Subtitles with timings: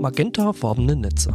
[0.00, 1.34] magentafarbene Netze.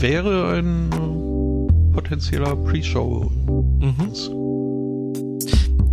[0.00, 3.30] Wäre ein äh, potenzieller Pre-Show.
[3.80, 4.12] Mhm.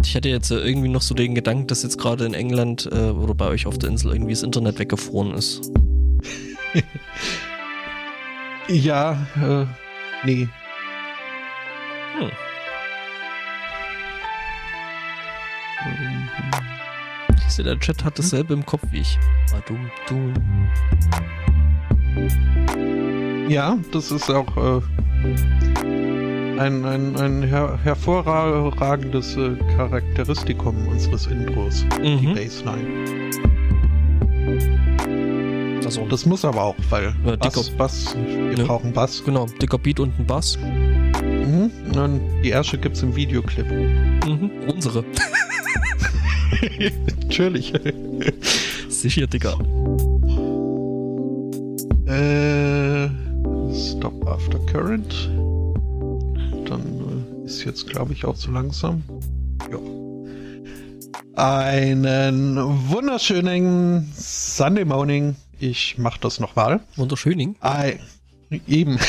[0.04, 3.10] Ich hätte jetzt äh, irgendwie noch so den Gedanken, dass jetzt gerade in England äh,
[3.10, 5.72] oder bei euch auf der Insel irgendwie das Internet weggefroren ist.
[8.68, 9.66] ja, äh,
[10.26, 10.48] nee.
[12.18, 12.30] Hm.
[17.54, 19.20] Ich sehe, der Chat hat dasselbe im Kopf wie ich.
[19.52, 20.34] Badum, dum.
[23.48, 24.82] Ja, das ist auch äh,
[26.60, 32.22] ein, ein, ein her hervorragendes äh, Charakteristikum unseres Intros, mhm.
[32.22, 33.30] die Bassline.
[35.86, 38.64] Also, das muss aber auch, weil ja, Bass, Bass, wir ja.
[38.64, 39.24] brauchen Bass.
[39.24, 40.58] Genau, dicker Beat und ein Bass.
[40.58, 41.70] Mhm.
[41.96, 43.70] Und die Ärsche gibt's im Videoclip.
[43.70, 44.50] Mhm.
[44.68, 45.06] Unsere.
[47.22, 47.74] Natürlich.
[48.90, 49.54] Sicher, Digga.
[52.06, 53.10] Äh,
[53.74, 55.30] Stop After Current.
[56.66, 56.82] Dann
[57.42, 59.04] äh, ist jetzt, glaube ich, auch zu langsam.
[59.72, 59.80] Ja.
[61.36, 62.56] Einen
[62.90, 65.36] wunderschönen Sunday Morning.
[65.60, 66.82] Ich mach das nochmal.
[66.96, 67.56] Wunderschöning?
[68.68, 69.00] eben.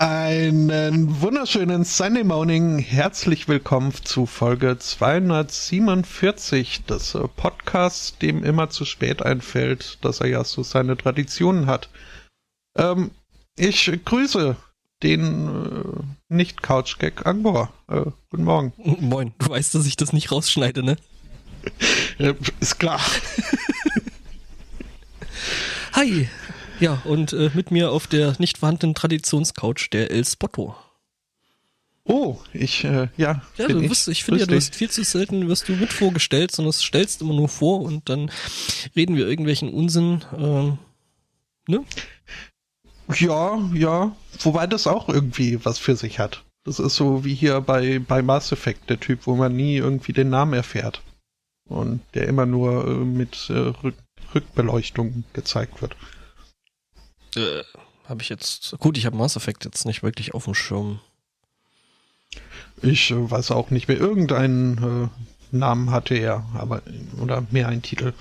[0.00, 2.78] Einen wunderschönen Sunday Morning.
[2.78, 10.28] Herzlich willkommen zu Folge 247 des äh, Podcasts, dem immer zu spät einfällt, dass er
[10.28, 11.88] ja so seine Traditionen hat.
[12.76, 13.10] Ähm,
[13.56, 14.54] ich grüße
[15.02, 15.82] den äh,
[16.28, 17.72] Nicht-Couch-Gag Angbor.
[17.88, 18.72] Äh, guten Morgen.
[19.00, 19.34] Moin.
[19.40, 20.96] Du weißt, dass ich das nicht rausschneide, ne?
[22.18, 23.00] Äh, ist klar.
[25.94, 26.28] Hi.
[26.80, 30.76] Ja, und äh, mit mir auf der nicht vorhandenen Traditionscouch der El Spotto.
[32.04, 33.42] Oh, ich, äh, ja.
[33.56, 35.92] Ja, du wirst, ich, ich finde ja, du hast viel zu selten, wirst du mit
[35.92, 38.30] vorgestellt, sondern es stellst immer nur vor und dann
[38.96, 40.78] reden wir irgendwelchen Unsinn, ähm,
[41.66, 41.84] ne?
[43.14, 44.16] Ja, ja.
[44.40, 46.44] Wobei das auch irgendwie was für sich hat.
[46.64, 50.12] Das ist so wie hier bei, bei Mass Effect, der Typ, wo man nie irgendwie
[50.12, 51.02] den Namen erfährt.
[51.66, 53.96] Und der immer nur äh, mit äh, Rück
[54.34, 55.96] Rückbeleuchtung gezeigt wird.
[57.38, 57.64] Äh,
[58.08, 58.76] habe ich jetzt.
[58.78, 61.00] Gut, ich habe Mass Effect jetzt nicht wirklich auf dem Schirm.
[62.82, 63.98] Ich äh, weiß auch nicht mehr.
[63.98, 65.10] Irgendeinen
[65.52, 66.82] äh, Namen hatte er, aber
[67.20, 68.12] oder mehr ein Titel.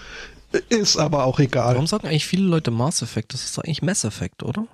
[0.69, 1.73] Ist aber auch egal.
[1.73, 3.33] Warum sagen eigentlich viele Leute Mass Effect?
[3.33, 4.67] Das ist doch eigentlich Mass Effect, oder?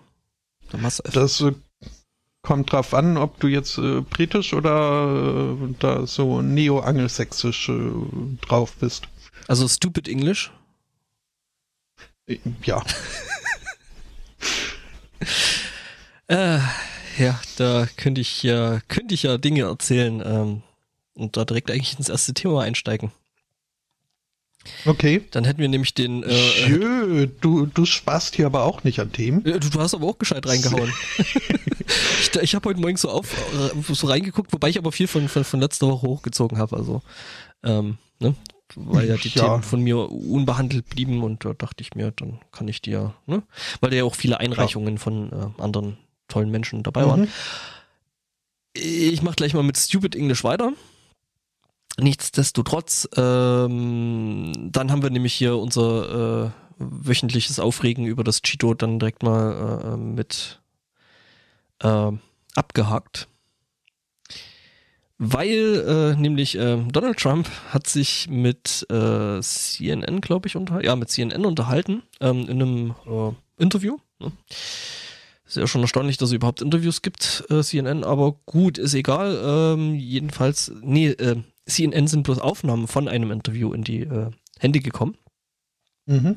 [0.77, 1.15] Mass Effect.
[1.15, 1.53] Das äh,
[2.41, 7.91] kommt drauf an, ob du jetzt äh, britisch oder äh, da so neo-angelsächsisch äh,
[8.41, 9.07] drauf bist.
[9.47, 10.51] Also stupid English?
[12.63, 12.83] Ja.
[16.27, 16.59] Äh,
[17.17, 20.63] ja, da könnte ich ja, könnte ich ja Dinge erzählen ähm,
[21.15, 23.11] und da direkt eigentlich ins erste Thema einsteigen.
[24.85, 25.21] Okay.
[25.31, 26.23] Dann hätten wir nämlich den.
[26.23, 29.43] Äh, Jö, du, du sparst hier aber auch nicht an Themen.
[29.43, 30.91] Du, du hast aber auch gescheit reingehauen.
[32.21, 35.27] ich ich habe heute Morgen so auf äh, so reingeguckt, wobei ich aber viel von,
[35.27, 36.77] von, von letzter Woche hochgezogen habe.
[36.77, 37.01] Also,
[37.63, 38.35] ähm, ne?
[38.75, 39.43] Weil ja die ja.
[39.43, 43.43] Themen von mir unbehandelt blieben und da dachte ich mir, dann kann ich dir, ne?
[43.81, 44.99] Weil da ja auch viele Einreichungen ja.
[44.99, 45.97] von äh, anderen
[46.27, 47.21] tollen Menschen dabei waren.
[47.21, 47.27] Mhm.
[48.73, 50.73] Ich mache gleich mal mit Stupid English weiter.
[51.99, 58.97] Nichtsdestotrotz, ähm, dann haben wir nämlich hier unser äh, wöchentliches Aufregen über das Cheeto dann
[58.97, 60.59] direkt mal äh, mit
[61.83, 62.11] äh,
[62.55, 63.27] abgehakt.
[65.25, 70.97] Weil äh, nämlich äh, Donald Trump hat sich mit äh, CNN, glaube ich, unter ja
[70.97, 73.99] mit CNN unterhalten ähm, in einem äh, Interview.
[74.19, 74.33] Ne?
[75.45, 79.39] Ist ja schon erstaunlich, dass es überhaupt Interviews gibt, äh, CNN, aber gut, ist egal.
[79.45, 84.29] Ähm, jedenfalls, nee, äh, CNN sind bloß Aufnahmen von einem Interview in die äh,
[84.59, 85.15] Hände gekommen.
[86.05, 86.35] Mhm.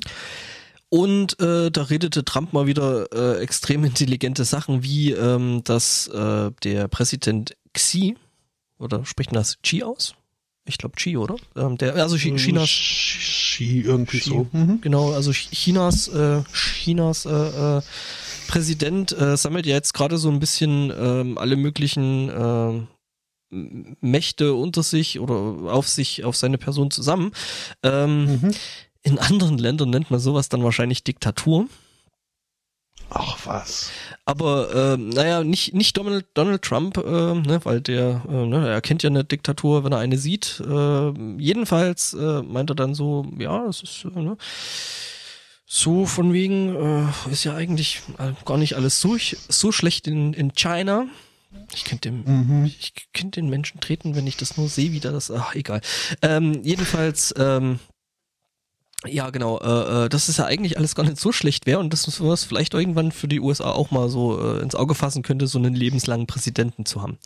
[0.90, 6.52] Und äh, da redete Trump mal wieder äh, extrem intelligente Sachen, wie ähm, dass äh,
[6.62, 8.16] der Präsident Xi,
[8.78, 10.14] oder spricht man das Xi aus?
[10.68, 11.36] Ich glaube Xi, oder?
[11.54, 12.68] Ähm, der, also Ch Chinas.
[12.68, 14.46] Xi irgendwie Xi, so.
[14.52, 14.80] Mhm.
[14.80, 17.82] Genau, also Chinas, äh, Chinas äh, äh,
[18.48, 22.86] Präsident äh, sammelt ja jetzt gerade so ein bisschen ähm, alle möglichen äh,
[24.00, 27.32] Mächte unter sich oder auf sich, auf seine Person zusammen.
[27.82, 28.54] Ähm, mhm.
[29.02, 31.68] In anderen Ländern nennt man sowas dann wahrscheinlich Diktatur.
[33.10, 33.90] Ach was.
[34.28, 38.80] Aber äh, naja, nicht, nicht Donald, Donald Trump, äh, ne, weil der, äh, ne, er
[38.80, 40.60] kennt ja eine Diktatur, wenn er eine sieht.
[40.68, 44.36] Äh, jedenfalls äh, meint er dann so, ja, das ist, äh, ne,
[45.64, 50.32] so von wegen, äh, ist ja eigentlich äh, gar nicht alles so, so schlecht in,
[50.32, 51.06] in China.
[51.72, 52.64] Ich könnte dem, mhm.
[52.66, 55.80] ich könnte den Menschen treten, wenn ich das nur sehe, wie da das, ach, egal.
[56.20, 57.78] Ähm, jedenfalls, ähm,
[59.04, 59.60] Ja, genau.
[59.60, 62.30] Äh, äh, dass es ja eigentlich alles gar nicht so schlecht wäre und dass man
[62.32, 65.58] es vielleicht irgendwann für die USA auch mal so äh, ins Auge fassen könnte, so
[65.58, 67.18] einen lebenslangen Präsidenten zu haben.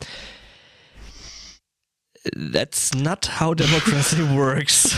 [2.53, 4.95] That's not how democracy works.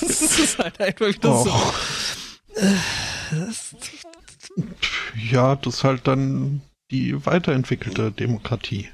[0.00, 1.44] das ist halt einfach wieder Oh.
[1.44, 1.74] so.
[3.30, 3.74] Das,
[5.30, 8.88] Ja, das ist halt dann die weiterentwickelte Demokratie.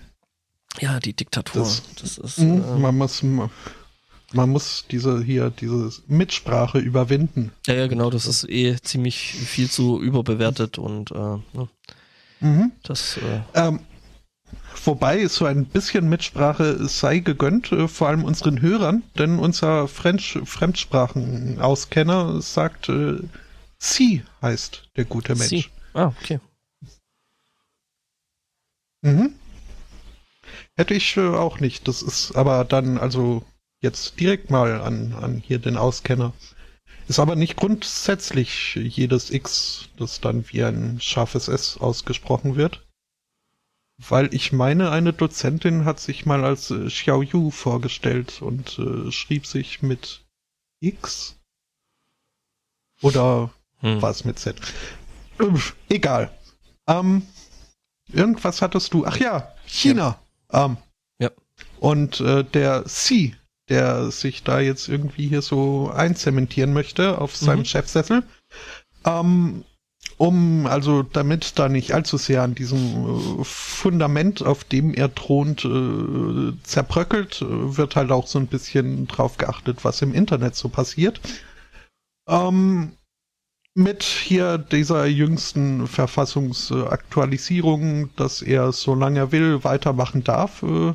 [0.80, 1.62] ja, die Diktatur.
[1.62, 2.38] Das- Das, ist.
[2.38, 3.50] Mhm, Äh, Man muss, man
[4.32, 7.52] muss diese hier, diese Mitsprache überwinden.
[7.66, 8.10] ja, ja, genau.
[8.10, 11.68] Das ist eh ziemlich viel zu überbewertet und äh, ne,
[12.42, 12.72] Mhm.
[12.84, 13.18] das.
[13.18, 13.80] Äh, Ähm,
[14.84, 20.38] wobei so ein bisschen Mitsprache sei gegönnt, äh, vor allem unseren Hörern, denn unser French
[20.44, 23.18] Fremdsprachenauskenner sagt, äh,
[23.78, 25.48] Sie heißt der gute Mensch.
[25.48, 25.66] Sie.
[25.94, 26.38] Ah, okay.
[29.02, 29.34] Mhm.
[30.76, 31.88] Hätte ich äh, auch nicht.
[31.88, 33.42] Das ist aber dann also
[33.80, 36.32] jetzt direkt mal an, an hier den Auskenner.
[37.08, 42.86] Ist aber nicht grundsätzlich jedes X, das dann wie ein scharfes S ausgesprochen wird.
[44.08, 49.10] Weil ich meine, eine Dozentin hat sich mal als äh, Xiao Yu vorgestellt und äh,
[49.12, 50.24] schrieb sich mit
[50.80, 51.36] X.
[53.02, 53.50] Oder
[53.80, 54.00] Hm.
[54.02, 54.60] was mit Z?
[55.40, 56.30] Üff, Egal.
[56.86, 57.26] Ähm,
[58.08, 59.06] irgendwas hattest du.
[59.06, 60.20] Ach ja, China.
[60.50, 60.76] Ähm,
[61.18, 61.30] Ja.
[61.78, 63.36] Und äh, der Xi,
[63.70, 67.64] der sich da jetzt irgendwie hier so einzementieren möchte auf seinem Mhm.
[67.66, 68.22] Chefsessel.
[69.06, 69.64] Ähm,
[70.16, 75.64] um, also damit da nicht allzu sehr an diesem äh, Fundament, auf dem er thront,
[75.64, 80.68] äh, zerbröckelt, äh, wird halt auch so ein bisschen drauf geachtet, was im Internet so
[80.68, 81.20] passiert.
[82.28, 82.92] Ähm,
[83.74, 90.92] mit hier dieser jüngsten Verfassungsaktualisierung, dass er, solange er will, weitermachen darf, äh,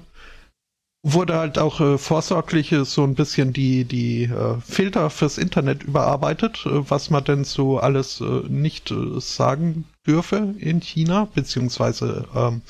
[1.07, 5.83] wurde halt auch äh, vorsorglich äh, so ein bisschen die, die äh, Filter fürs Internet
[5.83, 12.61] überarbeitet, äh, was man denn so alles äh, nicht sagen dürfe in China, beziehungsweise ähm,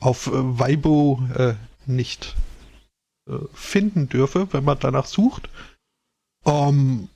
[0.00, 1.22] auf Weibo
[1.86, 2.34] nicht
[3.54, 5.48] finden dürfe, wenn man danach sucht.
[6.44, 7.08] Ähm,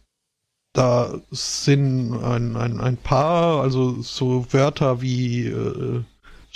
[0.72, 6.04] da sind ein, ein, ein paar, also so Wörter wie äh,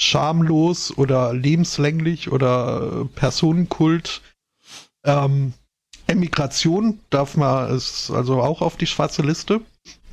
[0.01, 4.23] schamlos oder lebenslänglich oder äh, Personenkult.
[5.05, 5.53] Ähm,
[6.07, 9.61] Emigration darf man, ist also auch auf die schwarze Liste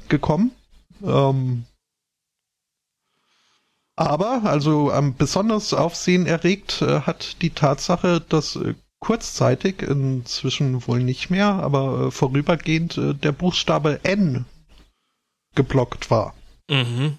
[0.09, 0.51] gekommen.
[1.03, 1.63] Ähm,
[3.95, 11.01] aber, also ähm, besonders Aufsehen erregt äh, hat die Tatsache, dass äh, kurzzeitig, inzwischen wohl
[11.01, 14.45] nicht mehr, aber äh, vorübergehend äh, der Buchstabe N
[15.55, 16.35] geblockt war.
[16.69, 17.17] Mhm.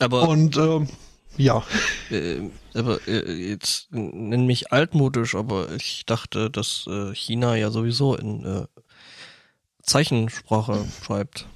[0.00, 0.88] Aber, Und ähm,
[1.36, 1.62] ja,
[2.10, 2.40] äh,
[2.74, 8.44] aber äh, jetzt nenn mich altmodisch, aber ich dachte, dass äh, China ja sowieso in
[8.44, 8.66] äh,
[9.82, 11.46] Zeichensprache schreibt.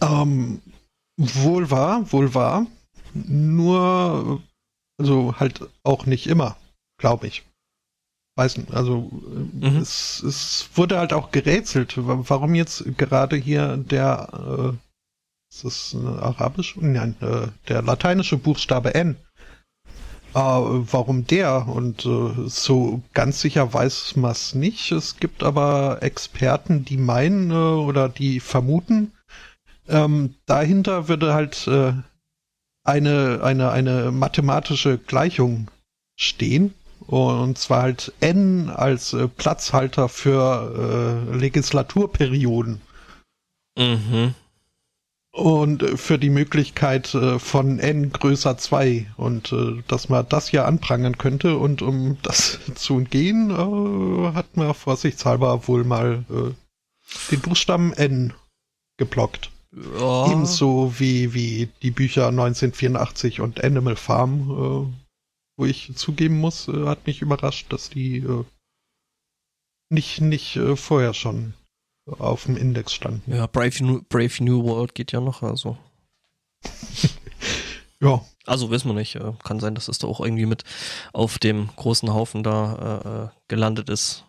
[0.00, 0.60] ähm,
[1.16, 2.66] wohl wahr, wohl wahr.
[3.14, 4.42] Nur,
[5.00, 6.56] also halt auch nicht immer,
[6.98, 7.44] glaube ich.
[8.36, 9.10] Weiß nicht, also
[9.62, 9.76] äh, Mhm.
[9.78, 14.76] es, es wurde halt auch gerätselt, wa- warum jetzt gerade hier der,
[15.48, 16.76] äh, ist das äh, arabisch?
[16.80, 19.16] Nein, äh, der lateinische Buchstabe N.
[20.34, 21.66] Äh, warum der?
[21.68, 24.92] Und äh, so ganz sicher weiß man es nicht.
[24.92, 29.12] Es gibt aber Experten, die meinen äh, oder die vermuten,
[29.88, 31.92] ähm, dahinter würde halt äh,
[32.84, 35.70] eine, eine, eine mathematische Gleichung
[36.18, 36.74] stehen.
[37.06, 42.82] Und zwar halt n als äh, Platzhalter für äh, Legislaturperioden.
[43.78, 44.34] Mhm.
[45.38, 50.50] Und äh, für die Möglichkeit äh, von n größer 2 und äh, dass man das
[50.50, 57.40] ja anprangern könnte und um das zu äh, hat man vorsichtshalber wohl mal äh, den
[57.40, 58.34] Buchstaben n
[58.98, 59.52] geblockt.
[59.70, 60.32] Ja.
[60.32, 64.92] Ebenso wie, wie die Bücher 1984 und Animal Farm, äh,
[65.56, 68.24] wo ich zugeben muss, hat mich überrascht, dass die
[69.90, 71.54] nicht, nicht vorher schon
[72.18, 73.32] auf dem Index standen.
[73.34, 75.76] Ja, Brave New, Brave New World geht ja noch, also.
[78.00, 79.16] Ja, Also wissen wir nicht.
[79.16, 80.62] äh, Kann sein, dass es da auch irgendwie mit
[81.12, 84.24] auf dem großen Haufen da äh, äh, gelandet ist.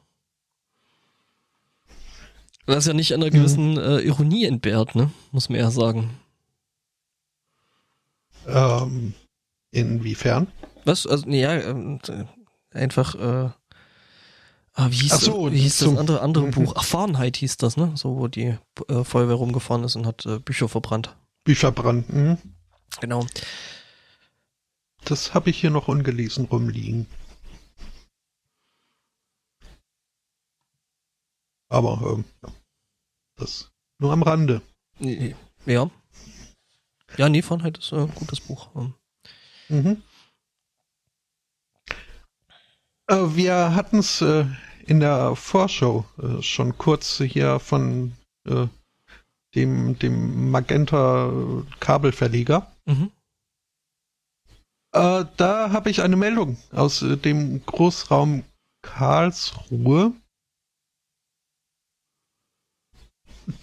[2.66, 5.12] Was ja nicht einer gewissen äh, Ironie entbehrt, ne?
[5.32, 6.20] Muss man eher sagen.
[8.48, 9.14] ähm,
[9.72, 10.48] inwiefern?
[10.86, 11.06] Was?
[11.06, 12.26] Also, ja, ähm, äh,
[12.76, 13.52] einfach, äh,
[14.80, 16.52] ah, wie hieß, Ach so, wie hieß das andere, andere Mhm.
[16.52, 16.74] Buch?
[16.76, 17.92] Ach, Fahrenheit hieß das, ne?
[17.96, 18.58] So, wo die
[18.88, 21.16] äh, Feuerwehr rumgefahren ist und hat äh, Bücher verbrannt.
[21.44, 22.38] Bücher brannten.
[23.02, 23.26] Genau.
[25.06, 27.08] Das habe ich hier noch ungelesen rumliegen.
[31.70, 32.26] Aber ähm,
[33.36, 34.62] das nur am Rande.
[35.00, 35.90] Ja.
[37.18, 38.70] Ja, nee, Fahrenheit ist ein gutes Buch.
[38.76, 38.94] Ähm.
[39.68, 40.04] Mhm.
[43.08, 44.46] Äh, wir hatten es äh,
[44.90, 48.14] in der Vorschau äh, schon kurz hier von
[48.48, 48.68] äh,
[49.54, 51.32] dem, dem Magenta
[51.80, 52.72] Kabelverleger.
[52.86, 53.12] Mhm.
[54.92, 58.44] Äh, da habe ich eine Meldung aus äh, dem Großraum
[58.82, 60.14] Karlsruhe.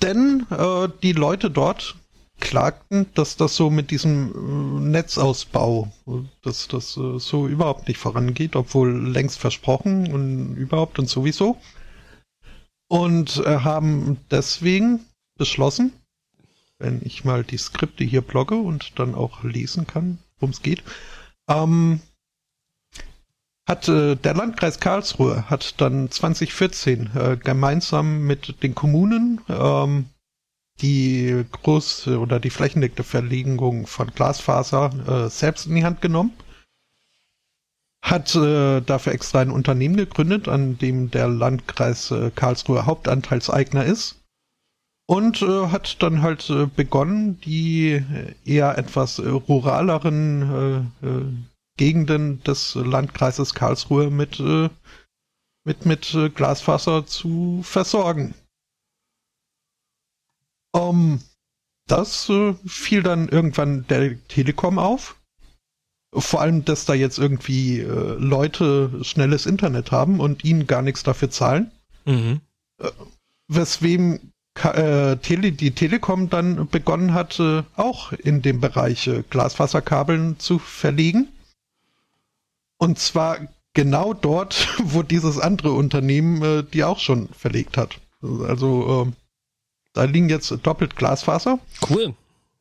[0.02, 1.96] Denn äh, die Leute dort
[2.40, 5.92] klagten, dass das so mit diesem äh, Netzausbau,
[6.42, 11.56] dass das äh, so überhaupt nicht vorangeht, obwohl längst versprochen und überhaupt und sowieso.
[12.88, 15.00] Und äh, haben deswegen
[15.38, 15.92] beschlossen,
[16.78, 20.82] wenn ich mal die Skripte hier blogge und dann auch lesen kann, worum es geht,
[21.48, 22.00] ähm,
[23.66, 30.06] hat äh, der Landkreis Karlsruhe hat dann 2014 äh, gemeinsam mit den Kommunen ähm,
[30.80, 34.90] die große oder die flächendeckende Verlegung von Glasfaser
[35.26, 36.32] äh, selbst in die Hand genommen.
[38.02, 44.22] Hat äh, dafür extra ein Unternehmen gegründet, an dem der Landkreis äh, Karlsruhe Hauptanteilseigner ist.
[45.08, 48.04] Und äh, hat dann halt äh, begonnen, die
[48.44, 51.24] eher etwas äh, ruraleren äh, äh,
[51.76, 54.68] Gegenden des Landkreises Karlsruhe mit, äh,
[55.64, 58.34] mit, mit äh, Glasfaser zu versorgen.
[60.72, 61.20] Um,
[61.86, 65.16] das äh, fiel dann irgendwann der Telekom auf.
[66.12, 71.02] Vor allem, dass da jetzt irgendwie äh, Leute schnelles Internet haben und ihnen gar nichts
[71.02, 71.70] dafür zahlen.
[72.04, 72.40] Mhm.
[72.80, 72.90] Äh,
[73.48, 74.32] weswegen
[74.62, 77.40] äh, Tele die Telekom dann begonnen hat,
[77.76, 81.28] auch in dem Bereich äh, Glasfaserkabeln zu verlegen.
[82.78, 83.38] Und zwar
[83.74, 88.00] genau dort, wo dieses andere Unternehmen äh, die auch schon verlegt hat.
[88.22, 89.12] Also äh,
[89.96, 91.58] da liegen jetzt doppelt Glasfaser.
[91.88, 92.14] Cool.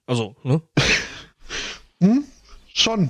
[0.05, 0.61] Also, ne?
[2.01, 2.23] hm?
[2.73, 3.09] Schon.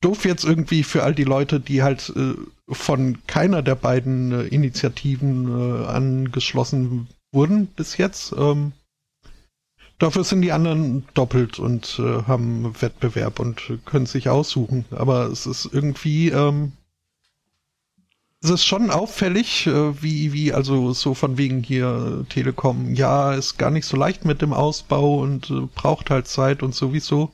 [0.00, 2.34] Doof jetzt irgendwie für all die Leute, die halt äh,
[2.68, 8.34] von keiner der beiden äh, Initiativen äh, angeschlossen wurden bis jetzt.
[8.36, 8.72] Ähm,
[9.98, 14.86] dafür sind die anderen doppelt und äh, haben Wettbewerb und können sich aussuchen.
[14.90, 16.72] Aber es ist irgendwie ähm,
[18.42, 23.56] es ist schon auffällig, äh, wie, wie, also so von wegen hier Telekom, ja, ist
[23.56, 27.30] gar nicht so leicht mit dem Ausbau und äh, braucht halt Zeit und sowieso.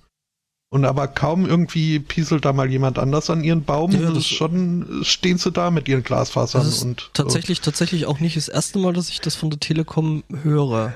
[0.71, 5.01] Und aber kaum irgendwie pieselt da mal jemand anders an ihren Baum, ja, das schon
[5.03, 8.79] stehen sie da mit ihren Glasfasern das ist und tatsächlich, tatsächlich auch nicht das erste
[8.79, 10.93] Mal, dass ich das von der Telekom höre.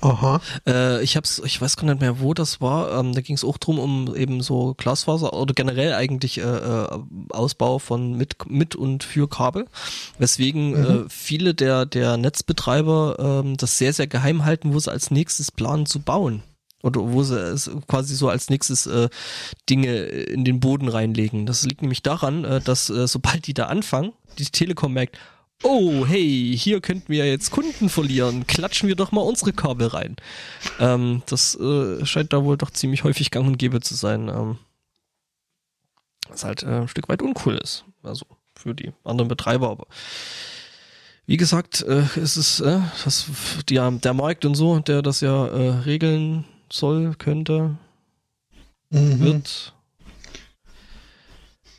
[0.00, 0.40] Aha.
[0.66, 2.98] Äh, ich hab's, ich weiß gar nicht mehr, wo das war.
[2.98, 6.98] Ähm, da ging es auch drum um eben so Glasfaser oder generell eigentlich äh, äh,
[7.30, 9.66] Ausbau von mit mit und für Kabel,
[10.18, 10.84] weswegen mhm.
[10.84, 15.50] äh, viele der der Netzbetreiber äh, das sehr sehr geheim halten, wo sie als nächstes
[15.50, 16.42] planen zu bauen
[16.82, 19.08] oder wo sie es quasi so als nächstes äh,
[19.68, 21.46] Dinge in den Boden reinlegen.
[21.46, 25.18] Das liegt nämlich daran, äh, dass äh, sobald die da anfangen, die Telekom merkt,
[25.62, 30.16] oh, hey, hier könnten wir jetzt Kunden verlieren, klatschen wir doch mal unsere Kabel rein.
[30.78, 34.28] Ähm, das äh, scheint da wohl doch ziemlich häufig gang und gäbe zu sein.
[34.28, 34.58] Ähm,
[36.28, 37.84] was halt äh, ein Stück weit uncool ist.
[38.02, 39.86] Also für die anderen Betreiber, aber
[41.26, 43.26] wie gesagt, äh, ist es äh, das,
[43.68, 47.76] die, der Markt und so, der das ja äh, regeln soll, könnte,
[48.90, 49.20] mhm.
[49.20, 49.74] wird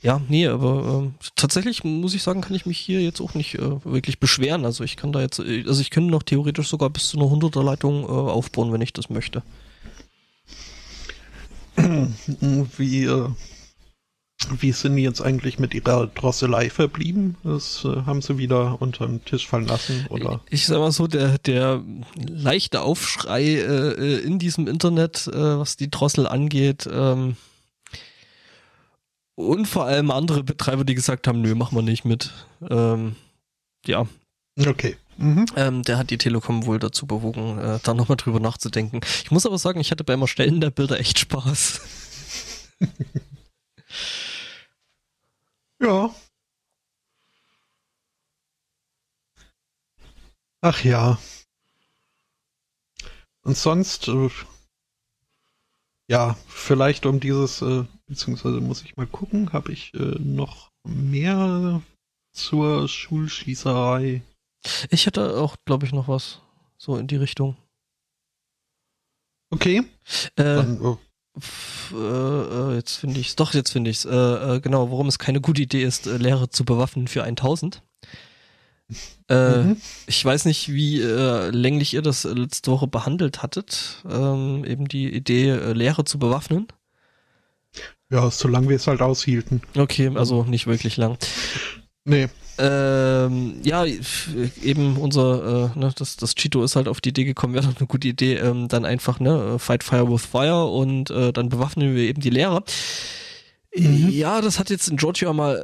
[0.01, 3.55] ja, nee, aber äh, tatsächlich muss ich sagen, kann ich mich hier jetzt auch nicht
[3.55, 4.65] äh, wirklich beschweren.
[4.65, 7.27] Also ich kann da jetzt, äh, also ich könnte noch theoretisch sogar bis zu einer
[7.27, 9.43] 100er Leitung äh, aufbauen, wenn ich das möchte.
[11.77, 13.29] Wie, äh,
[14.49, 17.37] wie sind die jetzt eigentlich mit ihrer Drosselei verblieben?
[17.43, 20.41] Das äh, haben sie wieder unter den Tisch fallen lassen, oder?
[20.49, 21.83] Ich sag mal so, der, der
[22.15, 27.35] leichte Aufschrei äh, äh in diesem Internet, äh, was die Drossel angeht, ähm,
[29.35, 32.31] und vor allem andere Betreiber, die gesagt haben, nö, machen wir nicht mit.
[32.69, 33.15] Ähm,
[33.85, 34.05] ja.
[34.59, 34.97] Okay.
[35.17, 35.45] Mhm.
[35.55, 39.01] Ähm, der hat die Telekom wohl dazu bewogen, äh, da nochmal drüber nachzudenken.
[39.23, 41.81] Ich muss aber sagen, ich hatte beim Erstellen der Bilder echt Spaß.
[45.81, 46.13] ja.
[50.61, 51.19] Ach ja.
[53.43, 54.29] Und sonst, äh,
[56.07, 61.81] ja, vielleicht um dieses äh, beziehungsweise muss ich mal gucken, habe ich äh, noch mehr
[62.33, 64.21] zur Schulschießerei?
[64.89, 66.41] Ich hätte auch, glaube ich, noch was
[66.77, 67.55] so in die Richtung.
[69.49, 69.83] Okay.
[70.35, 70.99] Äh, Dann, oh.
[71.93, 73.35] äh, äh, jetzt finde ich es.
[73.37, 74.05] Doch, jetzt finde ich es.
[74.05, 77.81] Äh, äh, genau, warum es keine gute Idee ist, Lehrer zu bewaffnen für 1000.
[79.29, 79.81] Äh, mhm.
[80.05, 85.13] Ich weiß nicht, wie äh, länglich ihr das letzte Woche behandelt hattet, ähm, eben die
[85.13, 86.67] Idee, äh, Lehrer zu bewaffnen.
[88.11, 89.61] Ja, solange wir es halt aushielten.
[89.75, 91.17] Okay, also nicht wirklich lang.
[92.03, 92.27] Nee.
[92.57, 93.85] Ähm, ja,
[94.61, 97.77] eben unser, äh, ne, das, das Cheeto ist halt auf die Idee gekommen, wäre doch
[97.77, 101.95] eine gute Idee, ähm, dann einfach, ne, Fight Fire with Fire und äh, dann bewaffnen
[101.95, 102.63] wir eben die Lehrer.
[103.73, 104.09] Mhm.
[104.09, 105.55] Ja, das hat jetzt in Georgia mal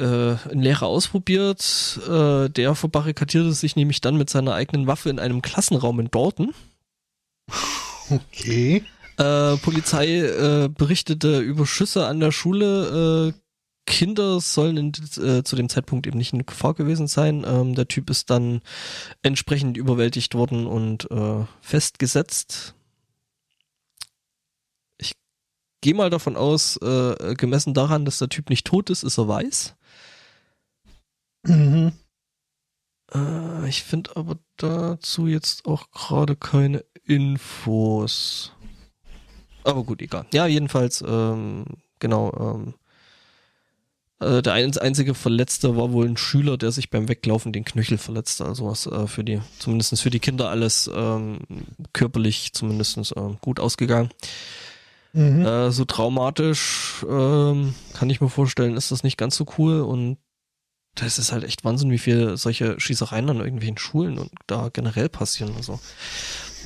[0.00, 2.00] äh, äh, ein Lehrer ausprobiert.
[2.08, 6.54] Äh, der verbarrikadierte sich nämlich dann mit seiner eigenen Waffe in einem Klassenraum in Dorton.
[8.08, 8.82] Okay.
[9.16, 13.32] Äh, Polizei äh, berichtete über Schüsse an der Schule.
[13.34, 13.40] Äh,
[13.86, 14.92] Kinder sollen in,
[15.22, 17.44] äh, zu dem Zeitpunkt eben nicht in Gefahr gewesen sein.
[17.46, 18.62] Ähm, der Typ ist dann
[19.22, 22.74] entsprechend überwältigt worden und äh, festgesetzt.
[24.96, 25.14] Ich
[25.82, 29.28] gehe mal davon aus, äh, gemessen daran, dass der Typ nicht tot ist, ist er
[29.28, 29.74] weiß.
[31.46, 31.92] Mhm.
[33.12, 38.52] Äh, ich finde aber dazu jetzt auch gerade keine Infos.
[39.64, 40.26] Aber gut, egal.
[40.32, 41.64] Ja, jedenfalls, ähm,
[41.98, 42.74] genau, ähm,
[44.20, 48.44] äh, der einzige Verletzte war wohl ein Schüler, der sich beim Weglaufen den Knöchel verletzte.
[48.44, 51.38] Also was äh, für die, zumindest für die Kinder alles ähm,
[51.92, 54.10] körperlich zumindest äh, gut ausgegangen.
[55.12, 55.44] Mhm.
[55.44, 60.18] Äh, so traumatisch ähm, kann ich mir vorstellen, ist das nicht ganz so cool und
[60.96, 64.70] das ist halt echt Wahnsinn, wie viel solche Schießereien dann irgendwie in Schulen und da
[64.72, 65.52] generell passieren.
[65.56, 65.80] Also.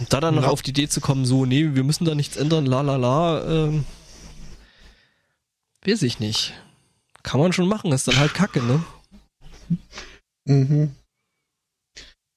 [0.09, 2.67] Da dann noch auf die Idee zu kommen, so, nee, wir müssen da nichts ändern,
[2.67, 3.85] la la la, ähm,
[5.85, 6.55] weiß ich nicht.
[7.23, 8.85] Kann man schon machen, ist dann halt kacke, ne?
[10.45, 10.95] Mhm.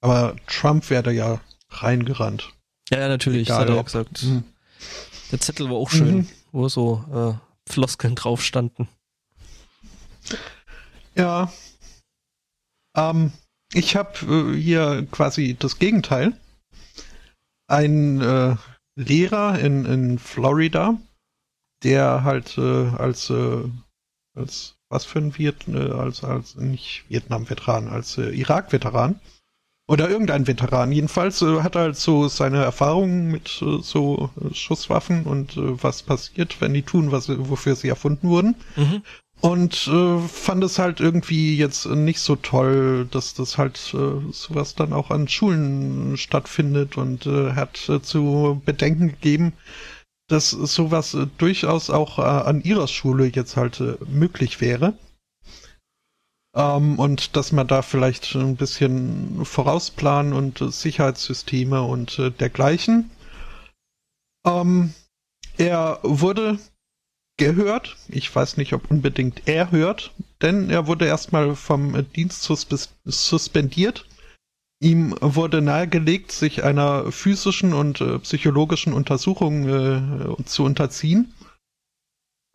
[0.01, 1.39] Aber Trump wäre da ja
[1.70, 2.51] reingerannt.
[2.89, 4.24] Ja, ja, natürlich, Egal, das hat er auch gesagt.
[4.24, 4.44] Mhm.
[5.32, 6.30] Der Zettel war auch schön, mhm.
[6.51, 8.89] wo so äh, Floskeln drauf standen.
[11.15, 11.53] Ja.
[12.96, 13.32] Ähm,
[13.74, 16.34] ich habe äh, hier quasi das Gegenteil.
[17.72, 18.55] Ein äh,
[18.96, 20.98] Lehrer in, in Florida,
[21.84, 23.64] der halt äh, als, äh,
[24.36, 29.22] als was für ein Viet, äh, als, als nicht Vietnam-Veteran, als äh, Irak-Veteran.
[29.88, 30.92] Oder irgendein Veteran.
[30.92, 36.74] Jedenfalls äh, hat er halt so seine Erfahrungen mit so Schusswaffen und was passiert, wenn
[36.74, 38.55] die tun, was, wofür sie erfunden wurden.
[38.75, 39.01] Mhm.
[39.42, 44.75] Und äh, fand es halt irgendwie jetzt nicht so toll, dass das halt äh, sowas
[44.75, 49.54] dann auch an Schulen stattfindet und äh, hat äh, zu bedenken gegeben,
[50.27, 54.94] dass sowas äh, durchaus auch äh, an ihrer Schule jetzt halt äh, möglich wäre.
[56.56, 63.10] Ähm, und dass man da vielleicht ein bisschen vorausplanen und äh, Sicherheitssysteme und äh, dergleichen.
[64.46, 64.94] Ähm,
[65.58, 66.60] er wurde
[67.42, 67.98] gehört.
[68.08, 72.44] Ich weiß nicht, ob unbedingt er hört, denn er wurde erstmal vom Dienst
[73.06, 74.06] suspendiert
[74.82, 81.32] Ihm wurde nahegelegt, sich einer physischen und äh, psychologischen Untersuchung äh, zu unterziehen.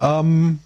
[0.00, 0.58] Ähm,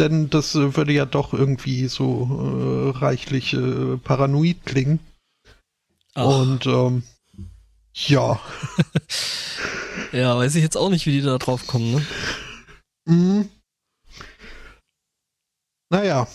[0.00, 4.98] denn das würde ja doch irgendwie so äh, reichlich äh, paranoid klingen.
[6.14, 6.40] Ach.
[6.40, 7.04] Und ähm,
[8.06, 8.40] ja.
[10.12, 12.06] ja, weiß ich jetzt auch nicht, wie die da drauf kommen, ne?
[13.06, 13.48] Mhm.
[15.88, 16.26] Naja,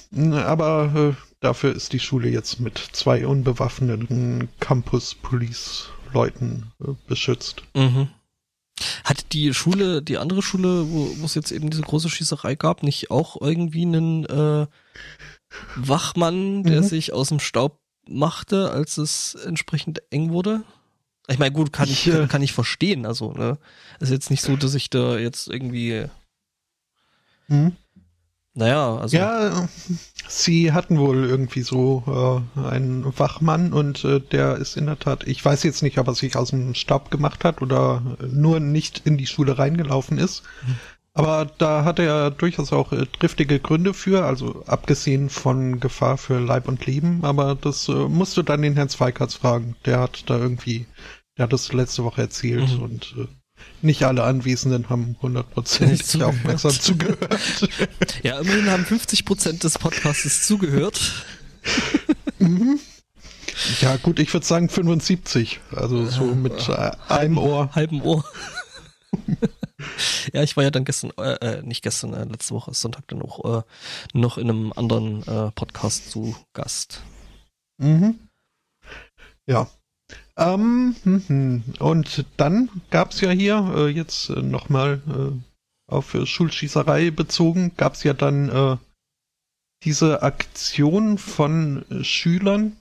[0.46, 7.64] aber äh, Dafür ist die Schule jetzt mit zwei unbewaffneten Campus-Police-Leuten äh, beschützt.
[7.76, 8.10] Mhm.
[9.04, 13.10] Hat die Schule, die andere Schule, wo, es jetzt eben diese große Schießerei gab, nicht
[13.10, 14.68] auch irgendwie einen äh,
[15.76, 16.86] Wachmann, der mhm.
[16.86, 20.62] sich aus dem Staub machte, als es entsprechend eng wurde?
[21.28, 23.06] Ich meine, gut, kann ich, äh, kann ich verstehen.
[23.06, 23.58] Also, ne?
[24.00, 26.06] Ist jetzt nicht so, dass ich da jetzt irgendwie.
[27.48, 27.76] Mhm.
[28.54, 29.16] Naja, also.
[29.16, 29.70] Ja,
[30.28, 35.26] sie hatten wohl irgendwie so äh, einen Wachmann und äh, der ist in der Tat,
[35.26, 39.04] ich weiß jetzt nicht, ob er sich aus dem Stab gemacht hat oder nur nicht
[39.06, 40.44] in die Schule reingelaufen ist.
[41.14, 46.40] Aber da hat er durchaus auch äh, triftige Gründe für, also abgesehen von Gefahr für
[46.40, 47.24] Leib und Leben.
[47.24, 49.76] Aber das äh, musst du dann den Herrn Zweikatz fragen.
[49.86, 50.86] Der hat da irgendwie,
[51.38, 52.84] der hat das letzte Woche erzählt mhm.
[52.84, 53.28] und äh,
[53.82, 57.70] nicht alle Anwesenden haben 100% aufmerksam zugehört.
[58.24, 61.26] ja, immerhin haben 50% des Podcasts zugehört.
[62.40, 62.80] Mhm.
[63.82, 65.60] Ja, gut, ich würde sagen 75.
[65.76, 67.70] Also so mit äh, einem Ohr.
[67.74, 68.24] Halben Ohr.
[70.34, 73.22] ja, ich war ja dann gestern, äh, äh, nicht gestern, äh, letzte Woche, Sonntag dann
[73.22, 73.64] auch äh,
[74.14, 77.04] noch in einem anderen äh, Podcast zu Gast.
[77.78, 78.20] Mhm.
[79.48, 79.68] Ja,
[80.38, 81.64] ähm, hm, hm.
[81.80, 87.94] und dann gab es ja hier, äh, jetzt äh, nochmal äh, auf Schulschießerei bezogen, gab
[87.94, 88.78] es ja dann äh,
[89.84, 92.78] diese Aktion von Schülern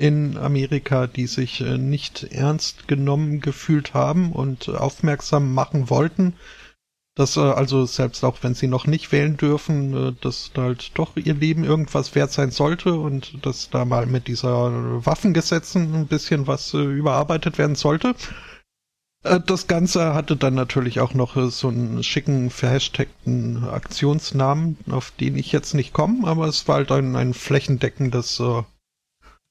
[0.00, 6.36] in Amerika, die sich äh, nicht ernst genommen gefühlt haben und aufmerksam machen wollten,
[7.16, 10.92] dass äh, also selbst auch wenn sie noch nicht wählen dürfen, äh, dass da halt
[10.94, 16.06] doch ihr Leben irgendwas wert sein sollte und dass da mal mit dieser Waffengesetzen ein
[16.06, 18.14] bisschen was überarbeitet werden sollte.
[19.22, 25.52] Das Ganze hatte dann natürlich auch noch so einen schicken, verhashtagten Aktionsnamen, auf den ich
[25.52, 28.40] jetzt nicht komme, aber es war halt ein, ein flächendeckendes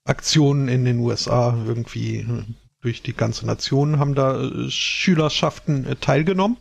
[0.10, 2.44] Aktionen in den USA irgendwie äh,
[2.82, 6.58] durch die ganze Nation haben da äh, Schülerschaften äh, teilgenommen.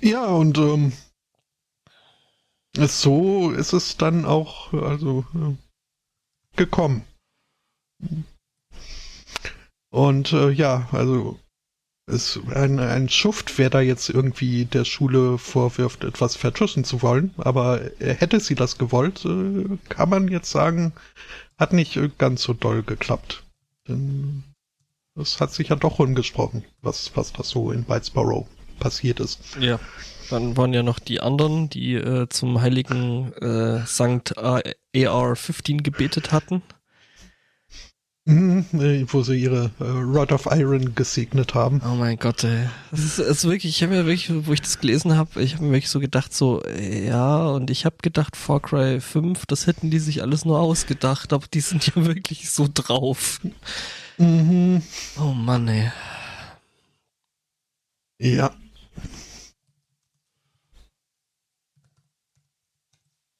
[0.00, 0.92] Ja, und ähm,
[2.76, 5.54] so ist es dann auch also äh,
[6.56, 7.04] gekommen.
[9.90, 11.38] Und äh, ja, also
[12.06, 17.34] ist ein, ein Schuft, wer da jetzt irgendwie der Schule vorwirft, etwas vertuschen zu wollen.
[17.38, 20.92] Aber hätte sie das gewollt, äh, kann man jetzt sagen,
[21.58, 23.44] hat nicht ganz so doll geklappt.
[23.88, 24.44] Denn
[25.18, 28.48] es hat sich ja doch umgesprochen, was, was da so in Whitesboro
[28.80, 29.56] passiert ist.
[29.60, 29.78] Ja.
[30.34, 36.60] Dann waren ja noch die anderen, die äh, zum heiligen äh, Sankt AR-15 gebetet hatten.
[38.24, 41.80] Mhm, äh, wo sie ihre äh, Rod of Iron gesegnet haben.
[41.84, 42.68] Oh mein Gott, ey.
[42.90, 45.66] Das ist, ist wirklich, ich habe mir wirklich, wo ich das gelesen habe, ich habe
[45.66, 49.92] mir wirklich so gedacht, so, ja, und ich habe gedacht, Far Cry 5, das hätten
[49.92, 53.40] die sich alles nur ausgedacht, aber die sind ja wirklich so drauf.
[54.18, 54.82] Mhm.
[55.16, 55.92] Oh Mann, ey.
[58.18, 58.50] Ja.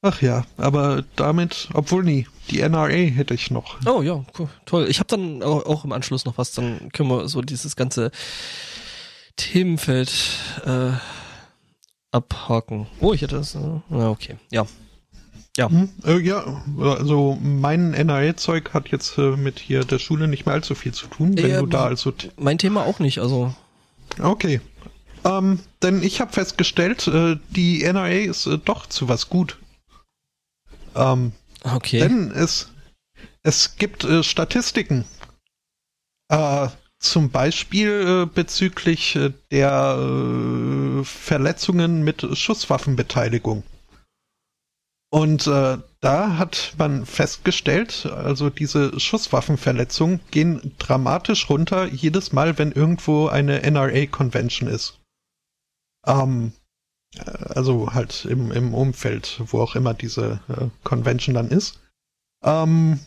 [0.06, 3.78] Ach ja, aber damit, obwohl nie, die NRA hätte ich noch.
[3.86, 4.86] Oh ja, cool, toll.
[4.90, 8.10] Ich habe dann auch, auch, im Anschluss noch was, dann können wir so dieses ganze
[9.36, 10.12] Themenfeld
[10.66, 10.90] äh,
[12.10, 12.86] abhaken.
[13.00, 13.54] Oh, ich hätte das.
[13.54, 14.66] Äh, okay, ja.
[15.56, 15.70] Ja.
[15.70, 20.54] Hm, äh, ja, also mein NRA-Zeug hat jetzt äh, mit hier der Schule nicht mehr
[20.54, 22.12] allzu viel zu tun, wenn du da also.
[22.36, 23.54] Mein Thema auch nicht, also.
[24.20, 24.60] Okay.
[25.24, 29.56] Ähm, denn ich habe festgestellt, äh, die NRA ist äh, doch zu was gut.
[30.94, 32.00] Ähm, okay.
[32.00, 32.70] Denn es,
[33.42, 35.04] es gibt äh, Statistiken.
[36.28, 43.62] Äh, zum Beispiel äh, bezüglich äh, der äh, Verletzungen mit Schusswaffenbeteiligung.
[45.10, 52.72] Und äh, da hat man festgestellt, also diese Schusswaffenverletzungen gehen dramatisch runter jedes Mal, wenn
[52.72, 54.98] irgendwo eine NRA-Convention ist.
[56.04, 56.52] Ähm,
[57.20, 61.80] also halt im, im Umfeld, wo auch immer diese äh, Convention dann ist.
[62.42, 63.00] Ähm,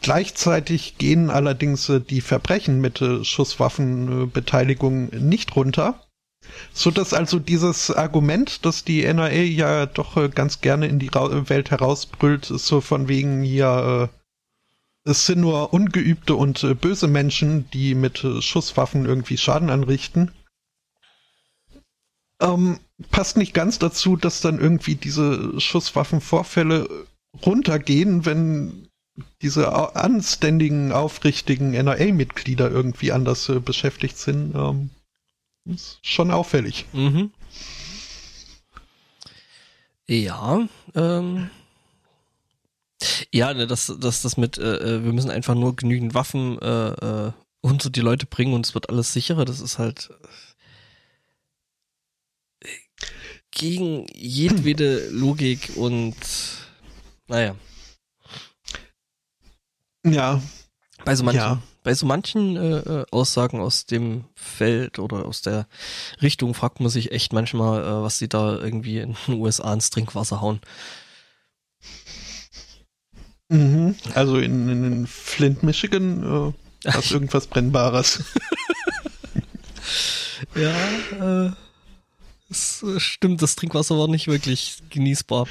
[0.00, 6.00] gleichzeitig gehen allerdings äh, die Verbrechen mit äh, Schusswaffenbeteiligung nicht runter,
[6.72, 11.08] so dass also dieses Argument, dass die NRA ja doch äh, ganz gerne in die
[11.08, 16.74] Ra Welt herausbrüllt, ist so von wegen hier, äh, es sind nur ungeübte und äh,
[16.74, 20.32] böse Menschen, die mit Schusswaffen irgendwie Schaden anrichten
[22.44, 22.78] ähm,
[23.10, 27.06] passt nicht ganz dazu, dass dann irgendwie diese Schusswaffenvorfälle
[27.44, 28.88] runtergehen, wenn
[29.42, 34.54] diese anständigen, aufrichtigen NRA-Mitglieder irgendwie anders äh, beschäftigt sind.
[34.54, 34.90] Ähm,
[35.66, 36.86] ist schon auffällig.
[36.92, 37.30] Mhm.
[40.06, 41.50] Ja, ähm,
[43.32, 46.88] ja, ne, das, das, das mit, äh, äh, wir müssen einfach nur genügend Waffen äh,
[47.28, 50.10] äh, unter die Leute bringen und es wird alles sicherer, das ist halt
[52.60, 52.66] äh,
[53.54, 56.14] gegen jedwede Logik und
[57.28, 57.54] naja.
[60.04, 60.42] Ja.
[61.04, 61.62] Bei so manchen, Ja.
[61.82, 65.66] bei so manchen äh, äh, Aussagen aus dem Feld oder aus der
[66.22, 69.90] Richtung fragt man sich echt manchmal, äh, was sie da irgendwie in den USA ins
[69.90, 70.60] Trinkwasser hauen.
[73.48, 73.94] Mhm.
[74.14, 76.52] Also in, in Flint, Michigan,
[76.84, 78.24] äh, hast irgendwas Brennbares.
[80.54, 81.52] Ja, äh,
[82.54, 85.46] es äh, stimmt, das Trinkwasser war nicht wirklich genießbar.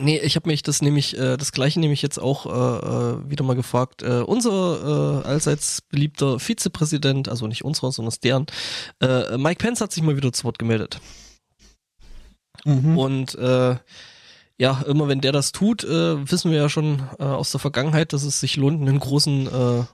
[0.00, 3.44] Nee, ich habe mich das nämlich, äh, das gleiche nämlich jetzt auch äh, äh, wieder
[3.44, 4.02] mal gefragt.
[4.02, 8.46] Äh, unser äh, allseits beliebter Vizepräsident, also nicht unserer, sondern deren,
[9.00, 11.00] äh, Mike Pence hat sich mal wieder zu Wort gemeldet.
[12.64, 12.98] Mhm.
[12.98, 13.76] Und äh,
[14.58, 18.12] ja, immer wenn der das tut, äh, wissen wir ja schon äh, aus der Vergangenheit,
[18.12, 19.86] dass es sich lohnt, einen großen,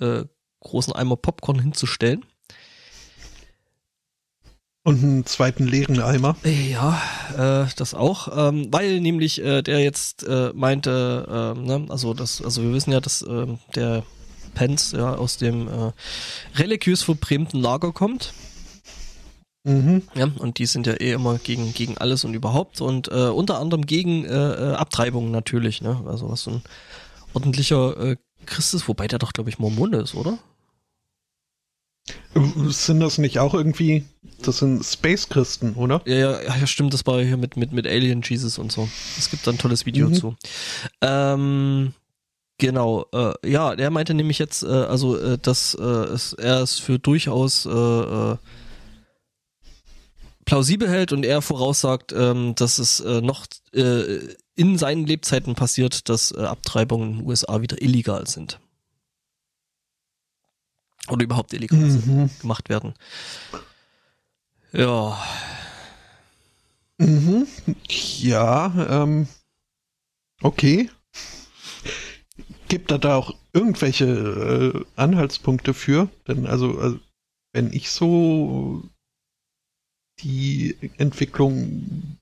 [0.00, 0.24] äh, äh,
[0.60, 2.24] großen Eimer Popcorn hinzustellen.
[4.86, 6.36] Und einen zweiten leeren Eimer.
[6.44, 7.00] Äh, Ja,
[7.36, 12.42] äh, das auch, ähm, weil nämlich äh, der jetzt äh, meinte, ähm, ne, also das,
[12.42, 14.04] also wir wissen ja, dass ähm, der
[14.54, 15.92] Pence ja aus dem äh,
[16.56, 18.34] religiös verbrämten Lager kommt.
[19.64, 20.02] Mhm.
[20.14, 23.58] Ja, und die sind ja eh immer gegen, gegen alles und überhaupt und äh, unter
[23.60, 26.02] anderem gegen äh, äh, Abtreibungen natürlich, ne?
[26.06, 26.62] Also was so ein
[27.32, 30.38] ordentlicher äh, Christ ist, wobei der doch, glaube ich, Mormone ist, oder?
[32.34, 34.04] Äh, Sind das nicht auch irgendwie,
[34.46, 36.00] das sind Space-Christen, oder?
[36.06, 38.88] Ja, ja, ja, stimmt, das war hier mit, mit, mit Alien Jesus und so.
[39.18, 40.14] Es gibt da ein tolles Video Mhm.
[40.14, 40.36] zu.
[41.00, 41.92] Ähm,
[42.58, 46.78] genau, äh, ja, der meinte nämlich jetzt, äh, also, äh, dass äh, es, er es
[46.78, 48.36] für durchaus äh, äh,
[50.44, 53.46] plausibel hält und er voraussagt, ähm, dass es noch
[54.56, 58.60] in seinen Lebzeiten passiert, dass Abtreibungen in den USA wieder illegal sind.
[61.08, 62.30] Oder überhaupt illegal sind, Mhm.
[62.40, 62.94] gemacht werden.
[64.74, 65.16] Ja,
[66.98, 67.46] Mhm.
[67.88, 69.26] Ja, ähm,
[70.42, 70.90] okay.
[72.68, 76.08] Gibt da da auch irgendwelche äh, Anhaltspunkte für?
[76.26, 76.98] Denn also, also,
[77.52, 78.82] wenn ich so
[80.22, 82.18] die Entwicklung,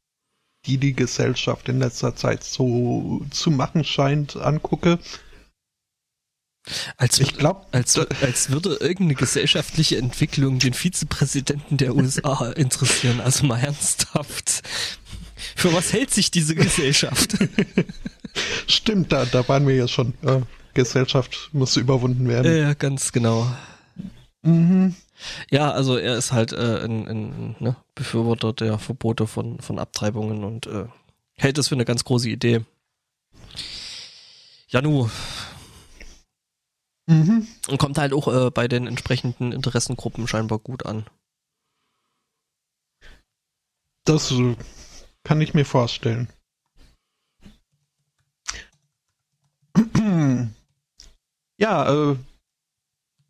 [0.67, 4.99] die die Gesellschaft in letzter Zeit so zu machen scheint, angucke,
[6.97, 13.21] als ich glaube, Als, als würde irgendeine gesellschaftliche Entwicklung den Vizepräsidenten der USA interessieren.
[13.21, 14.63] Also mal ernsthaft.
[15.57, 17.37] Für was hält sich diese Gesellschaft?
[18.67, 20.15] stimmt, da, da waren wir ja schon.
[20.23, 20.41] Äh,
[20.75, 22.57] Gesellschaft muss überwunden werden.
[22.57, 23.47] ja, ganz genau.
[24.43, 24.95] Mhm.
[25.51, 30.45] Ja, also er ist halt äh, ein, ein ne, Befürworter der Verbote von, von Abtreibungen
[30.45, 30.87] und äh,
[31.37, 32.63] hält das für eine ganz große Idee.
[34.69, 35.11] Janu,
[37.07, 37.49] Mhm.
[37.69, 41.07] und kommt halt auch äh, bei den entsprechenden Interessengruppen scheinbar gut an.
[44.05, 44.57] Das äh,
[45.25, 46.29] kann ich mir vorstellen.
[51.59, 52.17] Ja, äh,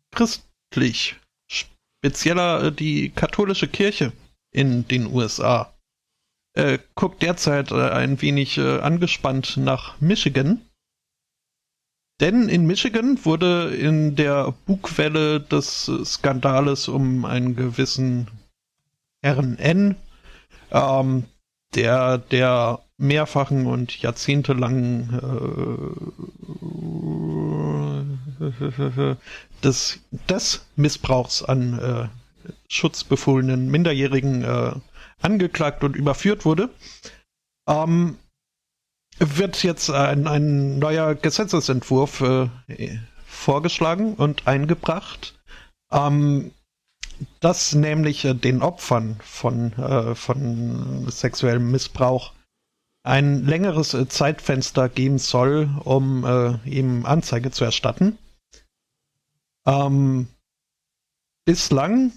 [0.09, 1.17] christlich.
[1.47, 4.11] Spezieller äh, die katholische Kirche
[4.51, 5.71] in den USA.
[6.55, 10.67] Äh, guckt derzeit äh, ein wenig äh, angespannt nach Michigan.
[12.19, 18.27] Denn in Michigan wurde in der Bugwelle des Skandales um einen gewissen
[19.21, 19.95] Herrn N
[20.71, 21.25] ähm,
[21.75, 25.19] der der mehrfachen und jahrzehntelangen
[28.39, 28.85] äh,
[29.63, 29.99] des,
[30.29, 32.07] des Missbrauchs an äh,
[32.69, 34.73] schutzbefohlenen Minderjährigen äh,
[35.21, 36.69] angeklagt und überführt wurde,
[37.67, 38.17] ähm,
[39.19, 42.49] wird jetzt ein, ein neuer Gesetzesentwurf äh,
[43.25, 45.39] vorgeschlagen und eingebracht.
[45.91, 46.51] Ähm,
[47.39, 52.33] dass nämlich äh, den Opfern von, äh, von sexuellem Missbrauch
[53.03, 58.17] ein längeres äh, Zeitfenster geben soll, um äh, ihm Anzeige zu erstatten.
[59.65, 60.27] Ähm,
[61.45, 62.11] bislang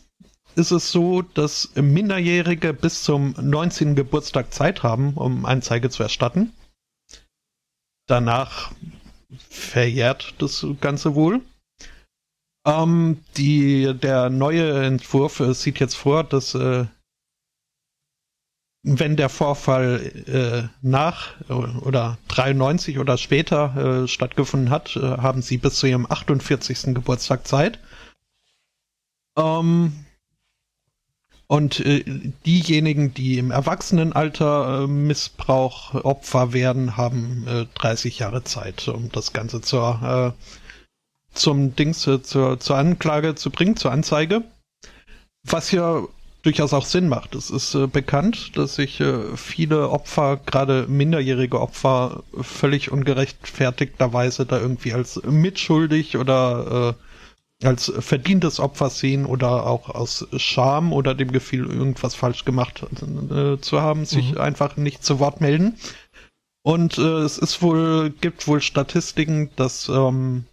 [0.54, 3.94] ist es so, dass Minderjährige bis zum 19.
[3.94, 6.52] Geburtstag Zeit haben, um Anzeige zu erstatten.
[8.06, 8.72] Danach
[9.50, 11.42] verjährt das Ganze wohl.
[12.66, 16.86] Ähm, die, der neue Entwurf äh, sieht jetzt vor, dass äh,
[18.82, 25.42] wenn der Vorfall äh, nach äh, oder 93 oder später äh, stattgefunden hat, äh, haben
[25.42, 26.94] sie bis zu ihrem 48.
[26.94, 27.80] Geburtstag Zeit.
[29.36, 30.05] Ähm,
[31.48, 32.04] und äh,
[32.44, 39.32] diejenigen, die im Erwachsenenalter äh, Missbrauch Opfer werden, haben äh, 30 Jahre Zeit, um das
[39.32, 44.42] Ganze zur, äh, zum Dings, äh, zur, zur Anklage zu bringen, zur Anzeige.
[45.44, 46.02] Was ja
[46.42, 47.34] durchaus auch Sinn macht.
[47.34, 54.60] Es ist äh, bekannt, dass sich äh, viele Opfer, gerade minderjährige Opfer, völlig ungerechtfertigterweise da
[54.60, 57.05] irgendwie als mitschuldig oder äh,
[57.62, 62.84] als verdientes Opfer sehen oder auch aus Scham oder dem Gefühl, irgendwas falsch gemacht
[63.30, 64.38] äh, zu haben, sich mhm.
[64.38, 65.76] einfach nicht zu Wort melden.
[66.62, 70.44] Und äh, es ist wohl, gibt wohl Statistiken, dass, ähm,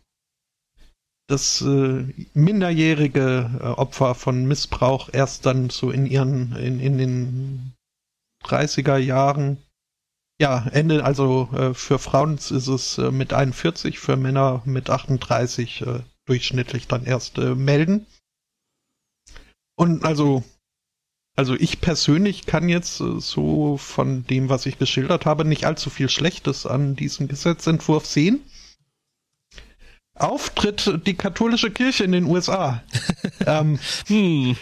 [1.28, 7.74] dass äh, minderjährige äh, Opfer von Missbrauch erst dann so in ihren, in, in den
[8.46, 9.58] 30er Jahren,
[10.40, 15.82] ja, Ende, also äh, für Frauen ist es äh, mit 41, für Männer mit 38
[15.82, 18.06] äh, durchschnittlich dann erst äh, melden.
[19.76, 20.44] Und also,
[21.36, 25.90] also ich persönlich kann jetzt äh, so von dem, was ich geschildert habe, nicht allzu
[25.90, 28.42] viel Schlechtes an diesem Gesetzentwurf sehen.
[30.16, 32.84] Auftritt die katholische Kirche in den USA.
[33.48, 34.56] ähm, hm.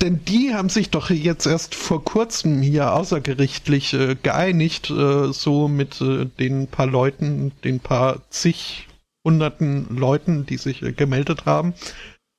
[0.00, 5.68] Denn die haben sich doch jetzt erst vor kurzem hier außergerichtlich äh, geeinigt, äh, so
[5.68, 8.88] mit äh, den paar Leuten, den paar zig
[9.24, 11.74] hunderten Leuten, die sich äh, gemeldet haben,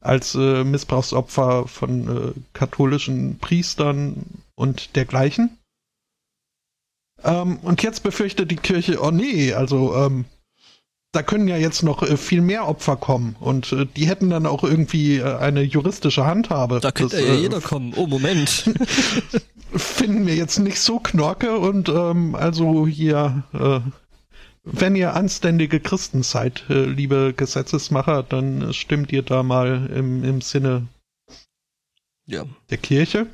[0.02, 5.58] als äh, Missbrauchsopfer von äh, katholischen Priestern und dergleichen.
[7.24, 10.26] Ähm, und jetzt befürchtet die Kirche, oh nee, also ähm,
[11.14, 14.46] da können ja jetzt noch äh, viel mehr Opfer kommen und äh, die hätten dann
[14.46, 16.80] auch irgendwie äh, eine juristische Handhabe.
[16.82, 17.94] Da könnte das, ja jeder kommen.
[17.96, 18.70] Oh, Moment.
[19.76, 23.44] finden wir jetzt nicht so knorke und ähm, also hier
[24.64, 30.42] wenn ihr anständige Christen seid, äh, liebe Gesetzesmacher, dann stimmt ihr da mal im, im
[30.42, 30.88] Sinne
[32.26, 32.46] ja.
[32.70, 33.28] der Kirche.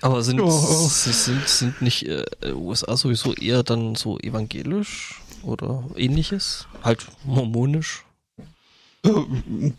[0.00, 0.88] Aber sind, oh, oh.
[0.88, 6.66] sind, sind nicht äh, USA sowieso eher dann so evangelisch oder ähnliches?
[6.82, 8.05] Halt mormonisch?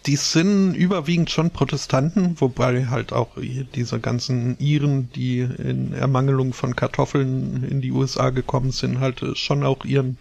[0.05, 3.37] Die sind überwiegend schon Protestanten, wobei halt auch
[3.75, 9.63] diese ganzen Iren, die in Ermangelung von Kartoffeln in die USA gekommen sind, halt schon
[9.63, 10.17] auch ihren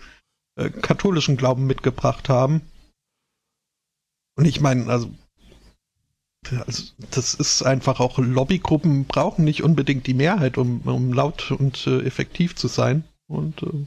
[0.56, 2.62] äh, katholischen Glauben mitgebracht haben.
[4.36, 5.10] Und ich meine, also,
[6.66, 11.86] also, das ist einfach auch Lobbygruppen brauchen nicht unbedingt die Mehrheit, um, um laut und
[11.86, 13.04] äh, effektiv zu sein.
[13.26, 13.86] Und äh,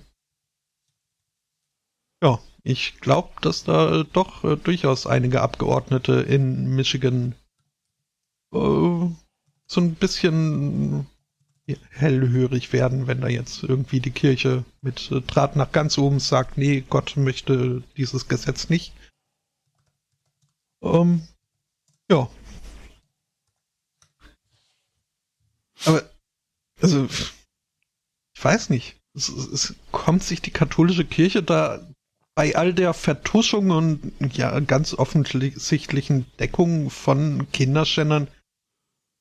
[2.22, 7.36] ja, ich glaube, dass da doch äh, durchaus einige Abgeordnete in Michigan
[8.54, 11.08] äh, so ein bisschen
[11.92, 16.58] hellhörig werden, wenn da jetzt irgendwie die Kirche mit äh, Draht nach ganz oben sagt,
[16.58, 18.94] nee, Gott möchte dieses Gesetz nicht.
[20.82, 21.28] Ähm,
[22.10, 22.30] ja.
[25.86, 26.10] Aber,
[26.82, 29.00] also, ich weiß nicht.
[29.14, 31.89] Es, es, kommt sich die katholische Kirche da
[32.40, 38.30] bei all der Vertuschung und ja ganz offensichtlichen Deckung von Kinderschändern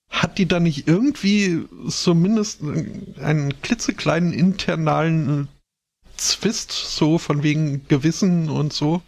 [0.08, 5.48] hat die da nicht irgendwie zumindest einen klitzekleinen internalen
[6.16, 9.02] Zwist, so von wegen Gewissen und so?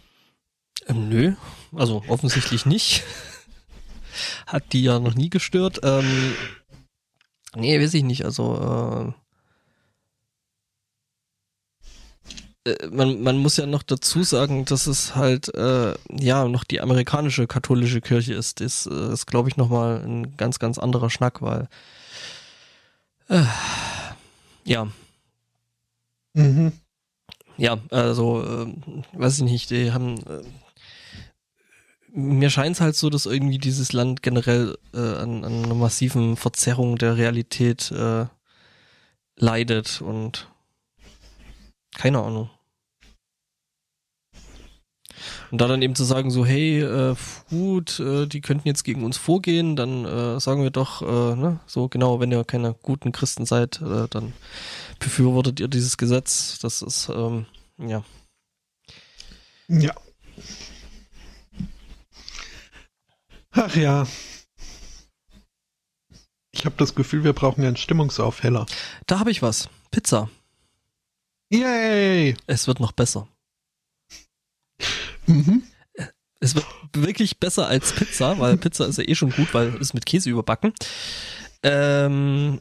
[0.87, 1.33] Ähm, nö,
[1.73, 3.05] also offensichtlich nicht.
[4.45, 5.79] hat die ja noch nie gestört.
[5.83, 6.33] Ähm,
[7.55, 8.25] nee, weiß ich nicht.
[8.25, 9.21] Also äh,
[12.31, 12.50] Äh,
[12.91, 17.47] man, man muss ja noch dazu sagen, dass es halt äh, ja noch die amerikanische
[17.47, 18.61] katholische Kirche ist.
[18.61, 21.67] Das äh, ist, glaube ich, nochmal ein ganz, ganz anderer Schnack, weil
[23.29, 23.43] äh,
[24.63, 24.87] ja.
[26.33, 26.73] Mhm.
[27.57, 28.73] Ja, also, äh,
[29.13, 30.43] weiß ich nicht, die haben äh,
[32.13, 36.35] mir scheint es halt so, dass irgendwie dieses Land generell äh, an, an einer massiven
[36.35, 38.25] Verzerrung der Realität äh,
[39.37, 40.50] leidet und
[41.95, 42.49] keine Ahnung.
[45.51, 47.15] Und da dann eben zu sagen, so, hey, äh,
[47.49, 51.59] gut, äh, die könnten jetzt gegen uns vorgehen, dann äh, sagen wir doch, äh, ne,
[51.67, 54.33] so genau, wenn ihr keine guten Christen seid, äh, dann
[54.99, 56.59] befürwortet ihr dieses Gesetz.
[56.59, 57.45] Das ist, ähm,
[57.77, 58.03] ja.
[59.67, 59.93] Ja.
[63.51, 64.07] Ach ja.
[66.53, 68.65] Ich habe das Gefühl, wir brauchen einen Stimmungsaufheller.
[69.07, 69.69] Da habe ich was.
[69.89, 70.29] Pizza.
[71.51, 72.35] Yay!
[72.47, 73.27] Es wird noch besser.
[75.27, 75.63] Mhm.
[76.39, 79.93] Es wird wirklich besser als Pizza, weil Pizza ist ja eh schon gut, weil es
[79.93, 80.73] mit Käse überbacken.
[81.61, 82.59] Ähm,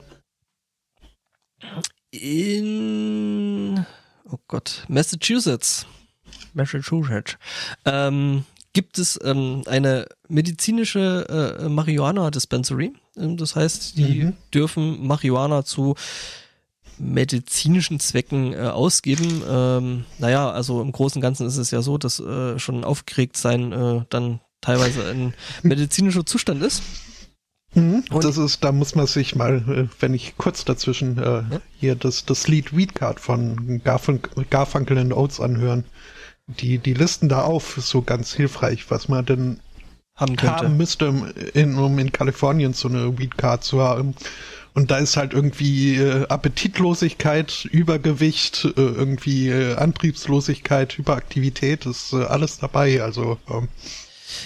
[2.11, 3.87] in,
[4.25, 5.87] oh Gott, Massachusetts.
[6.53, 7.39] Massachusetts.
[7.85, 12.93] Ähm, gibt es ähm, eine medizinische äh, Marihuana-Dispensary.
[13.17, 14.37] Ähm, das heißt, die mhm.
[14.53, 15.95] dürfen Marihuana zu
[17.01, 19.43] medizinischen Zwecken äh, ausgeben.
[19.49, 23.37] Ähm, naja, also im Großen und Ganzen ist es ja so, dass äh, schon aufgeregt
[23.37, 26.83] sein äh, dann teilweise ein medizinischer Zustand ist.
[27.75, 31.61] Mhm, das ist, da muss man sich mal, äh, wenn ich kurz dazwischen äh, ja?
[31.79, 34.21] hier das, das Lied Weed Card von Garfun
[34.51, 35.85] Garfunkel and Oates anhören.
[36.49, 39.61] Die, die listen da auf, so ganz hilfreich, was man denn
[40.17, 44.15] haben, haben müsste, in, um in Kalifornien so eine Weed Card zu haben.
[44.75, 52.25] Und da ist halt irgendwie äh, Appetitlosigkeit, Übergewicht, äh, irgendwie äh, Antriebslosigkeit, Hyperaktivität, ist äh,
[52.25, 53.03] alles dabei.
[53.03, 53.69] Also ähm.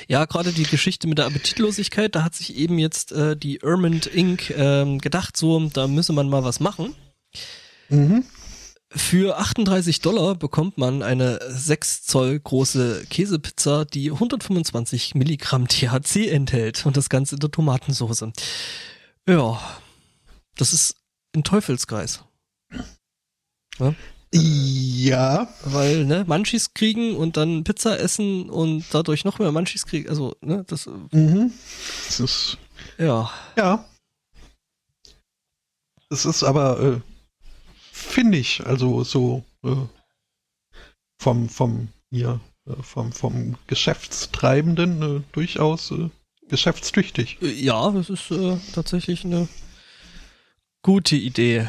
[0.09, 4.07] ja, gerade die Geschichte mit der Appetitlosigkeit, da hat sich eben jetzt äh, die Ermond
[4.07, 4.51] Inc.
[4.57, 6.95] Ähm, gedacht, so, da müsse man mal was machen.
[7.91, 8.25] Mhm.
[8.97, 16.87] Für 38 Dollar bekommt man eine 6 Zoll große Käsepizza, die 125 Milligramm THC enthält
[16.87, 18.27] und das Ganze in der Tomatensauce.
[19.29, 19.61] Ja,
[20.57, 20.97] das ist
[21.35, 22.25] ein Teufelskreis.
[23.79, 23.95] Ja?
[24.33, 25.49] ja.
[25.65, 30.09] Weil, ne, Munchies kriegen und dann Pizza essen und dadurch noch mehr Munchies kriegen.
[30.09, 30.87] Also, ne, das.
[31.13, 31.53] Mhm.
[32.07, 32.59] Das ist.
[32.99, 33.31] Ja.
[33.57, 33.85] Ja.
[36.11, 37.01] Es ist aber, äh,
[37.91, 39.75] finde ich, also so äh,
[41.19, 42.39] vom, vom, ja,
[42.69, 46.11] äh, vom, vom Geschäftstreibenden äh, durchaus äh,
[46.49, 47.39] geschäftstüchtig.
[47.41, 49.49] Ja, das ist äh, tatsächlich eine
[50.85, 51.67] Gute Idee.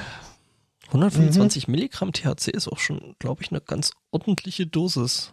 [0.87, 1.71] 125 mhm.
[1.71, 5.31] Milligramm THC ist auch schon, glaube ich, eine ganz ordentliche Dosis.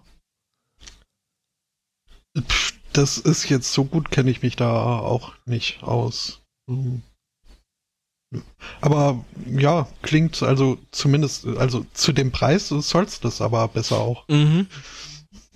[2.93, 6.43] Das ist jetzt so gut, kenne ich mich da auch nicht aus.
[6.69, 7.03] Mhm.
[8.81, 14.29] Aber ja, klingt also zumindest, also zu dem Preis soll's das aber besser auch.
[14.29, 14.69] Mhm.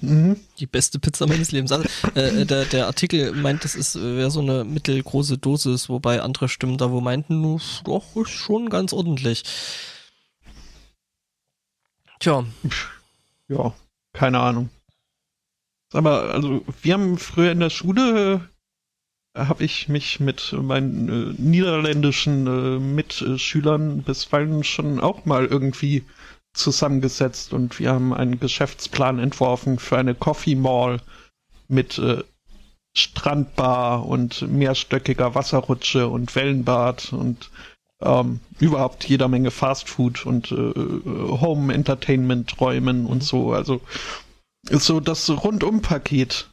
[0.01, 0.37] Mhm.
[0.59, 1.73] Die beste Pizza meines Lebens.
[1.73, 6.49] Also, äh, der, der Artikel meint, das ist wäre so eine mittelgroße Dosis, wobei andere
[6.49, 9.43] Stimmen da wo meinten, doch, ist schon ganz ordentlich.
[12.21, 12.45] Tja.
[13.49, 13.75] Ja,
[14.13, 14.71] keine Ahnung.
[15.93, 18.49] Aber also, wir haben früher in der Schule
[19.35, 26.05] äh, habe ich mich mit meinen äh, niederländischen äh, Mitschülern bisweilen schon auch mal irgendwie
[26.57, 31.01] zusammengesetzt und wir haben einen Geschäftsplan entworfen für eine Coffee Mall
[31.69, 32.23] mit äh,
[32.97, 37.51] Strandbar und mehrstöckiger Wasserrutsche und Wellenbad und
[38.01, 43.53] ähm, überhaupt jeder Menge Fastfood und äh, Home Entertainment Räumen und so.
[43.53, 43.83] Also
[44.71, 46.49] so das Rundum-Paket.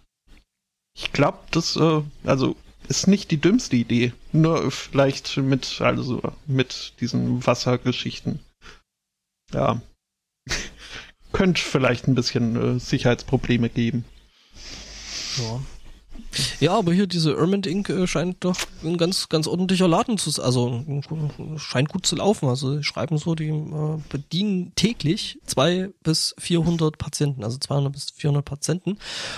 [0.97, 2.58] Ich glaube, das äh, also
[2.89, 4.12] ist nicht die dümmste Idee.
[4.34, 8.39] Nur vielleicht mit also mit diesen Wassergeschichten.
[9.54, 9.82] Ja
[11.34, 14.06] könnte vielleicht ein bisschen äh, Sicherheitsprobleme geben.
[15.38, 15.60] Ja.
[16.60, 17.90] Ja, aber hier diese Ermint Inc.
[17.90, 20.46] Äh, scheint doch ein ganz, ganz ordentlicher Laden zu sein.
[20.46, 20.84] Also
[21.58, 22.50] scheint gut zu laufen.
[22.50, 28.12] Also die schreiben so, die äh, bedienen täglich zwei bis 400 Patienten, also 200 bis
[28.12, 28.98] 400 Patienten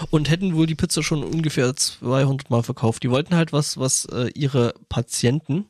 [0.09, 3.03] und hätten wohl die Pizza schon ungefähr 200 Mal verkauft.
[3.03, 5.65] Die wollten halt was, was äh, ihre Patienten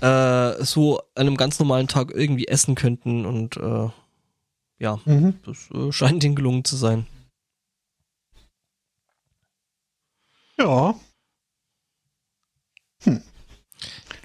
[0.00, 3.88] äh, so an einem ganz normalen Tag irgendwie essen könnten und äh,
[4.78, 5.38] ja, mhm.
[5.44, 7.06] das äh, scheint ihnen gelungen zu sein.
[10.58, 10.94] Ja.
[13.04, 13.22] Hm.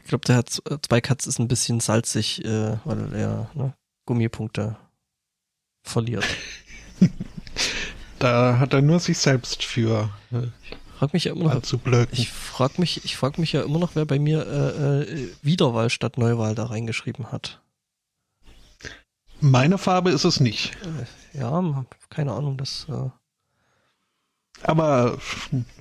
[0.03, 3.73] Ich glaube, der hat äh, zwei Katz ist ein bisschen salzig, äh, weil er ne,
[4.05, 4.77] Gummipunkte
[5.83, 6.25] verliert.
[8.19, 10.09] da hat er nur sich selbst für.
[10.31, 10.47] Äh,
[10.97, 12.09] frag mich ja immer noch.
[12.11, 15.89] Ich frag mich, ich frag mich ja immer noch, wer bei mir äh, äh, Wiederwahl
[15.89, 17.62] statt Neuwahl da reingeschrieben hat.
[19.43, 20.71] Meine Farbe ist es nicht.
[21.33, 22.87] Ja, keine Ahnung, das.
[22.87, 23.09] Äh
[24.61, 25.17] aber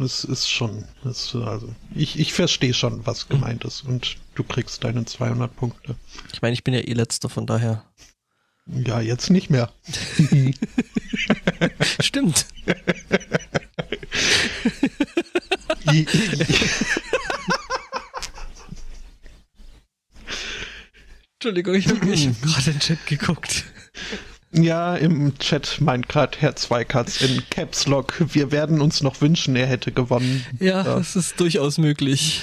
[0.00, 4.82] es ist schon, es, also ich, ich verstehe schon, was gemeint ist und du kriegst
[4.82, 5.94] deine 200 Punkte.
[6.32, 7.84] Ich meine, ich bin ja eh letzter, von daher.
[8.66, 9.70] Ja, jetzt nicht mehr.
[12.00, 12.46] Stimmt.
[21.42, 23.64] Entschuldigung, ich habe hab gerade in den Chat geguckt.
[24.52, 29.56] Ja, im Chat meint gerade Herr Zweikatz in Caps Lock, wir werden uns noch wünschen,
[29.56, 30.46] er hätte gewonnen.
[30.60, 30.82] Ja, ja.
[30.84, 32.42] das ist durchaus möglich.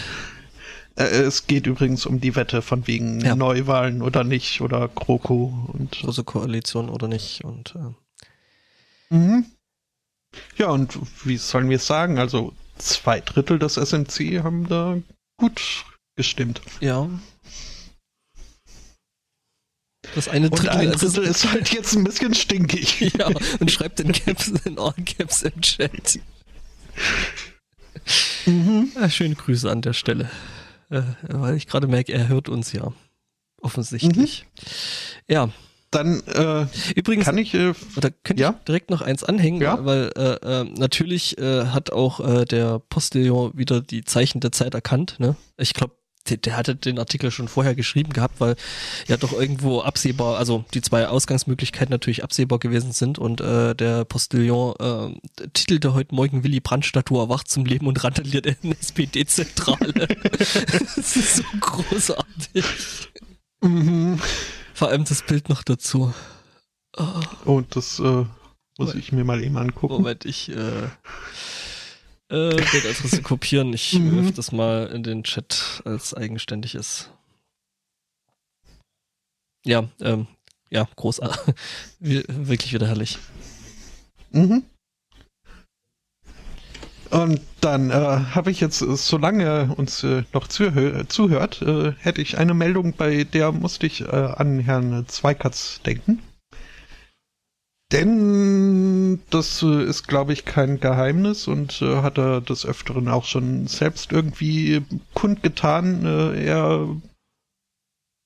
[0.97, 3.38] Äh, es geht übrigens um die Wette von wegen ja.
[3.38, 9.16] Neuwahlen oder nicht oder GroKo und große Koalition oder nicht und äh.
[9.16, 9.45] mhm.
[10.58, 12.20] Ja, und wie sollen wir es sagen?
[12.20, 14.97] Also zwei Drittel des SMC haben da
[15.38, 15.86] gut
[16.18, 16.62] gestimmt.
[16.82, 17.08] Ja.
[20.16, 23.14] Das eine Drittel, und ein Drittel ist, ist halt jetzt ein bisschen stinkig.
[23.18, 23.30] Ja,
[23.60, 26.20] und schreibt in Caps, in All Caps im Chat.
[28.45, 28.91] Mhm.
[28.95, 30.30] Ja, schöne Grüße an der Stelle.
[30.89, 32.93] Äh, weil ich gerade merke, er hört uns ja.
[33.62, 34.45] Offensichtlich.
[34.45, 35.34] Mhm.
[35.34, 35.49] Ja,
[35.91, 38.55] dann äh, übrigens kann ich äh, da könnte ja?
[38.60, 39.84] ich direkt noch eins anhängen, ja?
[39.86, 44.76] weil äh, äh, natürlich äh, hat auch äh, der Postillon wieder die Zeichen der Zeit
[44.76, 45.16] erkannt.
[45.20, 45.36] Ne?
[45.57, 45.95] Ich glaube,
[46.28, 48.55] der, der hatte den Artikel schon vorher geschrieben gehabt, weil
[49.07, 54.05] ja doch irgendwo absehbar, also die zwei Ausgangsmöglichkeiten natürlich absehbar gewesen sind und äh, der
[54.05, 60.07] Postillon äh, titelte heute Morgen Willy Brandt-Statue erwacht zum Leben und randaliert in SPD-Zentrale.
[60.38, 62.65] das ist so großartig.
[63.61, 64.20] Mhm.
[64.74, 66.13] Vor allem das Bild noch dazu.
[66.97, 67.03] Oh,
[67.45, 68.26] oh das äh,
[68.78, 69.95] muss ich mir mal eben angucken.
[69.95, 70.88] Moment, ich äh,
[72.30, 73.73] äh, Bildadresse kopieren.
[73.73, 74.23] Ich mhm.
[74.25, 77.09] wirf das mal in den Chat als eigenständiges.
[79.65, 80.27] Ja, ähm,
[80.69, 81.55] ja, großartig.
[81.99, 83.17] Wirklich wieder herrlich.
[84.32, 84.63] Mhm.
[87.09, 92.21] Und dann äh, habe ich jetzt, äh, solange uns äh, noch zuhö zuhört, äh, hätte
[92.21, 96.21] ich eine Meldung, bei der musste ich äh, an Herrn Zweikatz denken.
[97.92, 103.26] Denn das äh, ist, glaube ich, kein Geheimnis und äh, hat er des Öfteren auch
[103.26, 104.84] schon selbst irgendwie
[105.16, 106.06] kundgetan.
[106.06, 107.02] Äh, er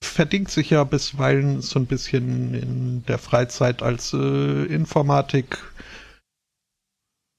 [0.03, 5.57] verdingt sich ja bisweilen so ein bisschen in der Freizeit als äh, Informatik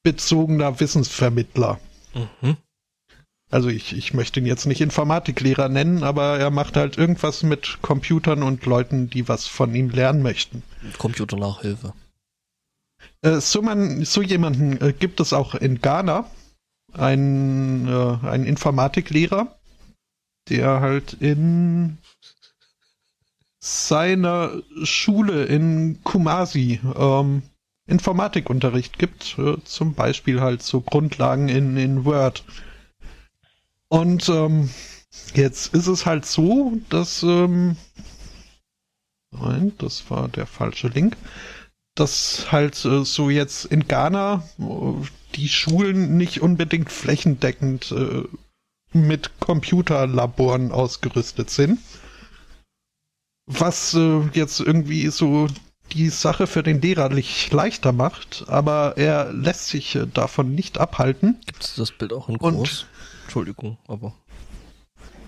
[0.02, 1.78] bezogener Wissensvermittler.
[2.14, 2.56] Mhm.
[3.50, 7.78] Also ich, ich möchte ihn jetzt nicht Informatiklehrer nennen, aber er macht halt irgendwas mit
[7.82, 10.62] Computern und Leuten, die was von ihm lernen möchten.
[10.98, 11.92] Computernachhilfe.
[13.22, 16.30] Äh, so, man, so jemanden äh, gibt es auch in Ghana.
[16.92, 19.58] Ein, äh, ein Informatiklehrer,
[20.48, 21.98] der halt in
[23.58, 27.42] seiner Schule in Kumasi ähm,
[27.86, 32.44] Informatikunterricht gibt, äh, zum Beispiel halt so Grundlagen in, in Word.
[33.88, 34.70] Und ähm,
[35.34, 37.76] jetzt ist es halt so, dass ähm,
[39.30, 41.16] nein, das war der falsche Link,
[41.94, 44.42] dass halt äh, so jetzt in Ghana
[45.34, 48.24] die Schulen nicht unbedingt flächendeckend äh,
[48.92, 51.78] mit Computerlaboren ausgerüstet sind.
[53.46, 55.48] Was äh, jetzt irgendwie so
[55.92, 57.10] die Sache für den Lehrer
[57.50, 61.40] leichter macht, aber er lässt sich davon nicht abhalten.
[61.46, 62.54] Gibt es das Bild auch in groß?
[62.54, 62.86] Und,
[63.24, 64.14] Entschuldigung, aber.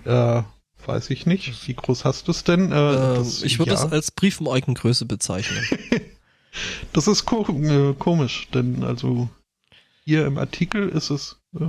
[0.03, 0.43] Äh,
[0.85, 1.67] weiß ich nicht.
[1.67, 2.71] Wie groß hast du es denn?
[2.71, 3.89] Äh, das, ich würde es ja.
[3.89, 5.63] als Briefmarkengröße bezeichnen.
[6.93, 9.29] das ist ko äh, komisch, denn also
[10.05, 11.67] hier im Artikel ist es äh,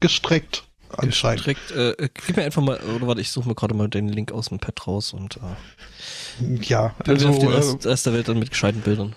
[0.00, 0.64] gestreckt
[0.96, 1.44] anscheinend.
[1.44, 4.32] Gestreckt, äh, gib mir einfach mal, oder warte, ich suche mir gerade mal den Link
[4.32, 8.38] aus dem Pad raus und äh, ja, also den Rest, äh, Rest der Welt dann
[8.38, 9.14] mit gescheiten Bildern.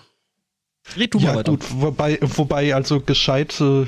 [0.96, 1.52] Red du ja, mal weiter.
[1.52, 3.86] Gut, wobei, wobei also gescheit äh,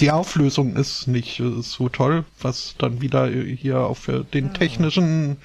[0.00, 4.52] die Auflösung ist nicht äh, so toll, was dann wieder hier auf äh, den ah.
[4.52, 5.36] technischen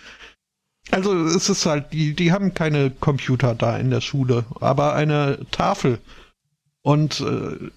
[0.91, 5.39] also es ist halt, die, die haben keine Computer da in der Schule, aber eine
[5.51, 5.99] Tafel.
[6.81, 7.71] Und äh,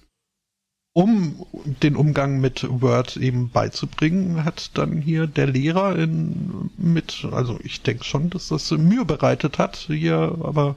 [0.93, 1.45] um
[1.81, 7.81] den Umgang mit Word eben beizubringen, hat dann hier der Lehrer in, mit, also ich
[7.81, 10.75] denke schon, dass das Mühe bereitet hat, hier aber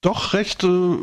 [0.00, 0.96] doch recht äh,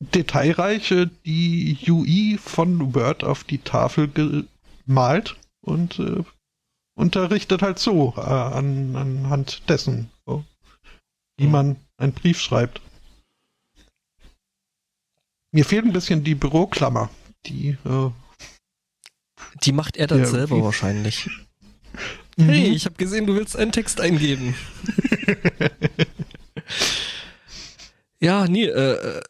[0.00, 0.94] detailreich
[1.24, 6.24] die UI von Word auf die Tafel gemalt und äh,
[7.00, 10.44] unterrichtet halt so äh, an, anhand dessen, so,
[11.38, 11.52] wie mhm.
[11.52, 12.80] man einen Brief schreibt.
[15.52, 17.10] Mir fehlt ein bisschen die Büroklammer.
[17.46, 18.10] Die, äh,
[19.64, 21.28] die macht er dann selber wie, wahrscheinlich.
[22.36, 22.44] Mhm.
[22.44, 24.54] Hey, ich habe gesehen, du willst einen Text eingeben.
[28.20, 29.22] ja, nee, äh,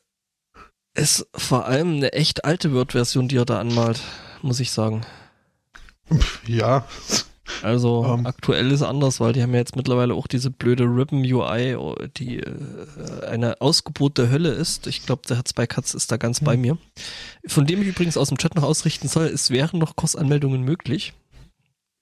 [0.95, 4.03] ist vor allem eine echt alte Word-Version, die er da anmalt,
[4.43, 5.07] muss ich sagen.
[6.47, 6.87] Ja,
[7.63, 8.21] also um.
[8.21, 8.27] Ähm.
[8.27, 11.77] aktuell ist anders, weil die haben ja jetzt mittlerweile auch diese blöde Ribbon UI,
[12.17, 14.87] die äh, eine Ausgebot der Hölle ist.
[14.87, 16.45] Ich glaube, der hat zwei Katz ist da ganz mhm.
[16.47, 16.79] bei mir.
[17.47, 21.13] Von dem ich übrigens aus dem Chat noch ausrichten soll, es wären noch Kursanmeldungen möglich.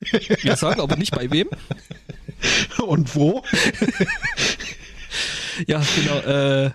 [0.01, 1.49] Wir sagen aber nicht bei wem.
[2.79, 3.43] Und wo?
[5.67, 6.19] ja, genau.
[6.19, 6.71] Äh,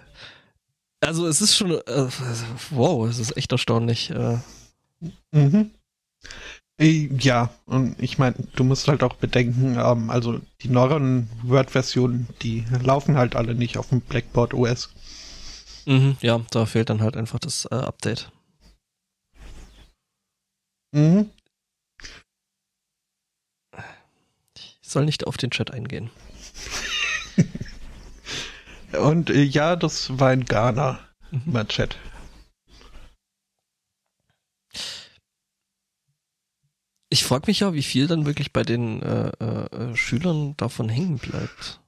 [1.00, 2.08] also es ist schon, äh,
[2.70, 4.10] wow, es ist echt erstaunlich.
[4.10, 4.38] Äh,
[5.32, 5.72] mhm.
[6.84, 12.28] Äh, ja, und ich meine, du musst halt auch bedenken, ähm, also die neueren Word-Versionen,
[12.42, 14.90] die laufen halt alle nicht auf dem Blackboard OS.
[15.86, 18.32] Mhm, ja, da fehlt dann halt einfach das äh, Update.
[20.92, 21.30] Mhm.
[24.56, 26.10] Ich soll nicht auf den Chat eingehen.
[29.02, 31.00] Und äh, ja, das war in Ghana,
[31.32, 31.42] Mhm.
[31.46, 31.98] mein Chat.
[37.14, 41.20] Ich frage mich ja, wie viel dann wirklich bei den äh, äh, Schülern davon hängen
[41.20, 41.80] bleibt.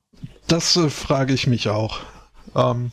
[0.45, 2.01] Das äh, frage ich mich auch.
[2.53, 2.91] Ähm,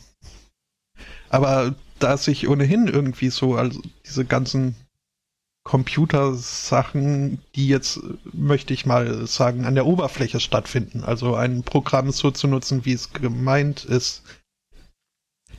[1.29, 4.75] aber da sich ohnehin irgendwie so, also diese ganzen
[5.63, 12.11] Computersachen, die jetzt, äh, möchte ich mal sagen, an der Oberfläche stattfinden, also ein Programm
[12.11, 14.23] so zu nutzen, wie es gemeint ist.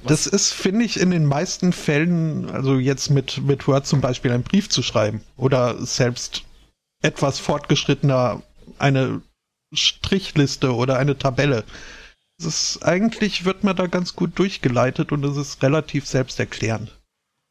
[0.08, 4.32] Das ist, finde ich, in den meisten Fällen, also jetzt mit, mit Word zum Beispiel
[4.32, 6.43] einen Brief zu schreiben oder selbst
[7.04, 8.42] etwas fortgeschrittener
[8.78, 9.20] eine
[9.72, 11.64] Strichliste oder eine Tabelle.
[12.38, 16.98] Es ist, eigentlich wird man da ganz gut durchgeleitet und es ist relativ selbsterklärend.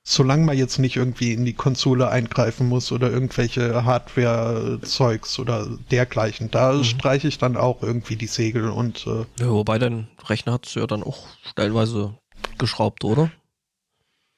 [0.06, 6.52] Solange man jetzt nicht irgendwie in die Konsole eingreifen muss oder irgendwelche Hardware-Zeugs oder dergleichen.
[6.52, 6.84] Da Mhm.
[6.84, 10.88] streiche ich dann auch irgendwie die Segel und äh, Ja, wobei dein Rechner hat ja
[10.88, 12.18] dann auch stellenweise
[12.58, 13.32] geschraubt, oder?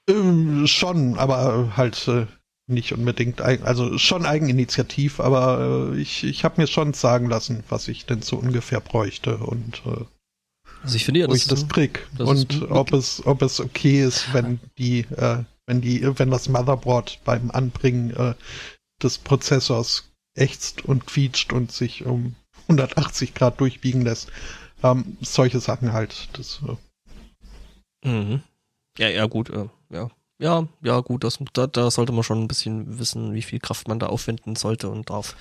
[0.07, 2.27] ähm, schon, aber halt äh,
[2.67, 7.87] nicht unbedingt, also schon Eigeninitiativ, aber äh, ich, ich habe mir schon sagen lassen, was
[7.87, 10.05] ich denn so ungefähr bräuchte und äh,
[10.81, 13.25] Also ich finde ja, wo das ich ist das ein- krieg das und ob es
[13.25, 18.33] ob es okay ist, wenn die äh, wenn die wenn das Motherboard beim Anbringen äh,
[19.03, 24.31] des Prozessors ächzt und quietscht und sich um 180 Grad durchbiegen lässt.
[24.83, 26.29] Ähm, solche Sachen halt.
[26.33, 26.75] Das, äh,
[28.07, 28.41] Mhm.
[28.97, 30.09] Ja, ja, gut, äh, ja.
[30.37, 33.87] Ja, ja, gut, das, da, da sollte man schon ein bisschen wissen, wie viel Kraft
[33.87, 35.35] man da aufwenden sollte und darf.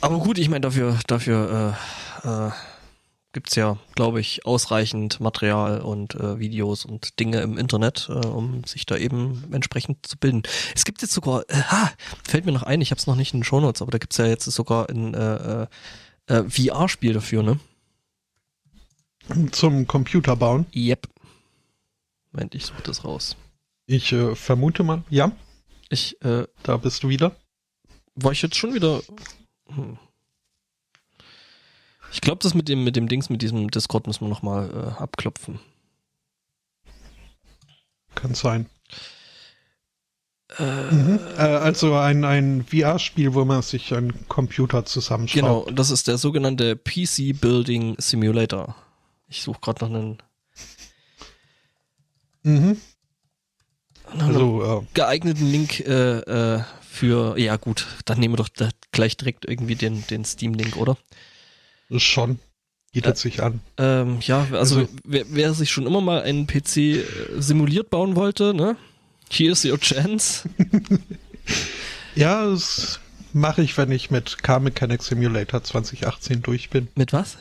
[0.00, 1.76] Aber gut, ich meine, dafür, dafür
[2.24, 2.50] äh, äh,
[3.32, 8.62] gibt's ja, glaube ich, ausreichend Material und äh, Videos und Dinge im Internet, äh, um
[8.64, 10.42] sich da eben entsprechend zu bilden.
[10.74, 11.90] Es gibt jetzt sogar, äh, ha,
[12.22, 14.16] fällt mir noch ein, ich habe es noch nicht in den Shownotes, aber da gibt's
[14.16, 15.66] ja jetzt sogar ein äh,
[16.28, 17.58] äh, VR-Spiel dafür, ne?
[19.50, 20.66] zum Computer bauen.
[20.74, 21.08] Yep.
[22.36, 23.34] Moment, ich suche das raus.
[23.86, 25.32] Ich äh, vermute mal, ja,
[25.88, 27.34] Ich, äh, da bist du wieder.
[28.14, 29.00] war ich jetzt schon wieder.
[29.68, 29.96] Hm.
[32.12, 35.02] Ich glaube, das mit dem, mit dem Dings, mit diesem Discord müssen wir nochmal äh,
[35.02, 35.60] abklopfen.
[38.14, 38.66] Kann sein.
[40.58, 41.18] Äh, Mhm.
[41.38, 45.66] Äh, also ein, ein VR-Spiel, wo man sich einen Computer zusammenschraubt.
[45.66, 48.76] Genau, das ist der sogenannte PC Building Simulator.
[49.26, 50.18] Ich suche gerade noch einen,
[52.46, 52.76] Mhm.
[54.18, 57.36] Also, äh, geeigneten Link äh, äh, für.
[57.38, 58.48] Ja, gut, dann nehmen wir doch
[58.92, 60.96] gleich direkt irgendwie den, den Steam-Link, oder?
[61.96, 62.38] schon.
[62.92, 63.60] Bietet Äh, sich an.
[63.78, 67.04] Ähm, ja, also, Also- wer, wer sich schon immer mal einen PC äh,
[67.38, 68.76] simuliert bauen wollte, ne?
[69.30, 70.48] Here's your chance.
[72.14, 72.98] Ja, das
[73.34, 76.88] mache ich, wenn ich mit Car Mechanic Simulator 2018 durch bin.
[76.94, 77.36] Mit was?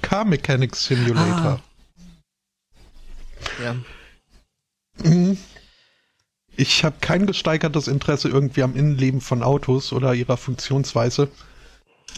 [0.00, 1.60] Car Mechanic Simulator.
[3.62, 3.76] Ja.
[5.02, 5.38] Mhm.
[6.56, 11.28] Ich habe kein gesteigertes Interesse irgendwie am Innenleben von Autos oder ihrer Funktionsweise.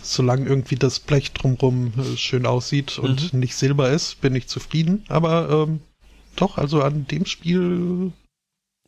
[0.02, 5.04] Solange irgendwie das Blech drumrum äh, schön aussieht und nicht silber ist, bin ich zufrieden.
[5.08, 5.80] Aber ähm,
[6.36, 8.12] doch, also an dem Spiel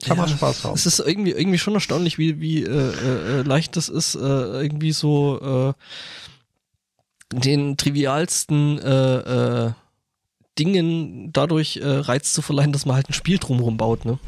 [0.05, 0.75] kann man Spaß haben.
[0.75, 4.93] Es ist irgendwie, irgendwie schon erstaunlich, wie, wie äh, äh, leicht das ist, äh, irgendwie
[4.93, 5.75] so
[7.33, 9.73] äh, den trivialsten äh, äh,
[10.59, 14.19] Dingen dadurch äh, Reiz zu verleihen, dass man halt ein Spiel drumherum baut, ne?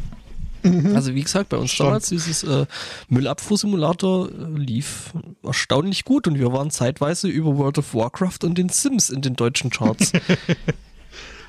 [0.63, 0.95] Mhm.
[0.95, 1.87] Also wie gesagt, bei uns Schon.
[1.87, 2.67] damals dieses äh,
[3.09, 5.13] Müllabfuhrsimulator äh, lief
[5.43, 9.37] erstaunlich gut und wir waren zeitweise über World of Warcraft und den Sims in den
[9.37, 10.13] deutschen Charts.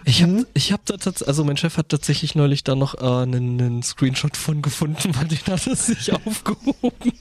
[0.03, 0.45] Ich habe Mhm.
[0.55, 3.84] ich hab da tatsächlich, also mein Chef hat tatsächlich neulich da noch äh, einen, einen
[3.84, 7.11] Screenshot von gefunden, weil den hat er sich aufgehoben.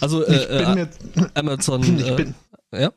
[0.00, 0.78] also ich äh, bin
[1.24, 2.34] äh, Amazon, ich äh, bin,
[2.72, 2.92] ja,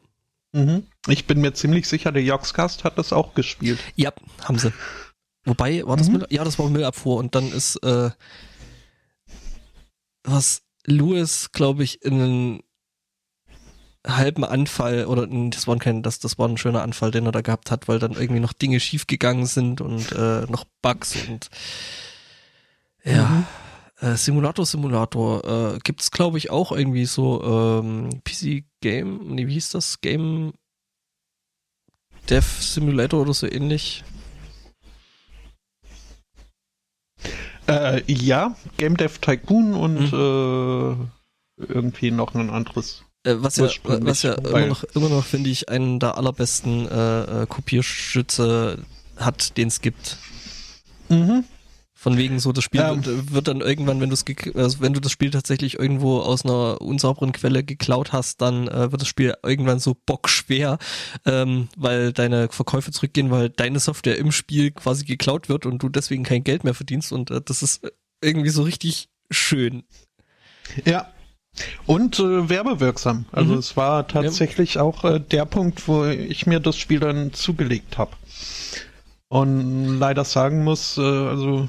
[0.57, 0.83] mhm.
[1.07, 3.79] ich bin mir ziemlich sicher, der Joxcast hat das auch gespielt.
[3.95, 4.11] ja,
[4.43, 4.73] haben sie.
[5.45, 6.13] Wobei, war das Mhm.
[6.17, 6.27] Müll?
[6.29, 8.09] Ja, das war Müllabfuhr und dann ist äh,
[10.23, 12.63] was Louis, glaube ich, in einen
[14.05, 17.31] halben Anfall oder in, das war kein, das, das war ein schöner Anfall, den er
[17.31, 21.49] da gehabt hat, weil dann irgendwie noch Dinge schiefgegangen sind und äh, noch Bugs und
[23.03, 23.25] ja.
[23.25, 23.45] Mhm.
[23.99, 29.53] Äh, Simulator, Simulator, äh, gibt's glaube ich auch irgendwie so ähm, PC Game, nee, wie
[29.53, 30.01] hieß das?
[30.01, 30.53] Game
[32.29, 34.03] Dev Simulator oder so ähnlich.
[37.67, 41.09] Äh, ja, Game Dev Tycoon und Mhm.
[41.59, 43.03] äh, irgendwie noch ein anderes.
[43.23, 47.43] Äh, was ja, was ja immer noch, immer noch finde ich, einen der allerbesten äh,
[47.43, 48.85] äh Kopierschütze
[49.17, 50.17] hat, den es gibt.
[51.09, 51.43] Mhm.
[51.99, 52.95] Von wegen so, das Spiel ja.
[52.95, 57.31] wird, wird, dann irgendwann, wenn, also wenn du das Spiel tatsächlich irgendwo aus einer unsauberen
[57.31, 60.77] Quelle geklaut hast, dann äh, wird das Spiel irgendwann so bockschwer,
[61.25, 65.89] ähm, weil deine Verkäufe zurückgehen, weil deine Software im Spiel quasi geklaut wird und du
[65.89, 67.81] deswegen kein Geld mehr verdienst und äh, das ist
[68.21, 69.83] irgendwie so richtig schön.
[70.85, 71.07] Ja,
[71.85, 73.25] und äh, werbewirksam.
[73.31, 73.59] Also mhm.
[73.59, 74.83] es war tatsächlich ja.
[74.83, 78.11] auch äh, der Punkt, wo ich mir das Spiel dann zugelegt habe.
[79.29, 81.67] Und leider sagen muss, äh, also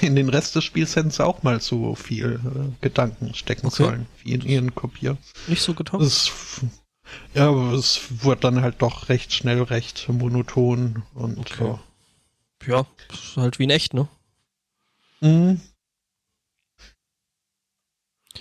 [0.00, 3.84] in den Rest des Spiels hätten sie auch mal so viel äh, Gedanken stecken okay.
[3.84, 5.16] sollen, wie in ihren Kopier.
[5.46, 6.00] Nicht so getan?
[6.00, 6.32] Es,
[7.34, 11.78] ja, aber es wurde dann halt doch recht schnell recht monoton und okay.
[12.64, 14.08] äh, ja, ist halt wie in echt, ne?
[15.20, 15.60] Mhm.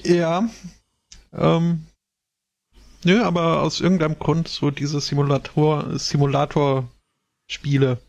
[0.03, 0.47] Ja.
[1.33, 1.87] Ähm,
[3.03, 7.99] nö, aber aus irgendeinem Grund so diese Simulator, Simulator-Spiele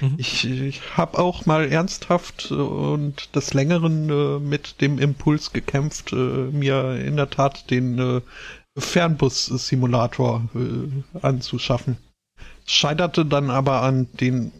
[0.00, 0.14] Mhm.
[0.16, 6.16] Ich, ich habe auch mal ernsthaft und des Längeren äh, mit dem Impuls gekämpft, äh,
[6.16, 8.20] mir in der Tat den äh,
[8.78, 11.98] Fernbus-Simulator äh, anzuschaffen.
[12.66, 14.52] Scheiterte dann aber an den,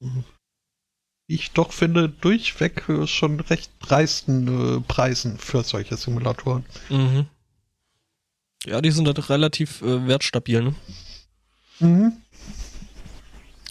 [0.00, 6.64] wie ich doch finde, durchweg äh, schon recht dreisten äh, Preisen für solche Simulatoren.
[6.88, 7.26] Mhm.
[8.64, 10.74] Ja, die sind halt relativ wertstabil, ne?
[11.80, 12.21] Mhm.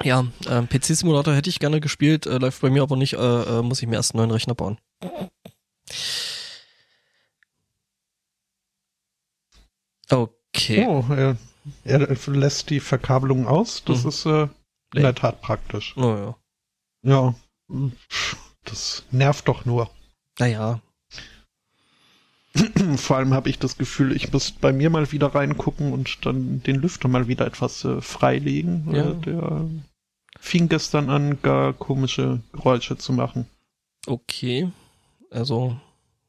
[0.04, 3.62] Ja, äh, PC-Simulator hätte ich gerne gespielt, äh, läuft bei mir aber nicht, äh, äh,
[3.62, 4.78] muss ich mir erst einen neuen Rechner bauen.
[10.10, 10.86] Okay.
[10.88, 11.38] Oh, er,
[11.84, 13.84] er lässt die Verkabelung aus.
[13.86, 14.10] Das mhm.
[14.10, 14.48] ist äh,
[14.94, 15.96] in der Tat praktisch.
[15.98, 16.36] Oh ja.
[17.04, 17.36] Ja,
[18.66, 19.90] das nervt doch nur.
[20.40, 20.82] Naja.
[22.98, 26.62] Vor allem habe ich das Gefühl, ich muss bei mir mal wieder reingucken und dann
[26.64, 28.94] den Lüfter mal wieder etwas äh, freilegen.
[28.94, 29.12] Ja.
[29.14, 29.70] Der
[30.42, 33.46] fing gestern an, gar komische Geräusche zu machen.
[34.08, 34.70] Okay.
[35.30, 35.78] Also,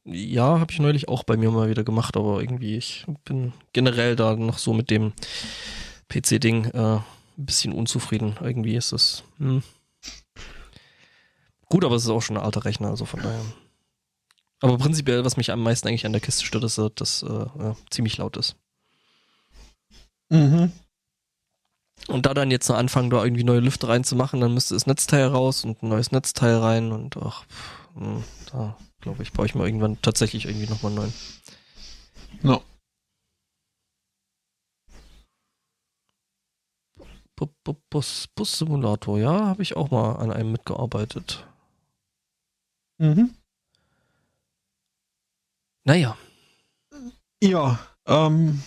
[0.05, 4.15] ja, habe ich neulich auch bei mir mal wieder gemacht, aber irgendwie, ich bin generell
[4.15, 5.13] da noch so mit dem
[6.09, 7.03] PC-Ding äh, ein
[7.37, 8.37] bisschen unzufrieden.
[8.41, 9.25] Irgendwie ist es.
[9.39, 9.63] Hm.
[11.69, 13.45] Gut, aber es ist auch schon ein alter Rechner, also von daher.
[14.61, 17.47] Aber prinzipiell, was mich am meisten eigentlich an der Kiste stört, ist, dass das äh,
[17.59, 18.57] ja, ziemlich laut ist.
[20.29, 20.71] Mhm.
[22.09, 25.27] Und da dann jetzt noch anfangen, da irgendwie neue Lüfter reinzumachen, dann müsste das Netzteil
[25.27, 27.45] raus und ein neues Netzteil rein und ach,
[27.95, 31.15] hm, da glaube ich, brauche ich mal irgendwann tatsächlich irgendwie nochmal einen neuen.
[32.43, 32.63] No.
[37.91, 41.47] Bus, Bus Simulator, ja, habe ich auch mal an einem mitgearbeitet.
[42.99, 43.35] Mhm.
[45.85, 46.17] Naja.
[47.43, 48.63] Ja, ähm,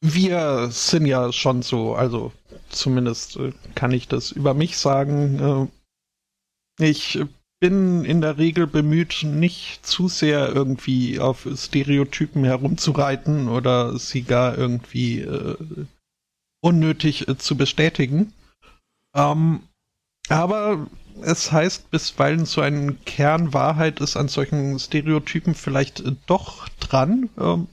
[0.00, 2.32] wir sind ja schon so, also
[2.70, 5.70] zumindest äh, kann ich das über mich sagen.
[6.78, 7.20] Äh, ich
[7.60, 14.56] bin in der Regel bemüht, nicht zu sehr irgendwie auf Stereotypen herumzureiten oder sie gar
[14.56, 15.56] irgendwie äh,
[16.62, 18.32] unnötig zu bestätigen.
[19.14, 19.60] Ähm,
[20.28, 20.86] aber
[21.20, 27.28] es heißt bisweilen so ein Kern Wahrheit ist an solchen Stereotypen vielleicht doch dran.
[27.38, 27.68] Ähm,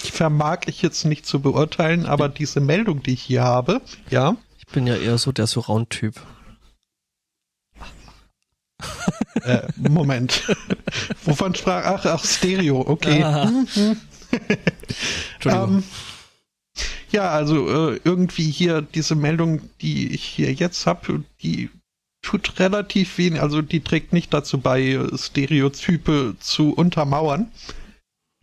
[0.00, 3.80] vermag ich jetzt nicht zu beurteilen, aber diese Meldung, die ich hier habe,
[4.10, 4.36] ja.
[4.58, 6.14] Ich bin ja eher so der Surround-Typ.
[9.42, 10.42] äh, Moment.
[11.24, 11.84] Wovon sprach?
[11.84, 13.22] Ach, ach, Stereo, okay.
[15.34, 15.78] Entschuldigung.
[15.78, 15.84] Ähm,
[17.10, 21.70] ja, also äh, irgendwie hier diese Meldung, die ich hier jetzt habe, die
[22.22, 27.50] tut relativ wenig, also die trägt nicht dazu bei, Stereotype zu untermauern.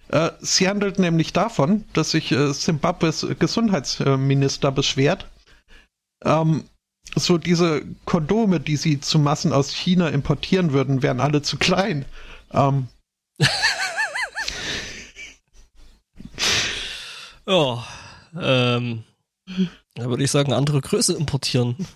[0.10, 5.28] Äh, sie handelt nämlich davon, dass sich äh, Zimbabwes Gesundheitsminister beschwert.
[6.24, 6.66] Ähm,
[7.16, 12.06] so diese Kondome, die sie zu Massen aus China importieren würden, wären alle zu klein.
[12.52, 12.88] Ähm.
[17.46, 17.80] oh,
[18.40, 19.04] ähm,
[19.96, 21.76] da würde ich sagen, andere Größe importieren.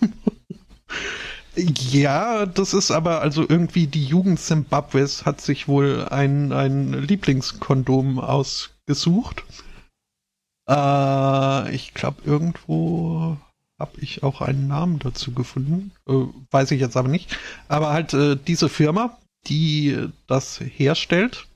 [1.56, 8.20] Ja, das ist aber also irgendwie die Jugend Zimbabwes hat sich wohl ein, ein Lieblingskondom
[8.20, 9.44] ausgesucht.
[10.68, 13.36] Äh, ich glaube, irgendwo
[13.78, 15.92] habe ich auch einen Namen dazu gefunden.
[16.06, 17.36] Äh, weiß ich jetzt aber nicht.
[17.66, 21.48] Aber halt äh, diese Firma, die das herstellt,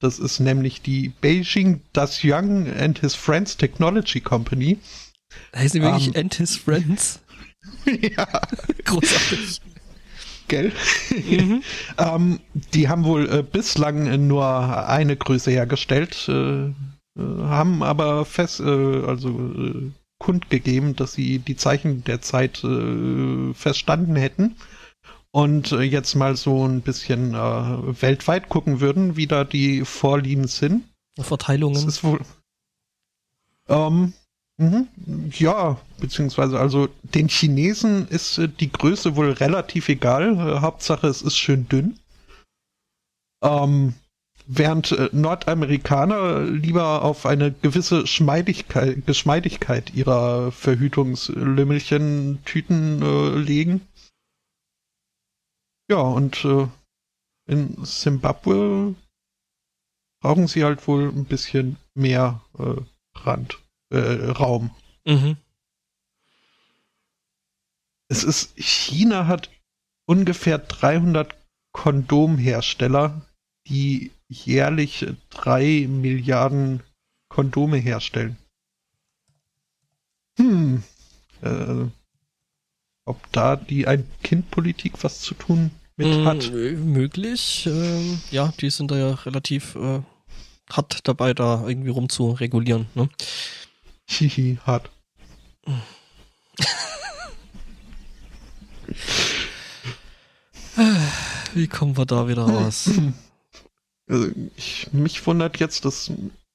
[0.00, 4.78] das ist nämlich die Beijing Das Young and His Friends Technology Company.
[5.54, 7.20] Heißen die wirklich ähm, and His Friends?
[8.16, 8.26] ja.
[8.84, 9.60] Großartig.
[10.48, 10.72] gell?
[11.10, 11.62] Mhm.
[11.98, 12.40] ähm,
[12.74, 16.72] die haben wohl äh, bislang nur eine Größe hergestellt, äh, äh
[17.16, 24.16] haben aber fest, äh, also äh, kundgegeben, dass sie die Zeichen der Zeit äh, verstanden
[24.16, 24.56] hätten
[25.32, 30.84] und jetzt mal so ein bisschen weltweit gucken würden, wie da die Vorlieben sind.
[31.18, 31.74] Verteilungen.
[31.74, 32.20] Das ist wohl.
[33.68, 34.12] Ähm,
[34.62, 34.88] Mhm.
[35.32, 40.36] Ja, beziehungsweise also den Chinesen ist äh, die Größe wohl relativ egal.
[40.36, 41.98] Äh, Hauptsache es ist schön dünn.
[43.42, 43.94] Ähm,
[44.46, 53.80] während äh, Nordamerikaner lieber auf eine gewisse Schmeidigkeit, Geschmeidigkeit ihrer Verhütungslümmelchen-Tüten äh, legen.
[55.90, 56.68] Ja, und äh,
[57.48, 58.94] in Simbabwe
[60.20, 62.76] brauchen sie halt wohl ein bisschen mehr äh,
[63.16, 63.61] Rand
[63.92, 64.70] äh, Raum.
[65.04, 65.36] Mhm.
[68.08, 69.50] Es ist, China hat
[70.06, 71.34] ungefähr 300
[71.72, 73.22] Kondomhersteller,
[73.68, 76.82] die jährlich drei Milliarden
[77.28, 78.36] Kondome herstellen.
[80.38, 80.82] Hm.
[81.40, 81.86] Äh,
[83.04, 86.52] ob da die Ein-Kind-Politik was zu tun mit hm, hat?
[86.52, 87.66] Möglich.
[87.66, 90.00] Ähm, ja, die sind da ja relativ äh,
[90.70, 92.86] hart dabei, da irgendwie rumzuregulieren.
[92.94, 93.08] Ne?
[94.08, 94.90] Hihi, hart.
[101.54, 102.90] Wie kommen wir da wieder raus?
[104.08, 106.10] Also ich, mich wundert jetzt, dass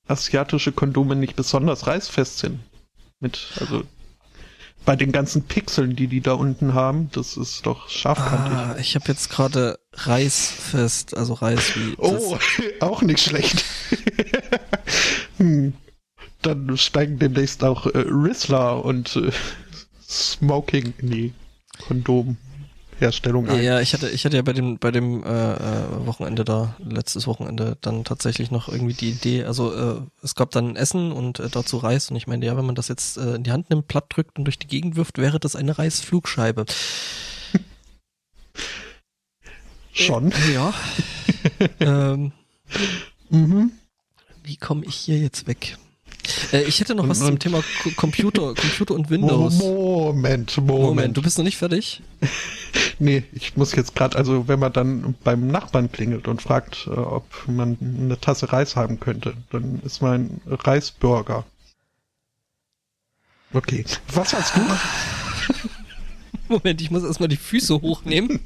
[0.08, 2.60] asiatische Kondome nicht besonders reißfest sind.
[3.20, 3.84] Mit, also
[4.86, 8.58] bei den ganzen Pixeln, die die da unten haben, das ist doch scharfkantig.
[8.58, 11.96] Ah, ich habe jetzt gerade reißfest, also Reiß wie.
[11.98, 12.38] Oh,
[12.80, 13.66] auch nicht schlecht.
[15.38, 15.74] hm
[16.42, 19.32] dann steigen demnächst auch äh, Rizzler und äh,
[20.08, 21.34] Smoking in die
[21.80, 23.64] Kondomherstellung ein.
[23.64, 27.28] Ja, ich hatte, ich hatte ja bei dem, bei dem äh, äh, Wochenende da, letztes
[27.28, 31.50] Wochenende, dann tatsächlich noch irgendwie die Idee, also äh, es gab dann Essen und äh,
[31.50, 33.88] dazu Reis und ich meine, ja, wenn man das jetzt äh, in die Hand nimmt,
[33.88, 36.66] platt drückt und durch die Gegend wirft, wäre das eine Reisflugscheibe.
[39.92, 40.32] Schon.
[40.32, 40.74] Äh, ja.
[41.80, 42.32] ähm,
[43.30, 43.72] mhm.
[44.44, 45.78] Wie komme ich hier jetzt weg?
[46.52, 47.64] Äh, ich hätte noch was zum Thema
[47.96, 49.60] Computer, Computer und Windows.
[49.60, 50.68] Moment, Moment.
[50.68, 52.02] Moment, du bist noch nicht fertig?
[53.00, 56.92] nee, ich muss jetzt gerade, also wenn man dann beim Nachbarn klingelt und fragt, äh,
[56.92, 61.46] ob man eine Tasse Reis haben könnte, dann ist mein Reisburger.
[63.54, 64.62] Okay, was hast du?
[66.50, 68.40] Moment, ich muss erstmal die Füße hochnehmen.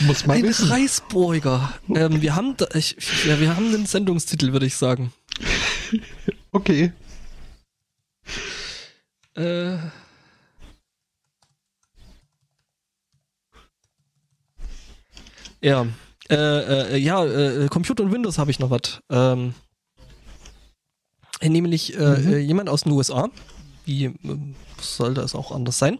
[0.00, 0.68] muss man Ein wissen.
[0.68, 1.72] Reisburger.
[1.94, 2.96] Ähm, wir haben da, ich,
[3.26, 5.12] ja, wir haben den Sendungstitel, würde ich sagen.
[6.52, 6.92] okay.
[9.36, 9.76] Äh.
[15.60, 15.86] Ja.
[16.30, 19.00] Äh, äh, ja, äh, Computer und Windows habe ich noch was.
[19.10, 19.54] Ähm,
[21.42, 22.32] nämlich äh, mhm.
[22.32, 23.28] Äh, jemand aus den USA,
[23.86, 24.14] wie äh,
[24.80, 25.98] sollte es auch anders sein,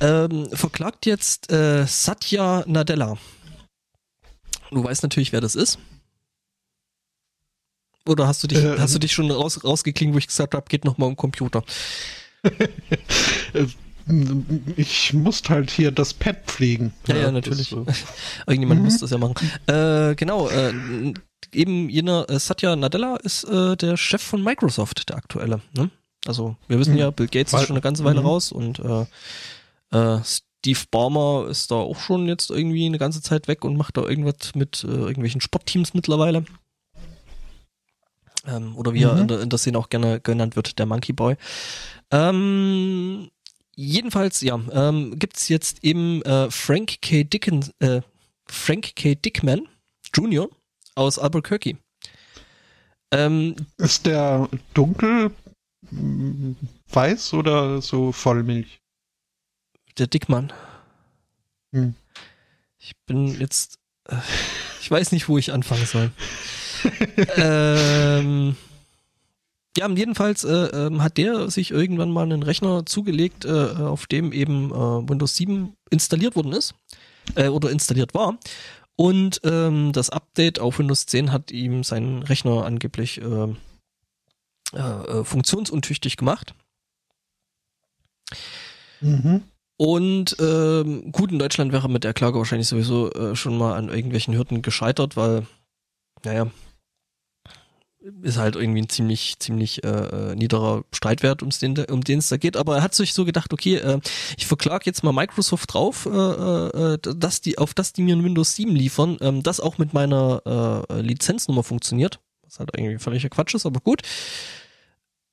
[0.00, 3.16] ähm, verklagt jetzt äh, Satya Nadella.
[4.70, 5.78] Du weißt natürlich, wer das ist.
[8.06, 10.64] Oder hast du dich, äh, hast du dich schon raus, rausgeklingt, wo ich gesagt habe,
[10.68, 11.62] geht nochmal um Computer?
[14.76, 16.92] ich musste halt hier das Pad pflegen.
[17.08, 17.68] Ja, ja, ja natürlich.
[17.68, 17.84] So.
[18.46, 18.86] Irgendjemand mhm.
[18.86, 19.34] muss das ja machen.
[19.66, 20.72] Äh, genau, äh,
[21.52, 25.60] eben jener äh, Satya Nadella ist äh, der Chef von Microsoft, der aktuelle.
[25.76, 25.90] Ne?
[26.26, 27.00] Also wir wissen mhm.
[27.00, 28.26] ja, Bill Gates Weil, ist schon eine ganze Weile mhm.
[28.26, 29.06] raus und äh,
[29.90, 33.96] äh, Steve Ballmer ist da auch schon jetzt irgendwie eine ganze Zeit weg und macht
[33.96, 36.44] da irgendwas mit äh, irgendwelchen Sportteams mittlerweile.
[38.46, 39.10] Ähm, oder wie mhm.
[39.10, 41.36] er in der, in der Szene auch gerne genannt wird, der Monkey Boy.
[42.10, 43.30] Ähm,
[43.74, 47.24] jedenfalls, ja, ähm, gibt's jetzt eben äh, Frank K.
[47.24, 48.00] Dickens, äh,
[48.46, 49.14] Frank K.
[49.14, 49.68] Dickman
[50.14, 50.48] Jr.
[50.94, 51.76] aus Albuquerque.
[53.12, 55.30] Ähm, Ist der dunkel
[56.88, 58.80] weiß oder so Vollmilch?
[59.98, 60.52] Der Dickmann.
[61.72, 61.94] Hm.
[62.78, 63.78] Ich bin jetzt,
[64.08, 64.16] äh,
[64.80, 66.10] ich weiß nicht, wo ich anfangen soll.
[67.36, 68.56] ähm,
[69.76, 74.32] ja, jedenfalls äh, äh, hat der sich irgendwann mal einen Rechner zugelegt, äh, auf dem
[74.32, 76.74] eben äh, Windows 7 installiert worden ist
[77.34, 78.38] äh, oder installiert war.
[78.96, 83.48] Und ähm, das Update auf Windows 10 hat ihm seinen Rechner angeblich äh,
[84.72, 86.54] äh, funktionsuntüchtig gemacht.
[89.00, 89.42] Mhm.
[89.76, 93.90] Und ähm, gut, in Deutschland wäre mit der Klage wahrscheinlich sowieso äh, schon mal an
[93.90, 95.46] irgendwelchen Hürden gescheitert, weil,
[96.24, 96.50] naja,
[98.22, 102.36] ist halt irgendwie ein ziemlich, ziemlich äh, niederer Streitwert, ums den, um den es da
[102.36, 102.56] geht.
[102.56, 104.00] Aber er hat sich so gedacht, okay, äh,
[104.36, 108.24] ich verklag jetzt mal Microsoft drauf, äh, äh, dass die, auf das die mir ein
[108.24, 112.20] Windows 7 liefern, ähm, das auch mit meiner äh, Lizenznummer funktioniert.
[112.42, 114.02] Was halt irgendwie völliger Quatsch ist, aber gut.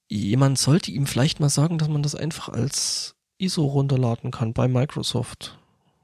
[0.09, 4.67] Jemand sollte ihm vielleicht mal sagen, dass man das einfach als ISO runterladen kann bei
[4.67, 5.57] Microsoft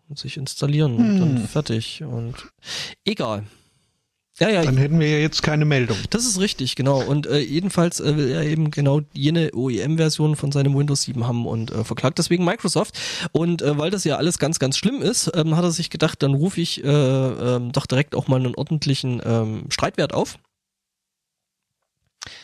[0.08, 1.06] und sich installieren hm.
[1.06, 2.04] und dann fertig.
[2.04, 2.36] Und
[3.06, 3.46] egal.
[4.40, 4.64] Ja, ja.
[4.64, 5.98] Dann hätten wir ja jetzt keine Meldung.
[6.10, 7.02] Das ist richtig, genau.
[7.02, 11.46] Und äh, jedenfalls äh, will er eben genau jene OEM-Version von seinem Windows 7 haben
[11.46, 12.98] und äh, verklagt deswegen Microsoft.
[13.32, 16.24] Und äh, weil das ja alles ganz, ganz schlimm ist, ähm, hat er sich gedacht,
[16.24, 20.40] dann rufe ich äh, äh, doch direkt auch mal einen ordentlichen ähm, Streitwert auf.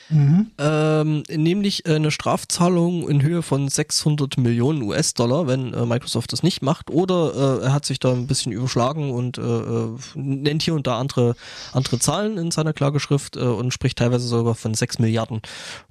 [0.10, 0.51] Mhm.
[0.60, 6.43] Ähm, nämlich äh, eine Strafzahlung in Höhe von 600 Millionen US-Dollar, wenn äh, Microsoft das
[6.43, 6.91] nicht macht.
[6.91, 10.86] Oder äh, er hat sich da ein bisschen überschlagen und äh, äh, nennt hier und
[10.86, 11.36] da andere,
[11.74, 15.41] andere Zahlen in seiner Klageschrift äh, und spricht teilweise sogar von 6 Milliarden.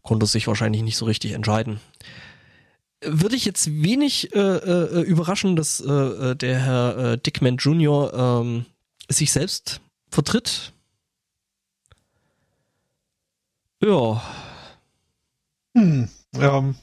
[0.02, 1.80] Konnte sich wahrscheinlich nicht so richtig entscheiden.
[3.04, 8.40] Würde ich jetzt wenig äh, äh, überraschen, dass äh, der Herr Dickman Jr.
[8.42, 8.64] Ähm,
[9.10, 10.73] sich selbst vertritt
[13.84, 14.22] ja.
[15.76, 16.08] Hm,
[16.38, 16.74] ähm,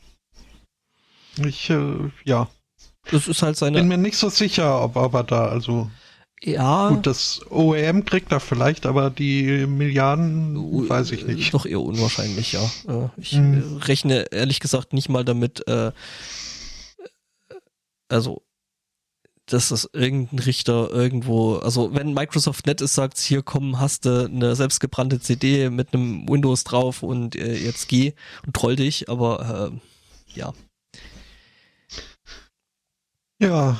[1.45, 2.49] ich, äh, ja.
[3.09, 3.79] Das ist halt seine.
[3.79, 5.89] Bin mir nicht so sicher, ob, ob er da, also.
[6.43, 6.89] Ja.
[6.89, 11.53] Gut, das OEM kriegt er vielleicht, aber die Milliarden weiß ich nicht.
[11.53, 12.63] Doch eher unwahrscheinlich, ja.
[12.87, 13.77] Äh, ich hm.
[13.83, 15.91] rechne ehrlich gesagt nicht mal damit, äh,
[18.09, 18.41] also
[19.53, 24.25] dass das irgendein Richter irgendwo, also wenn Microsoft nett ist, sagt hier komm, hast du
[24.25, 28.13] eine selbstgebrannte CD mit einem Windows drauf und äh, jetzt geh
[28.45, 30.53] und troll dich, aber äh, ja.
[33.39, 33.77] Ja.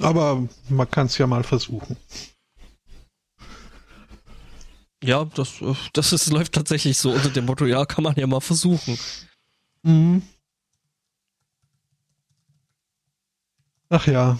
[0.00, 1.96] Aber man kann es ja mal versuchen.
[5.02, 5.54] Ja, das,
[5.92, 8.98] das ist, läuft tatsächlich so unter dem Motto, ja, kann man ja mal versuchen.
[9.82, 10.22] Mhm.
[13.90, 14.38] Ach ja.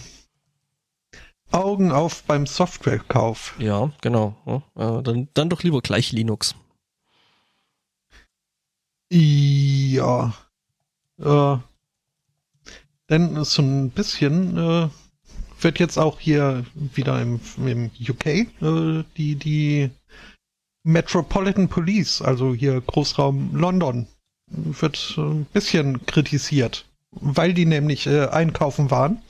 [1.51, 3.55] Augen auf beim Softwarekauf.
[3.57, 4.35] Ja, genau.
[4.75, 6.55] Ja, äh, dann, dann doch lieber gleich Linux.
[9.11, 10.33] Ja.
[11.19, 11.57] Äh,
[13.09, 14.89] denn so ein bisschen äh,
[15.59, 19.89] wird jetzt auch hier wieder im, im UK äh, die, die
[20.83, 24.07] Metropolitan Police, also hier Großraum London,
[24.47, 29.21] wird ein bisschen kritisiert weil die nämlich äh, einkaufen waren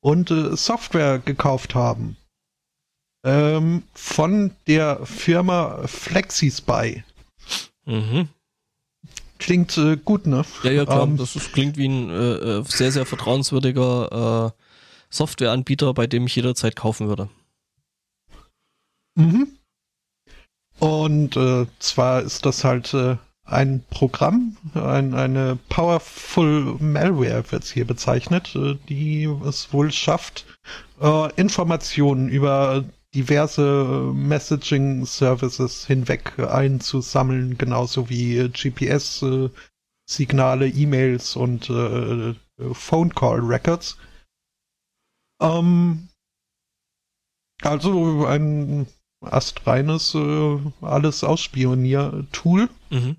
[0.00, 2.16] und äh, Software gekauft haben.
[3.24, 7.04] Ähm, von der Firma FlexiSpy.
[7.86, 8.28] Mhm.
[9.38, 10.44] Klingt äh, gut, ne?
[10.62, 11.02] Ja, ja, klar.
[11.02, 14.62] Ähm, das ist, klingt wie ein äh, äh, sehr, sehr vertrauenswürdiger äh,
[15.10, 17.28] Softwareanbieter, bei dem ich jederzeit kaufen würde.
[19.16, 19.58] Mhm.
[20.80, 21.38] Und
[21.78, 22.96] zwar ist das halt
[23.44, 30.46] ein Programm, ein, eine Powerful Malware wird es hier bezeichnet, äh, die es wohl schafft,
[31.00, 32.84] äh, Informationen über
[33.14, 42.34] diverse Messaging Services hinweg einzusammeln, genauso wie GPS-Signale, E-Mails und äh,
[42.72, 43.98] Phone Call Records.
[45.40, 46.08] Ähm,
[47.62, 48.86] also ein
[49.20, 52.68] astreines äh, alles Ausspionier-Tool.
[52.90, 53.16] Mhm.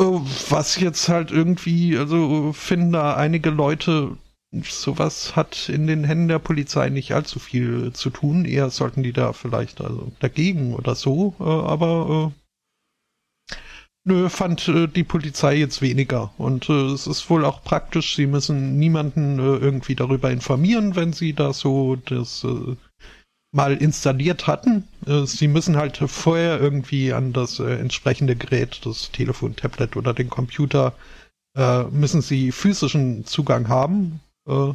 [0.00, 4.16] Äh, was jetzt halt irgendwie, also finden da einige Leute,
[4.62, 8.44] sowas hat in den Händen der Polizei nicht allzu viel zu tun.
[8.46, 12.32] Eher sollten die da vielleicht also dagegen oder so, äh, aber
[13.50, 13.54] äh,
[14.04, 16.32] nö, fand die Polizei jetzt weniger.
[16.38, 21.52] Und es ist wohl auch praktisch, sie müssen niemanden irgendwie darüber informieren, wenn sie da
[21.52, 22.46] so das
[23.52, 24.88] mal installiert hatten.
[25.06, 30.14] Äh, sie müssen halt vorher irgendwie an das äh, entsprechende Gerät, das Telefon, Tablet oder
[30.14, 30.94] den Computer,
[31.56, 34.72] äh, müssen sie physischen Zugang haben, äh,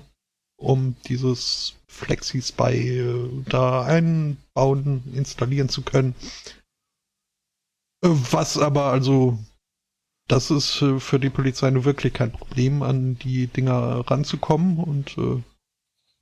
[0.58, 6.16] um dieses FlexiSpy äh, da einbauen, installieren zu können.
[8.04, 9.40] Äh, was aber also,
[10.28, 15.18] das ist für die Polizei nur wirklich kein Problem, an die Dinger ranzukommen und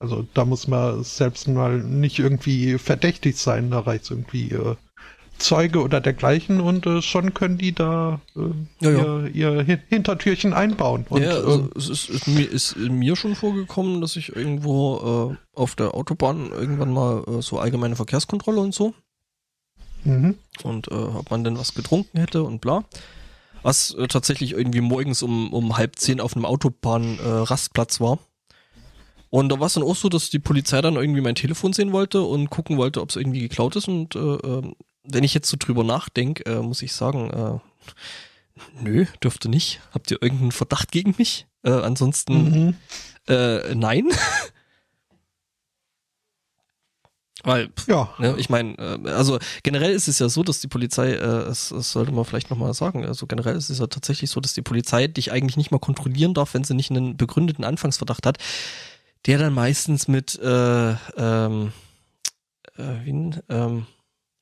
[0.04, 4.76] also da muss man selbst mal nicht irgendwie verdächtig sein, da reicht irgendwie äh,
[5.38, 9.26] Zeuge oder dergleichen und äh, schon können die da äh, ja, ja.
[9.28, 11.06] Ihr, ihr, Hintertürchen einbauen.
[11.08, 15.32] Und, ja, also ähm, es ist, ist, mir, ist mir schon vorgekommen, dass ich irgendwo
[15.32, 18.94] äh, auf der Autobahn irgendwann mal äh, so allgemeine Verkehrskontrolle und so.
[20.04, 20.36] Mhm.
[20.64, 22.84] Und äh, ob man denn was getrunken hätte und bla.
[23.62, 28.20] Was äh, tatsächlich irgendwie morgens um, um halb zehn auf einem Autobahn-Rastplatz war.
[29.34, 31.92] Und da war es dann auch so, dass die Polizei dann irgendwie mein Telefon sehen
[31.92, 33.88] wollte und gucken wollte, ob es irgendwie geklaut ist.
[33.88, 34.76] Und äh, ähm,
[35.06, 37.58] wenn ich jetzt so drüber nachdenke, äh, muss ich sagen, äh,
[38.80, 39.82] nö, dürfte nicht.
[39.92, 41.48] Habt ihr irgendeinen Verdacht gegen mich?
[41.64, 42.76] Äh, ansonsten Mhm.
[43.28, 44.10] äh, nein.
[47.44, 48.14] Weil, pff, Ja.
[48.20, 51.70] ne, ich meine, äh, also generell ist es ja so, dass die Polizei, äh, das,
[51.70, 54.62] das sollte man vielleicht nochmal sagen, also generell ist es ja tatsächlich so, dass die
[54.62, 58.38] Polizei dich eigentlich nicht mal kontrollieren darf, wenn sie nicht einen begründeten Anfangsverdacht hat,
[59.26, 61.72] der dann meistens mit, äh, ähm,
[62.78, 63.88] äh, wie, ähm,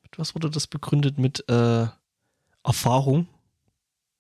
[0.04, 1.18] mit was wurde das begründet?
[1.18, 1.88] Mit äh,
[2.64, 3.28] Erfahrung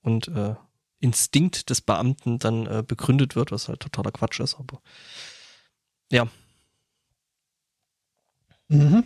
[0.02, 0.56] und äh,
[1.00, 4.82] Instinkt des Beamten dann äh, begründet wird, was halt totaler Quatsch ist, aber
[6.12, 6.28] ja.
[8.68, 9.04] Mhm.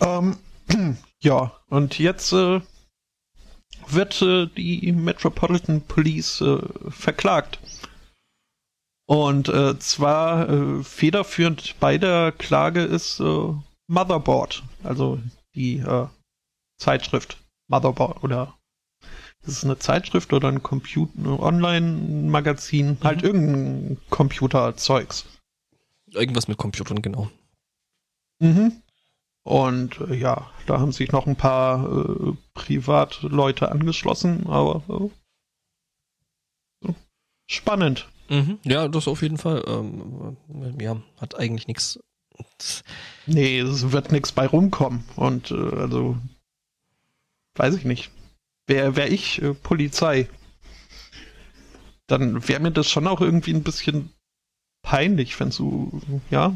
[0.00, 0.36] Ähm,
[1.20, 2.60] ja, und jetzt äh,
[3.88, 6.58] wird äh, die Metropolitan Police äh,
[6.90, 7.58] verklagt.
[9.06, 13.54] Und äh, zwar äh, federführend bei der Klage ist äh,
[13.86, 15.18] Motherboard, also
[15.54, 16.06] die äh,
[16.78, 17.36] Zeitschrift
[17.68, 18.54] Motherboard oder
[19.42, 25.26] ist es eine Zeitschrift oder ein Computer Online-Magazin, halt irgendein Computerzeugs.
[26.12, 27.30] Irgendwas mit Computern, genau.
[28.38, 28.80] Mhm.
[29.42, 35.10] Und äh, ja, da haben sich noch ein paar äh, Privatleute angeschlossen, aber
[36.86, 36.92] äh,
[37.46, 38.08] spannend.
[38.28, 38.58] Mhm.
[38.64, 39.62] Ja, das auf jeden Fall.
[39.66, 40.36] Ähm,
[40.80, 42.00] ja, hat eigentlich nichts.
[43.26, 45.04] Nee, es wird nichts bei rumkommen.
[45.16, 46.16] Und äh, also,
[47.54, 48.10] weiß ich nicht.
[48.66, 50.28] Wäre wär ich äh, Polizei,
[52.06, 54.10] dann wäre mir das schon auch irgendwie ein bisschen
[54.82, 56.00] peinlich, wenn so,
[56.30, 56.54] ja,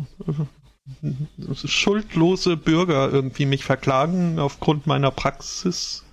[1.02, 6.04] äh, schuldlose Bürger irgendwie mich verklagen aufgrund meiner Praxis.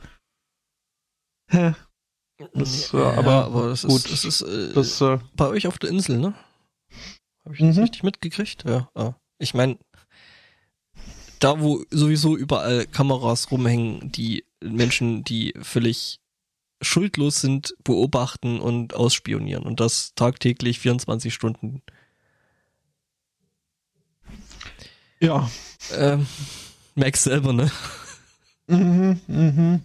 [1.50, 1.74] Hä?
[2.54, 5.68] Das, äh, ja, aber aber das gut, ist, das ist äh, Das, äh, bei euch
[5.68, 6.34] auf der Insel, ne?
[7.46, 7.82] Habe ich das Mhm.
[7.84, 8.64] richtig mitgekriegt?
[8.68, 8.90] Ja.
[8.96, 9.14] Ah.
[9.40, 9.78] Ich meine,
[11.40, 16.20] da wo sowieso überall Kameras rumhängen, die Menschen, die völlig
[16.82, 21.82] schuldlos sind, beobachten und ausspionieren und das tagtäglich 24 Stunden.
[25.20, 25.50] ja.
[25.94, 26.26] Ähm,
[26.96, 27.72] merkst selber, ne?
[28.68, 29.84] Mhm, mhm.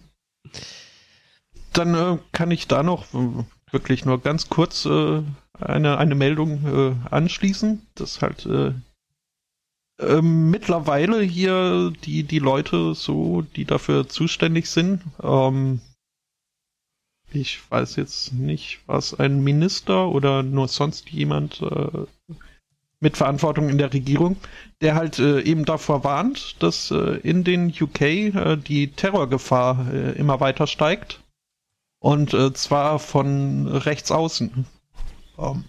[1.73, 5.23] Dann äh, kann ich da noch äh, wirklich nur ganz kurz äh,
[5.59, 8.73] eine, eine Meldung äh, anschließen, dass halt äh,
[9.99, 15.81] äh, mittlerweile hier die, die Leute so, die dafür zuständig sind, ähm,
[17.33, 21.61] ich weiß jetzt nicht, was ein Minister oder nur sonst jemand
[23.01, 24.37] mit Verantwortung in der Regierung,
[24.79, 30.39] der halt äh, eben davor warnt, dass äh, in den UK äh, die Terrorgefahr immer
[30.39, 31.19] weiter steigt.
[32.01, 34.65] Und äh, zwar von rechts außen.
[35.37, 35.63] Ähm,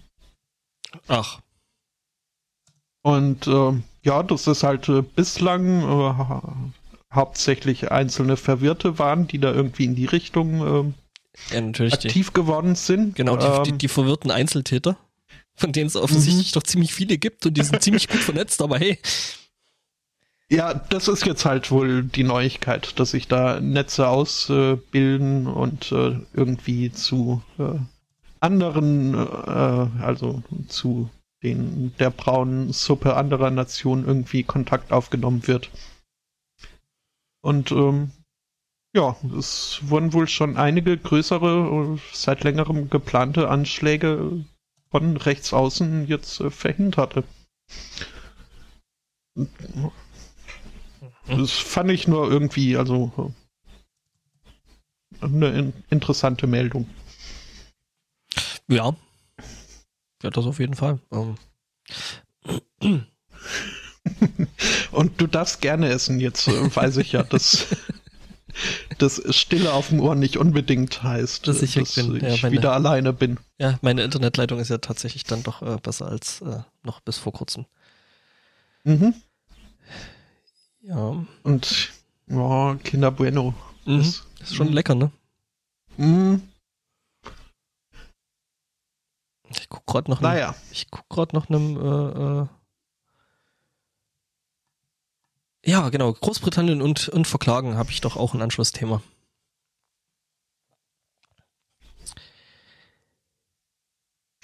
[1.07, 1.39] Ach,
[3.03, 3.73] und äh,
[4.03, 6.71] ja, das ist halt äh, bislang äh, ha
[7.13, 10.93] hauptsächlich einzelne Verwirrte waren, die da irgendwie in die Richtung
[11.51, 11.93] ja, natürlich.
[11.93, 13.15] äh, Die, aktiv geworden sind.
[13.15, 14.97] genau, die, Ähm, die, die verwirrten Einzeltäter,
[15.53, 18.79] von denen es offensichtlich doch ziemlich viele gibt und die sind ziemlich gut vernetzt, aber
[18.79, 18.97] hey.
[20.53, 26.19] Ja, das ist jetzt halt wohl die Neuigkeit, dass sich da Netze ausbilden und äh,
[26.31, 27.79] irgendwie zu äh,
[28.39, 31.09] anderen, äh, also zu
[31.41, 35.71] den der braunen Suppe anderer Nationen irgendwie Kontakt aufgenommen wird.
[37.41, 38.11] Und ähm,
[38.95, 44.45] ja, es wurden wohl schon einige größere, äh, seit längerem geplante Anschläge
[44.91, 47.23] von rechts außen jetzt äh, verhinderte.
[51.27, 53.33] Das fand ich nur irgendwie, also
[55.21, 56.87] eine in interessante Meldung.
[58.67, 58.95] Ja.
[60.21, 60.99] Ja, das auf jeden Fall.
[61.11, 61.35] Ähm,
[64.91, 67.67] Und du darfst gerne essen, jetzt weiß ich ja, dass
[68.97, 72.15] das Stille auf dem Ohr nicht unbedingt heißt, Dass ich weg bin.
[72.17, 73.39] ich Ja, meine- wieder alleine bin.
[73.57, 77.33] ja, meine Internetleitung ist ja tatsächlich dann doch äh, besser als äh, noch bis vor
[77.33, 77.65] kurzem.
[78.83, 79.13] Mhm.
[80.83, 81.25] Ja.
[81.43, 81.93] Und
[82.29, 83.53] oh, Kinder Bueno.
[83.85, 83.97] Mhm.
[83.99, 85.11] Das- ist schon lecker, ne?
[85.97, 86.41] Mhm.
[89.49, 92.47] Ich guck gerade noch, Naja, ich guck gerade noch einem, äh, äh,
[95.65, 99.01] ja, genau, Großbritannien und, und Verklagen habe ich doch auch ein Anschlussthema.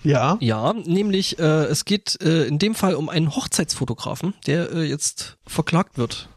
[0.03, 0.37] Ja.
[0.39, 5.37] Ja, nämlich äh, es geht äh, in dem Fall um einen Hochzeitsfotografen, der äh, jetzt
[5.45, 6.29] verklagt wird.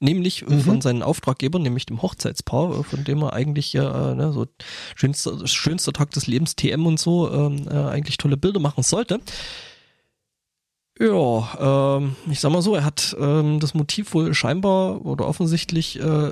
[0.00, 0.60] Nämlich äh, Mhm.
[0.60, 4.46] von seinen Auftraggebern, nämlich dem Hochzeitspaar, äh, von dem er eigentlich ja äh, ne, so
[4.96, 9.20] schönster, schönster Tag des Lebens TM und so ähm, äh, eigentlich tolle Bilder machen sollte.
[10.98, 15.98] Ja, ähm, ich sag mal so, er hat ähm, das Motiv wohl scheinbar oder offensichtlich
[15.98, 16.30] äh,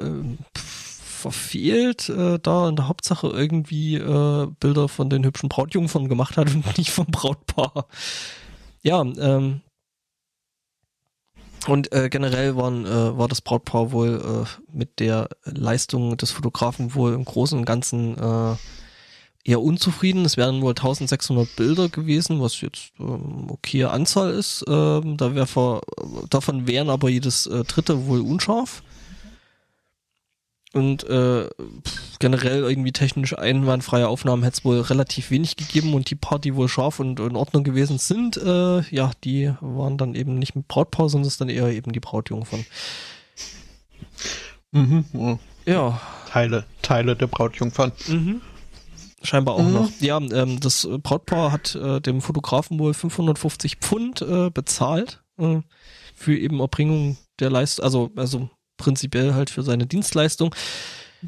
[1.22, 6.54] verfehlt, äh, da in der Hauptsache irgendwie äh, Bilder von den hübschen Brautjungfern gemacht hat
[6.54, 7.86] und nicht vom Brautpaar.
[8.82, 9.62] Ja, ähm,
[11.68, 16.94] und äh, generell waren, äh, war das Brautpaar wohl äh, mit der Leistung des Fotografen
[16.94, 18.56] wohl im Großen und Ganzen äh,
[19.44, 20.24] eher unzufrieden.
[20.24, 24.64] Es wären wohl 1600 Bilder gewesen, was jetzt ähm, okay Anzahl ist.
[24.66, 25.46] Ähm, da wär
[26.30, 28.82] davon wären aber jedes äh, dritte wohl unscharf.
[30.74, 31.50] Und äh,
[32.18, 36.54] generell irgendwie technisch einwandfreie Aufnahmen hätte es wohl relativ wenig gegeben und die paar, die
[36.54, 40.68] wohl scharf und in Ordnung gewesen sind, äh, ja, die waren dann eben nicht mit
[40.68, 42.64] Brautpaar, sondern es ist dann eher eben die Brautjungfern.
[44.70, 45.04] Mhm.
[45.12, 45.38] Ja.
[45.66, 46.00] ja.
[46.30, 47.92] Teile, Teile der Brautjungfern.
[48.08, 48.40] Mhm.
[49.22, 49.72] Scheinbar auch mhm.
[49.72, 49.90] noch.
[50.00, 55.60] Ja, ähm, das Brautpaar hat äh, dem Fotografen wohl 550 Pfund äh, bezahlt äh,
[56.14, 58.48] für eben Erbringung der Leistung, also, also
[58.82, 60.54] prinzipiell halt für seine Dienstleistung.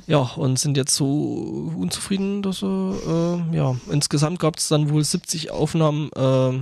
[0.09, 5.05] Ja, und sind jetzt so unzufrieden, dass er, äh, ja, insgesamt gab es dann wohl
[5.05, 6.59] 70 Aufnahmen, äh,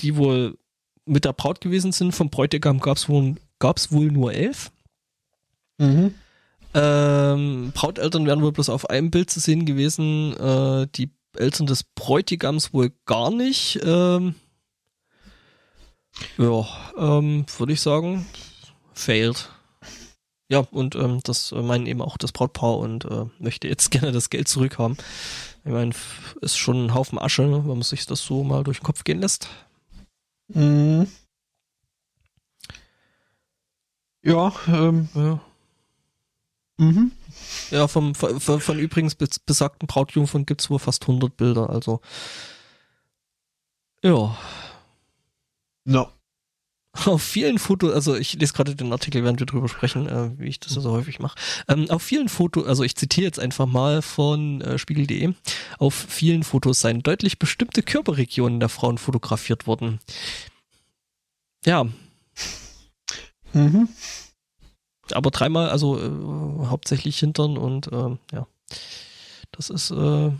[0.00, 0.58] die wohl
[1.06, 2.12] mit der Braut gewesen sind.
[2.12, 4.72] Vom Bräutigam gab es wohl, gab's wohl nur elf.
[5.78, 6.14] Mhm.
[6.74, 11.84] Ähm, Brauteltern wären wohl bloß auf einem Bild zu sehen gewesen, äh, die Eltern des
[11.84, 13.78] Bräutigams wohl gar nicht.
[13.84, 14.34] Ähm,
[16.36, 16.66] ja,
[16.98, 18.26] ähm, würde ich sagen,
[19.00, 19.50] failed.
[20.48, 24.12] Ja, und ähm, das äh, meinen eben auch das Brautpaar und äh, möchte jetzt gerne
[24.12, 24.96] das Geld zurückhaben.
[25.64, 25.92] Ich meine,
[26.40, 29.04] ist schon ein Haufen Asche, ne, wenn man sich das so mal durch den Kopf
[29.04, 29.48] gehen lässt.
[30.48, 31.06] Mhm.
[34.22, 35.40] Ja, ähm, ja.
[36.78, 37.12] Mhm.
[37.70, 42.00] Ja, vom, von, von übrigens besagten Brautjungfern gibt es wohl fast 100 Bilder, also.
[44.02, 44.36] Ja.
[45.84, 46.10] No.
[46.92, 50.48] Auf vielen Fotos, also ich lese gerade den Artikel, während wir drüber sprechen, äh, wie
[50.48, 51.38] ich das so häufig mache.
[51.68, 55.34] Ähm, auf vielen Fotos, also ich zitiere jetzt einfach mal von äh, Spiegel.de,
[55.78, 60.00] auf vielen Fotos seien deutlich bestimmte Körperregionen der Frauen fotografiert worden.
[61.64, 61.86] Ja.
[63.52, 63.88] Mhm.
[65.12, 68.46] Aber dreimal, also äh, hauptsächlich Hintern und äh, ja.
[69.52, 70.30] Das ist äh,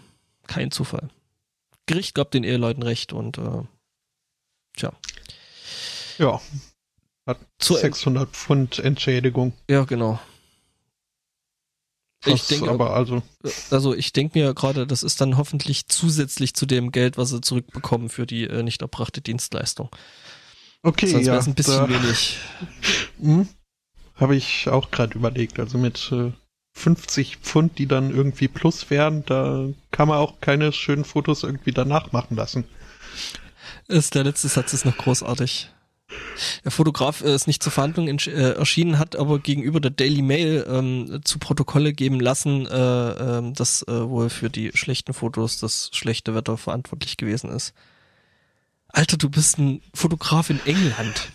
[0.47, 1.11] kein Zufall.
[1.87, 3.63] Gericht gab den Eheleuten recht und äh,
[4.77, 4.93] tja.
[6.21, 6.41] Ja.
[7.27, 9.55] Hat Zu 600 Pfund Entschädigung.
[9.69, 10.21] Ja, genau.
[12.23, 13.23] Das ich denke aber also
[13.71, 17.41] also ich denke mir gerade, das ist dann hoffentlich zusätzlich zu dem Geld, was sie
[17.41, 19.89] zurückbekommen für die äh, nicht erbrachte Dienstleistung.
[20.83, 21.39] Okay, Sonst ja.
[21.39, 22.39] Ein bisschen da, wenig.
[23.21, 23.49] Hm,
[24.17, 25.59] Habe ich auch gerade überlegt.
[25.59, 26.33] Also mit äh,
[26.73, 31.73] 50 Pfund, die dann irgendwie plus wären, da kann man auch keine schönen Fotos irgendwie
[31.73, 32.65] danach machen lassen.
[33.89, 35.71] Ist der letzte Satz ist noch großartig.
[36.65, 41.21] Der Fotograf ist nicht zur Verhandlung äh, erschienen, hat aber gegenüber der Daily Mail ähm,
[41.25, 46.35] zu Protokolle geben lassen, äh, äh, dass äh, wohl für die schlechten Fotos das schlechte
[46.35, 47.75] Wetter verantwortlich gewesen ist.
[48.89, 51.31] Alter, du bist ein Fotograf in England.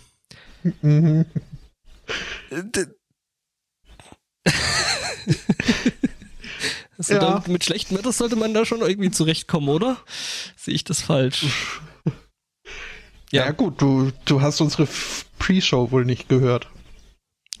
[6.98, 7.18] also ja.
[7.18, 9.96] da, mit schlechtem Wetter sollte man da schon irgendwie zurechtkommen, oder?
[10.56, 11.46] Sehe ich das falsch?
[13.36, 14.88] Ja, ja gut, du, du hast unsere
[15.38, 16.68] Pre-Show wohl nicht gehört.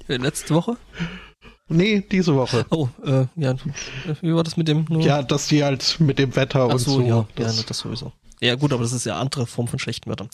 [0.08, 0.76] Äh, letzte Woche?
[1.68, 2.64] Nee, diese Woche.
[2.70, 3.54] Oh, äh, ja,
[4.22, 4.86] wie war das mit dem?
[4.88, 5.02] Nur?
[5.02, 7.00] Ja, dass die halt mit dem Wetter Ach und so.
[7.02, 8.12] Ja, das, ja, das sowieso.
[8.40, 10.28] Ja gut, aber das ist ja andere Form von schlechten Wetter.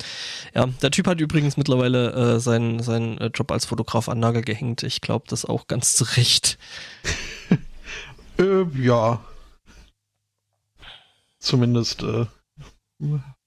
[0.54, 4.42] Ja, der Typ hat übrigens mittlerweile äh, seinen, seinen äh, Job als Fotograf an Nagel
[4.42, 4.82] gehängt.
[4.82, 6.58] Ich glaube, das auch ganz zu Recht.
[8.38, 9.24] äh, ja.
[11.38, 12.26] Zumindest äh,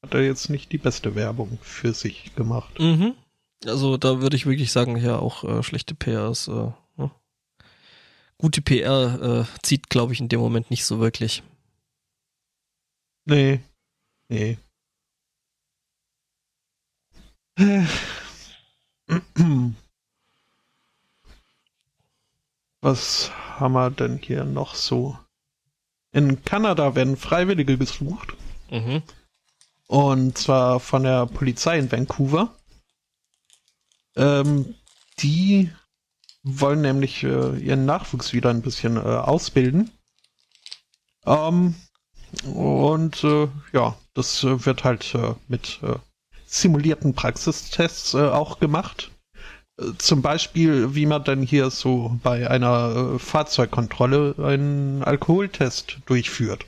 [0.05, 2.79] hat er jetzt nicht die beste Werbung für sich gemacht.
[2.79, 3.15] Mhm.
[3.65, 7.09] Also da würde ich wirklich sagen, ja, auch äh, schlechte PR ist, äh, ne?
[8.37, 11.41] gute PR äh, zieht, glaube ich, in dem Moment nicht so wirklich.
[13.25, 13.61] Nee.
[14.29, 14.59] Nee.
[22.81, 25.17] Was haben wir denn hier noch so?
[26.11, 28.35] In Kanada werden Freiwillige gesucht.
[28.69, 29.01] Mhm.
[29.87, 32.55] Und zwar von der Polizei in Vancouver.
[34.15, 34.75] Ähm,
[35.19, 35.71] die
[36.43, 39.91] wollen nämlich äh, ihren Nachwuchs wieder ein bisschen äh, ausbilden.
[41.25, 41.75] Ähm,
[42.45, 45.95] und äh, ja, das äh, wird halt äh, mit äh,
[46.45, 49.11] simulierten Praxistests auch gemacht.
[49.97, 56.65] Zum Beispiel, wie man dann hier so bei einer Fahrzeugkontrolle einen Alkoholtest durchführt.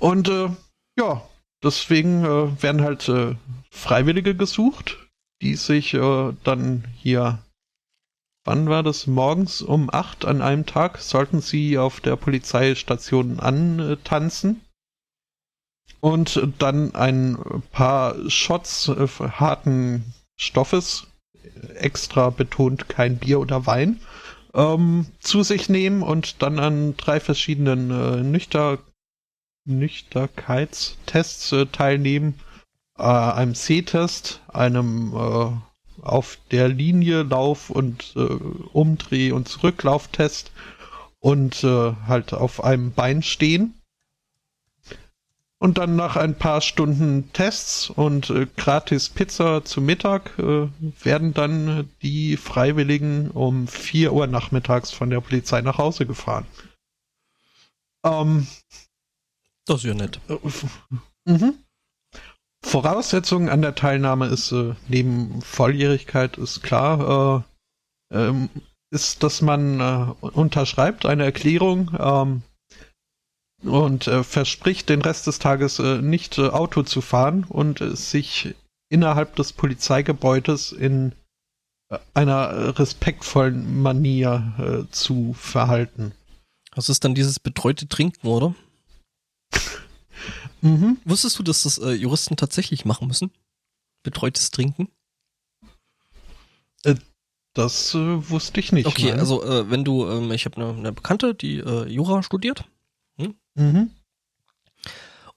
[0.00, 0.48] Und äh,
[0.98, 1.28] ja,
[1.62, 3.36] deswegen äh, werden halt äh,
[3.70, 4.98] Freiwillige gesucht,
[5.40, 7.42] die sich äh, dann hier,
[8.44, 14.60] wann war das, morgens um acht an einem Tag, sollten sie auf der Polizeistation antanzen
[16.00, 17.38] und dann ein
[17.72, 21.06] paar Shots äh, harten Stoffes,
[21.74, 24.00] extra betont kein Bier oder Wein,
[24.54, 28.78] ähm, zu sich nehmen und dann an drei verschiedenen äh, Nüchter
[29.64, 32.40] Nüchterkeitstests äh, teilnehmen.
[32.98, 35.50] Äh, einem C-Test, einem äh,
[36.02, 40.52] auf der Linie Lauf- und äh, Umdreh- und Zurücklauftest
[41.20, 43.74] und äh, halt auf einem Bein stehen.
[45.58, 51.88] Und dann nach ein paar Stunden Tests und äh, gratis Pizza zu Mittag werden dann
[52.02, 56.46] die Freiwilligen um 4 Uhr nachmittags von der Polizei nach Hause gefahren.
[58.04, 58.48] Ähm,
[59.66, 60.20] das ist ja nett.
[61.24, 61.54] Mhm.
[62.64, 67.44] Voraussetzung an der Teilnahme ist äh, neben Volljährigkeit ist klar,
[68.10, 68.48] äh, ähm,
[68.90, 72.42] ist, dass man äh, unterschreibt eine Erklärung, ähm,
[73.64, 78.54] und äh, verspricht den Rest des Tages äh, nicht äh, Auto zu fahren und sich
[78.90, 81.12] innerhalb des Polizeigebäudes in
[82.14, 86.12] einer respektvollen Manier zu verhalten.
[86.74, 88.54] Das ist dann dieses betreute Trinken, oder?
[90.62, 90.98] Mhm.
[91.04, 93.30] Wusstest du, dass das Juristen tatsächlich machen müssen?
[94.02, 94.88] Betreutes Trinken?
[97.54, 98.86] Das wusste ich nicht.
[98.86, 99.20] Okay, nein.
[99.20, 102.64] also wenn du, ähm, ich habe eine, eine Bekannte, die Jura studiert
[103.54, 103.90] Mhm.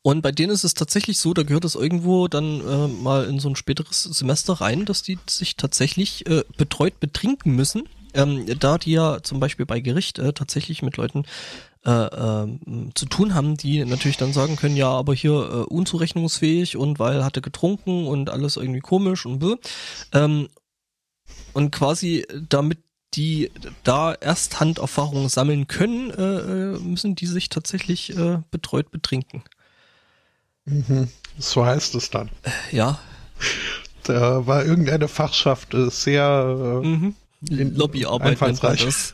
[0.01, 3.39] Und bei denen ist es tatsächlich so, da gehört es irgendwo dann äh, mal in
[3.39, 7.89] so ein späteres Semester rein, dass die sich tatsächlich äh, betreut betrinken müssen.
[8.13, 11.25] Ähm, da die ja zum Beispiel bei Gericht äh, tatsächlich mit Leuten
[11.85, 12.47] äh, äh,
[12.95, 17.23] zu tun haben, die natürlich dann sagen können, ja, aber hier äh, unzurechnungsfähig und weil
[17.23, 19.55] hatte getrunken und alles irgendwie komisch und bläh.
[20.13, 20.49] Ähm,
[21.53, 22.79] und quasi damit
[23.13, 23.51] die
[23.83, 29.43] da erst Handerfahrungen sammeln können, äh, äh, müssen die sich tatsächlich äh, betreut betrinken.
[30.65, 31.07] Mhm.
[31.37, 32.29] So heißt es dann.
[32.43, 32.99] Äh, ja.
[34.03, 37.15] Da war irgendeine Fachschaft äh, sehr äh, mhm.
[37.41, 39.13] Lobbyarbeit einfallsreich.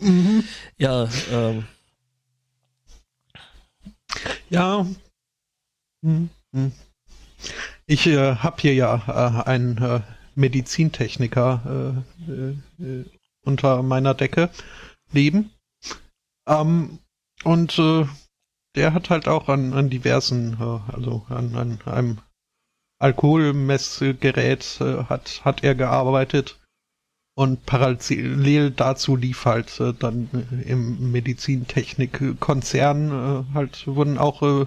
[0.00, 0.44] Mhm.
[0.76, 1.64] Ja, ähm.
[4.50, 4.86] Ja.
[6.02, 6.30] Mhm.
[7.86, 10.00] Ich äh, habe hier ja äh, einen äh,
[10.34, 13.04] Medizintechniker äh,
[13.44, 14.50] unter meiner Decke
[15.12, 15.50] leben.
[16.46, 16.98] Ähm,
[17.44, 18.06] und äh,
[18.74, 22.18] der hat halt auch an, an diversen, äh, also an, an einem
[22.98, 26.60] Alkoholmessgerät äh, hat, hat er gearbeitet.
[27.36, 30.28] Und parallel dazu lief halt äh, dann
[30.64, 34.66] im Medizintechnikkonzern äh, halt wurden auch äh,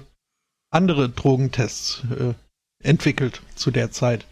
[0.70, 2.34] andere Drogentests äh,
[2.84, 4.26] entwickelt zu der Zeit.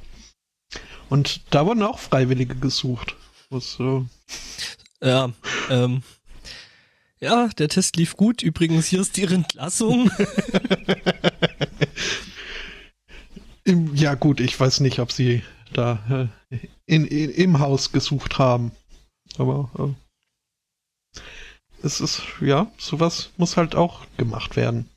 [1.09, 3.15] Und da wurden auch Freiwillige gesucht.
[3.49, 4.01] Was, äh,
[5.01, 5.31] ja,
[5.69, 6.03] ähm,
[7.21, 8.43] ja, der Test lief gut.
[8.43, 10.11] Übrigens, hier ist die Entlassung.
[13.93, 15.41] ja, gut, ich weiß nicht, ob sie
[15.71, 18.71] da äh, in, in, im Haus gesucht haben.
[19.37, 19.95] Aber
[21.13, 21.21] äh,
[21.83, 24.89] es ist, ja, sowas muss halt auch gemacht werden.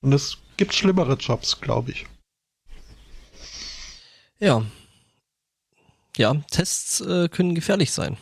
[0.00, 2.06] Und es gibt schlimmere Jobs, glaube ich.
[4.38, 4.64] Ja,
[6.18, 8.16] ja, Tests äh, können gefährlich sein.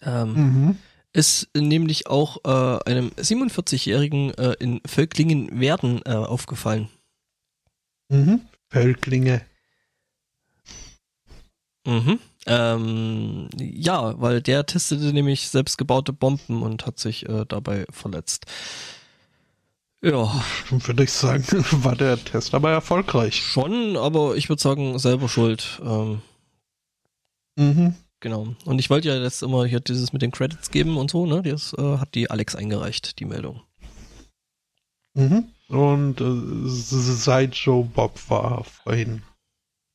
[0.00, 0.78] Ähm, mhm.
[1.12, 6.88] Ist nämlich auch äh, einem 47-Jährigen äh, in Völklingen-Werden äh, aufgefallen.
[8.08, 8.40] Mhm.
[8.70, 9.44] Völklinge.
[11.84, 12.18] Mhm.
[12.46, 18.46] Ähm, ja, weil der testete nämlich selbstgebaute Bomben und hat sich äh, dabei verletzt.
[20.02, 20.42] Ja.
[20.70, 21.44] Würde ich sagen,
[21.84, 23.36] war der Test aber erfolgreich.
[23.36, 25.80] Schon, aber ich würde sagen, selber schuld.
[25.84, 26.22] Ähm,
[27.56, 27.94] mhm.
[28.18, 28.48] Genau.
[28.64, 31.42] Und ich wollte ja jetzt immer hier dieses mit den Credits geben und so, ne?
[31.42, 33.62] Das äh, hat die Alex eingereicht, die Meldung.
[35.14, 35.48] Mhm.
[35.68, 39.22] Und äh, seit Joe Bob war vorhin.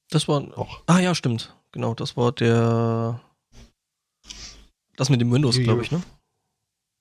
[0.10, 0.42] Das war.
[0.58, 0.82] Auch.
[0.88, 1.54] Ah ja, stimmt.
[1.72, 3.22] Genau, das war der.
[4.96, 6.02] Das mit dem Windows, glaube ich, ne?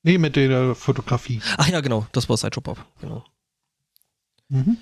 [0.03, 1.41] Nee, mit der Fotografie.
[1.57, 3.25] Ach ja, genau, das war Sideshow Bob, genau.
[4.49, 4.77] Mhm.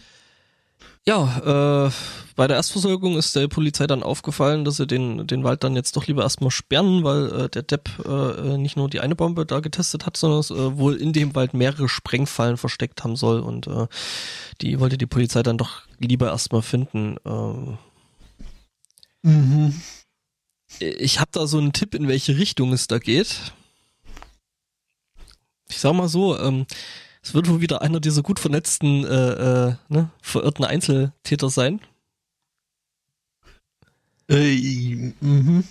[1.06, 1.90] Ja, äh,
[2.34, 5.96] bei der Erstversorgung ist der Polizei dann aufgefallen, dass sie den, den Wald dann jetzt
[5.96, 9.60] doch lieber erstmal sperren, weil äh, der Depp äh, nicht nur die eine Bombe da
[9.60, 13.66] getestet hat, sondern es äh, wohl in dem Wald mehrere Sprengfallen versteckt haben soll und
[13.66, 13.86] äh,
[14.62, 17.16] die wollte die Polizei dann doch lieber erstmal finden.
[17.24, 17.78] Ähm,
[19.24, 19.74] mhm.
[20.80, 23.52] Ich habe da so einen Tipp, in welche Richtung es da geht
[25.68, 26.66] ich sag mal so, ähm,
[27.22, 31.80] Es wird wohl wieder einer dieser gut vernetzten, äh, äh, ne, verirrten Einzeltäter sein.
[34.28, 35.64] Äh, mhm.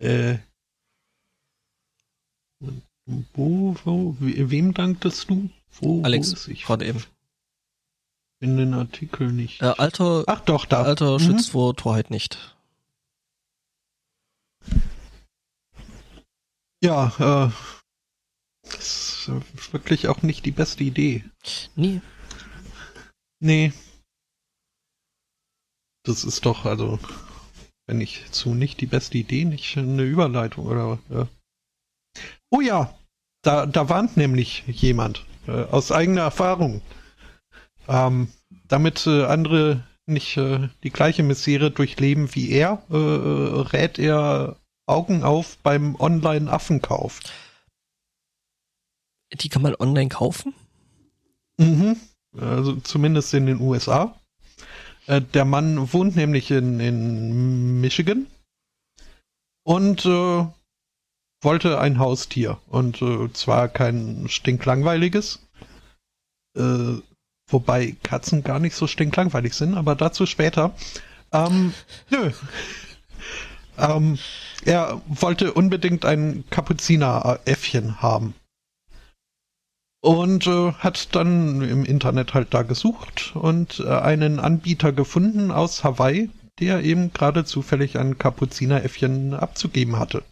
[0.00, 0.38] Äh.
[3.34, 5.50] Wo, wo, wem danktest du?
[5.80, 7.04] Wo, Alex, wo gerade eben.
[8.42, 9.62] In den Artikel nicht.
[9.62, 10.82] Äh, Alter, Ach doch, da.
[10.82, 11.20] Alter mhm.
[11.20, 12.56] schützt vor Torheit nicht.
[16.82, 17.52] Ja, äh,
[18.64, 21.24] das ist wirklich auch nicht die beste Idee.
[21.76, 22.00] Nee.
[23.38, 23.72] Nee.
[26.04, 26.98] Das ist doch, also,
[27.86, 30.98] wenn ich zu nicht die beste Idee, nicht eine Überleitung oder.
[31.10, 31.26] Äh.
[32.50, 32.92] Oh ja,
[33.42, 36.82] da, da warnt nämlich jemand äh, aus eigener Erfahrung.
[37.88, 38.28] Ähm,
[38.68, 44.56] damit äh, andere nicht äh, die gleiche Misere durchleben wie er, äh, rät er
[44.86, 47.20] Augen auf beim Online-Affenkauf.
[49.32, 50.54] Die kann man online kaufen?
[51.58, 51.96] Mhm.
[52.36, 54.18] Also zumindest in den USA.
[55.06, 58.26] Äh, der Mann wohnt nämlich in, in Michigan
[59.64, 60.46] und äh,
[61.42, 62.58] wollte ein Haustier.
[62.66, 65.46] Und äh, zwar kein stinklangweiliges.
[66.56, 66.98] Äh,
[67.52, 70.74] wobei Katzen gar nicht so stinklangweilig sind, aber dazu später.
[71.32, 71.72] Ähm,
[72.10, 72.30] nö.
[73.78, 74.18] ähm,
[74.64, 78.34] er wollte unbedingt ein Kapuzineräffchen haben.
[80.00, 85.84] Und äh, hat dann im Internet halt da gesucht und äh, einen Anbieter gefunden aus
[85.84, 90.24] Hawaii, der eben gerade zufällig ein Kapuzineräffchen abzugeben hatte.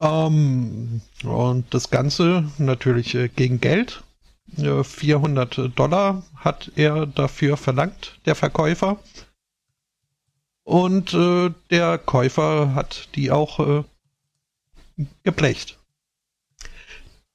[0.00, 4.02] Ähm, und das Ganze natürlich äh, gegen Geld.
[4.56, 8.98] 400 Dollar hat er dafür verlangt, der Verkäufer.
[10.64, 13.84] Und äh, der Käufer hat die auch äh,
[15.24, 15.78] geblecht.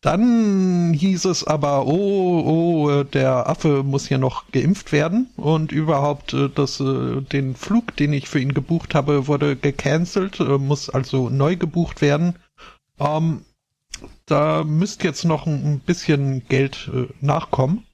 [0.06, 5.72] Dann hieß es aber, oh, oh, äh, der Affe muss ja noch geimpft werden und
[5.72, 10.92] überhaupt äh, das, äh, den Flug, den ich für ihn gebucht habe, wurde gecancelt, muss
[10.92, 12.36] also neu gebucht werden.
[13.00, 13.46] Ähm,
[14.26, 16.90] da müsste jetzt noch ein bisschen Geld
[17.22, 17.86] nachkommen.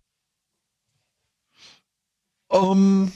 [2.51, 3.11] Ähm,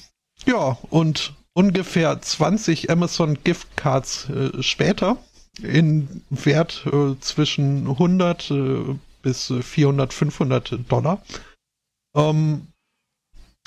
[0.45, 5.17] ja, und ungefähr 20 Amazon Gift Cards äh, später.
[5.61, 11.23] In Wert äh, zwischen 100 äh, bis 400, 500 Dollar.
[12.15, 12.67] Ähm,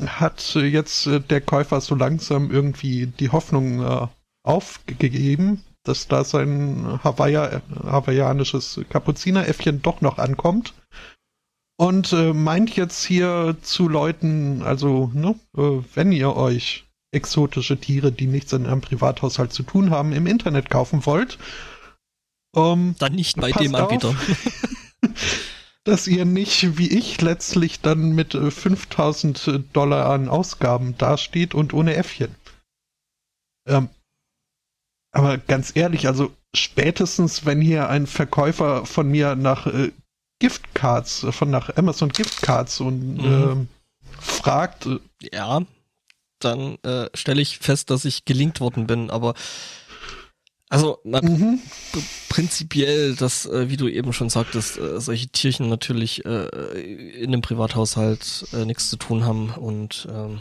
[0.00, 4.06] hat jetzt äh, der Käufer so langsam irgendwie die Hoffnung äh,
[4.42, 10.74] aufgegeben, dass da sein Hawaii hawaiianisches Kapuzineräffchen doch noch ankommt
[11.76, 18.26] und äh, meint jetzt hier zu Leuten, also ne, wenn ihr euch exotische Tiere, die
[18.26, 21.38] nichts in einem Privathaushalt zu tun haben, im Internet kaufen wollt.
[22.54, 24.14] Ähm, Dann nicht bei dem Anbieter.
[25.84, 31.72] dass ihr nicht wie ich letztlich dann mit 5000 äh, Dollar an Ausgaben dasteht und
[31.72, 32.34] ohne Äffchen.
[33.66, 33.88] Ähm,
[35.18, 39.92] aber ganz ehrlich, also spätestens, wenn hier ein Verkäufer von mir nach äh,
[40.38, 43.68] Giftcards, von nach Amazon Giftcards und mhm.
[43.68, 44.86] äh, fragt.
[44.86, 44.98] Äh,
[45.32, 45.62] ja,
[46.38, 49.10] dann äh, stelle ich fest, dass ich gelingt worden bin.
[49.10, 49.34] Aber
[50.68, 51.60] also na, mhm.
[52.28, 56.80] prinzipiell, dass, äh, wie du eben schon sagtest, äh, solche Tierchen natürlich äh,
[57.22, 59.50] in einem Privathaushalt äh, nichts zu tun haben.
[59.50, 60.40] Und ähm,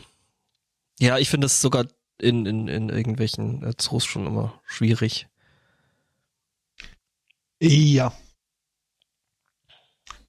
[1.00, 1.86] ja, ich finde es sogar
[2.20, 5.28] in, in, in irgendwelchen äh, Zoos schon immer schwierig.
[7.60, 8.14] Ja,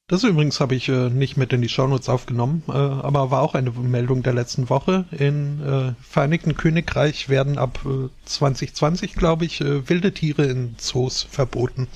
[0.08, 3.54] das übrigens habe ich äh, nicht mit in die Shownotes aufgenommen, äh, aber war auch
[3.54, 5.04] eine Meldung der letzten Woche.
[5.10, 7.80] In äh, Vereinigten Königreich werden ab
[8.24, 11.88] 2020, äh, glaube ich, äh, wilde Tiere in Zoos verboten.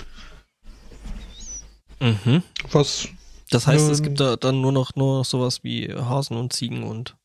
[2.00, 2.42] Mhm.
[2.70, 3.08] Was?
[3.48, 6.82] Das heißt, es gibt da dann nur noch nur noch sowas wie Hasen und Ziegen
[6.82, 7.16] und.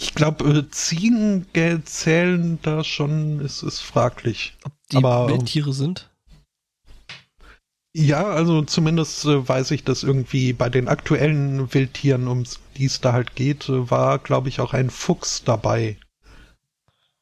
[0.00, 1.46] Ich glaube, äh, Ziegen
[1.84, 4.56] zählen da schon, ist, ist fraglich.
[4.64, 6.08] Ob die aber, Wildtiere sind?
[7.94, 12.44] Ja, also zumindest äh, weiß ich, dass irgendwie bei den aktuellen Wildtieren, um
[12.76, 15.96] die es da halt geht, äh, war, glaube ich, auch ein Fuchs dabei.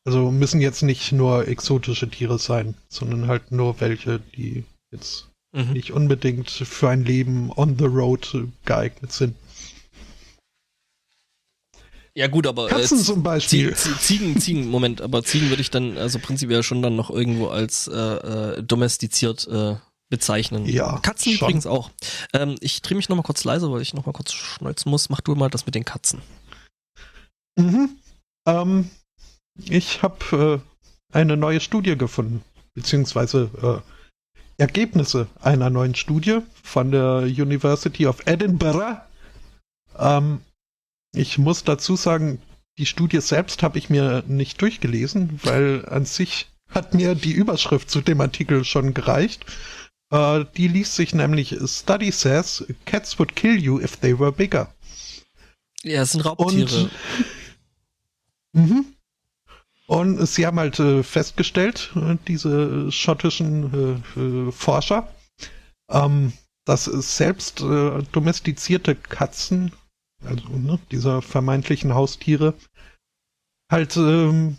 [0.05, 5.73] Also müssen jetzt nicht nur exotische Tiere sein, sondern halt nur welche, die jetzt mhm.
[5.73, 9.35] nicht unbedingt für ein Leben on the road äh, geeignet sind.
[12.16, 13.76] Ja gut, aber Katzen äh, zum Beispiel.
[13.76, 17.88] Ziegen, Ziegen, Moment, aber Ziegen würde ich dann also prinzipiell schon dann noch irgendwo als
[17.88, 19.76] äh, äh, domestiziert äh,
[20.09, 20.64] bezeichnen.
[20.64, 20.98] Ja.
[21.01, 21.48] Katzen schon.
[21.48, 21.90] übrigens auch.
[22.32, 25.10] Ähm, ich drehe mich nochmal kurz leise, weil ich nochmal kurz schneuzen muss.
[25.10, 26.22] Mach du mal das mit den Katzen.
[27.59, 27.90] Mhm.
[28.47, 28.90] Ähm,
[29.64, 30.62] ich habe
[31.12, 38.26] äh, eine neue Studie gefunden, beziehungsweise äh, Ergebnisse einer neuen Studie von der University of
[38.26, 39.02] Edinburgh.
[39.98, 40.40] Ähm,
[41.16, 42.40] ich muss dazu sagen,
[42.78, 47.90] die Studie selbst habe ich mir nicht durchgelesen, weil an sich hat mir die Überschrift
[47.90, 49.47] zu dem Artikel schon gereicht.
[50.10, 54.72] Äh, die liest sich nämlich Study says cats would kill you if they were bigger.
[55.82, 56.82] Ja, es sind Raubtiere.
[56.82, 56.90] Und,
[58.52, 58.84] mhm.
[59.86, 65.09] Und sie haben halt äh, festgestellt, äh, diese schottischen äh, äh Forscher,
[65.88, 66.32] ähm,
[66.64, 69.72] dass selbst äh, domestizierte Katzen,
[70.27, 72.55] also ne, dieser vermeintlichen Haustiere,
[73.70, 74.57] halt ähm,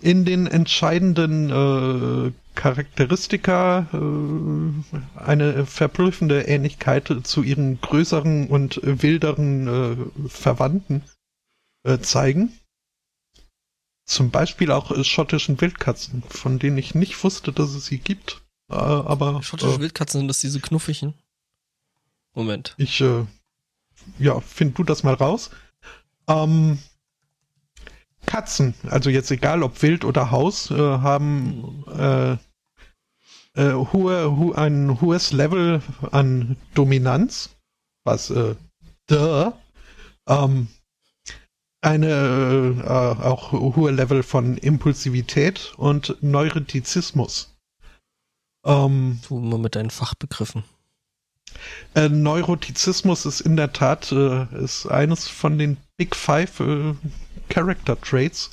[0.00, 10.28] in den entscheidenden äh, Charakteristika äh, eine verblüffende Ähnlichkeit zu ihren größeren und wilderen äh,
[10.28, 11.02] Verwandten
[11.82, 12.52] äh, zeigen.
[14.04, 18.42] Zum Beispiel auch äh, schottischen Wildkatzen, von denen ich nicht wusste, dass es sie gibt.
[18.70, 21.14] Äh, aber schottische äh, Wildkatzen sind das diese knuffigen?
[22.34, 22.74] Moment.
[22.78, 23.26] Ich äh,
[24.18, 25.50] ja, find du das mal raus.
[26.28, 26.78] Ähm,
[28.26, 32.36] Katzen, also jetzt egal ob Wild oder Haus, äh, haben äh,
[33.54, 35.82] äh, hohe, ho ein hohes Level
[36.12, 37.56] an Dominanz,
[38.04, 38.54] was äh,
[39.06, 39.52] duh,
[40.28, 40.68] ähm,
[41.80, 47.56] eine äh, auch hohe Level von Impulsivität und Neurotizismus.
[48.64, 50.64] Ähm, du mal mit deinen Fachbegriffen.
[51.94, 56.94] Äh, Neurotizismus ist in der Tat äh, ist eines von den Big Five äh,
[57.48, 58.50] Character Traits.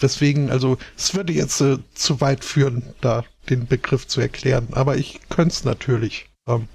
[0.00, 4.96] Weswegen, also es würde jetzt äh, zu weit führen, da den Begriff zu erklären, aber
[4.96, 6.26] ich könnte es natürlich.
[6.48, 6.68] Ähm,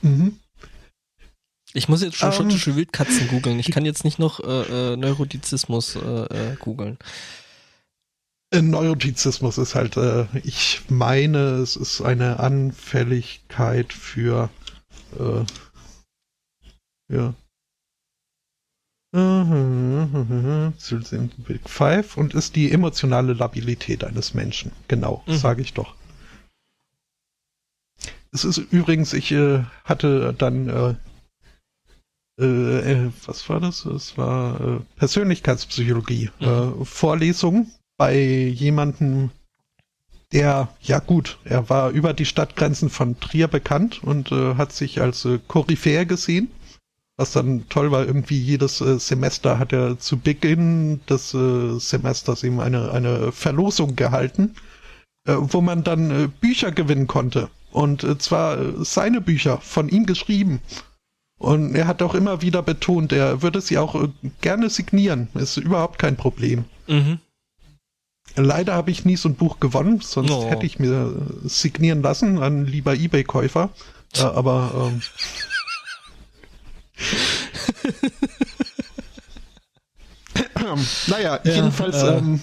[0.00, 0.38] mhm.
[1.74, 3.58] Ich muss jetzt schon ähm, schottische Wildkatzen googeln.
[3.58, 6.98] Ich kann jetzt nicht noch äh, äh, Neurotizismus äh, googeln.
[8.54, 14.48] Äh, Neurotizismus ist halt, äh, ich meine, es ist eine Anfälligkeit für
[15.18, 15.44] äh,
[17.12, 17.34] ja.
[21.46, 24.72] Big Five und ist die emotionale Labilität eines Menschen.
[24.88, 25.36] Genau, mhm.
[25.36, 25.94] sage ich doch.
[28.32, 30.94] Es ist übrigens, ich äh, hatte dann äh,
[32.40, 33.84] äh, äh was war das?
[33.84, 36.46] Es war äh, Persönlichkeitspsychologie, mhm.
[36.46, 39.30] äh, Vorlesung bei jemandem,
[40.32, 45.00] der, ja gut, er war über die Stadtgrenzen von Trier bekannt und äh, hat sich
[45.00, 46.50] als äh, Koryphäe gesehen.
[47.16, 52.42] Was dann toll war, irgendwie jedes äh, Semester hat er zu Beginn des äh, Semesters
[52.42, 54.56] eben eine, eine Verlosung gehalten,
[55.24, 57.50] äh, wo man dann äh, Bücher gewinnen konnte.
[57.70, 60.60] Und äh, zwar seine Bücher, von ihm geschrieben.
[61.38, 64.08] Und er hat auch immer wieder betont, er würde sie auch
[64.40, 65.28] gerne signieren.
[65.34, 66.64] Ist überhaupt kein Problem.
[66.88, 67.20] Mhm.
[68.36, 70.48] Leider habe ich nie so ein Buch gewonnen, sonst oh.
[70.48, 73.70] hätte ich mir signieren lassen an lieber Ebay-Käufer.
[74.16, 75.02] Äh, aber ähm,
[81.06, 82.16] naja, ja, jedenfalls äh.
[82.16, 82.40] ähm,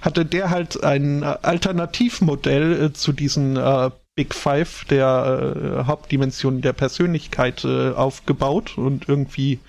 [0.00, 6.72] hatte der halt ein Alternativmodell äh, zu diesen äh, Big Five der äh, Hauptdimensionen der
[6.72, 9.60] Persönlichkeit äh, aufgebaut und irgendwie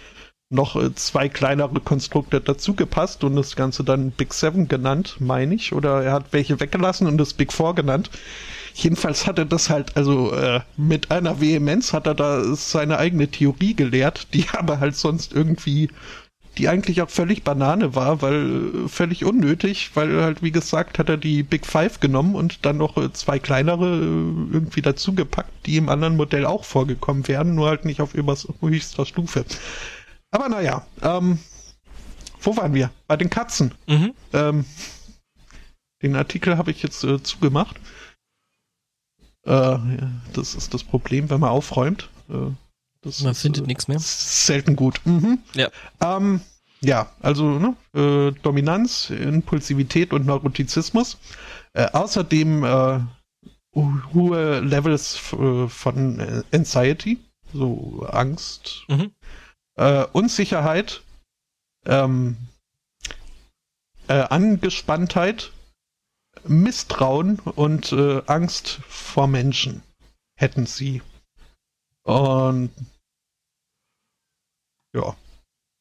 [0.50, 5.74] noch äh, zwei kleinere Konstrukte dazugepasst und das Ganze dann Big Seven genannt, meine ich.
[5.74, 8.10] Oder er hat welche weggelassen und das Big Four genannt.
[8.74, 13.28] Jedenfalls hat er das halt, also äh, mit einer Vehemenz hat er da seine eigene
[13.28, 15.90] Theorie gelehrt, die aber halt sonst irgendwie,
[16.58, 21.10] die eigentlich auch völlig Banane war, weil äh, völlig unnötig, weil halt, wie gesagt, hat
[21.10, 23.98] er die Big Five genommen und dann noch äh, zwei kleinere
[24.52, 29.46] irgendwie dazugepackt, die im anderen Modell auch vorgekommen wären, nur halt nicht auf höchster Stufe.
[30.31, 31.39] Aber naja, ähm,
[32.41, 32.91] wo waren wir?
[33.07, 33.73] Bei den Katzen.
[33.88, 34.14] Mhm.
[34.34, 34.65] Ähm,
[36.01, 37.77] den Artikel habe ich jetzt äh, zugemacht.
[39.45, 42.10] Äh, ja, das ist das Problem, wenn man aufräumt.
[42.30, 42.56] Äh, man
[43.03, 43.99] ist, findet äh, nichts mehr.
[43.99, 45.01] Selten gut.
[45.06, 45.39] Mhm.
[45.56, 45.69] Ja.
[46.01, 46.41] Ähm,
[46.81, 51.18] ja, also ne, äh, Dominanz, Impulsivität und Neurotizismus.
[51.73, 53.10] Äh, außerdem
[53.76, 57.19] hohe Levels von Anxiety,
[57.53, 59.11] so Angst, mhm
[59.80, 61.01] äh, Unsicherheit,
[61.85, 62.38] ähm,
[64.07, 65.53] äh, Angespanntheit,
[66.43, 69.81] Misstrauen und äh, Angst vor Menschen
[70.38, 71.01] hätten sie.
[72.03, 72.72] Und
[74.93, 75.15] ja,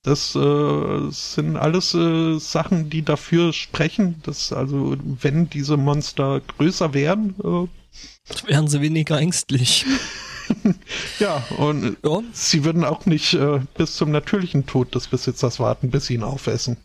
[0.04, 6.94] das äh, sind alles äh, Sachen, die dafür sprechen, dass also wenn diese Monster größer
[6.94, 9.84] wären, äh, wären sie weniger ängstlich.
[11.18, 12.22] ja, und ja.
[12.32, 16.22] sie würden auch nicht äh, bis zum natürlichen Tod des Besitzers warten, bis sie ihn
[16.22, 16.76] aufessen.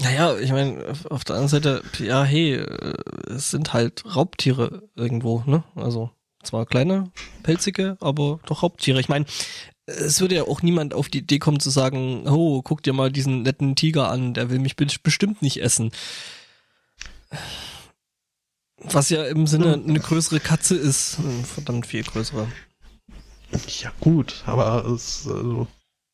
[0.00, 2.94] Naja, ich meine, auf der anderen Seite, ja, hey, äh,
[3.28, 5.64] es sind halt Raubtiere irgendwo, ne?
[5.74, 6.10] Also
[6.42, 7.10] zwar kleine,
[7.42, 9.00] pelzige, aber doch Raubtiere.
[9.00, 9.26] Ich meine,
[9.86, 13.12] es würde ja auch niemand auf die Idee kommen zu sagen, oh, guck dir mal
[13.12, 15.92] diesen netten Tiger an, der will mich bestimmt nicht essen.
[18.84, 22.48] Was ja im Sinne eine größere Katze ist, verdammt viel größere.
[23.80, 25.66] Ja gut, aber es, also,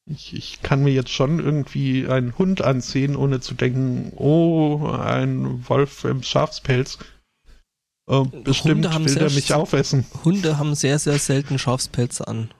[0.06, 5.68] ich, ich kann mir jetzt schon irgendwie einen Hund anziehen, ohne zu denken, oh, ein
[5.68, 6.98] Wolf im Schafspelz.
[8.08, 10.06] Äh, bestimmt will er mich aufessen.
[10.24, 12.50] Hunde haben sehr, sehr selten Schafspelze an.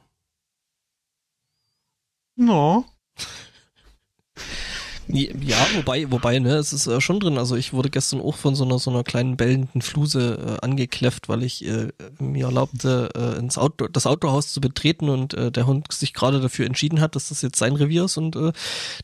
[2.36, 2.84] No.
[5.10, 7.38] Ja, wobei, wobei, ne, es ist äh, schon drin.
[7.38, 11.30] Also ich wurde gestern auch von so einer so einer kleinen bellenden Fluse äh, angekläfft,
[11.30, 15.66] weil ich äh, mir erlaubte, äh, ins Auto, das Autohaus zu betreten und äh, der
[15.66, 18.52] Hund sich gerade dafür entschieden hat, dass das jetzt sein Revier ist und äh,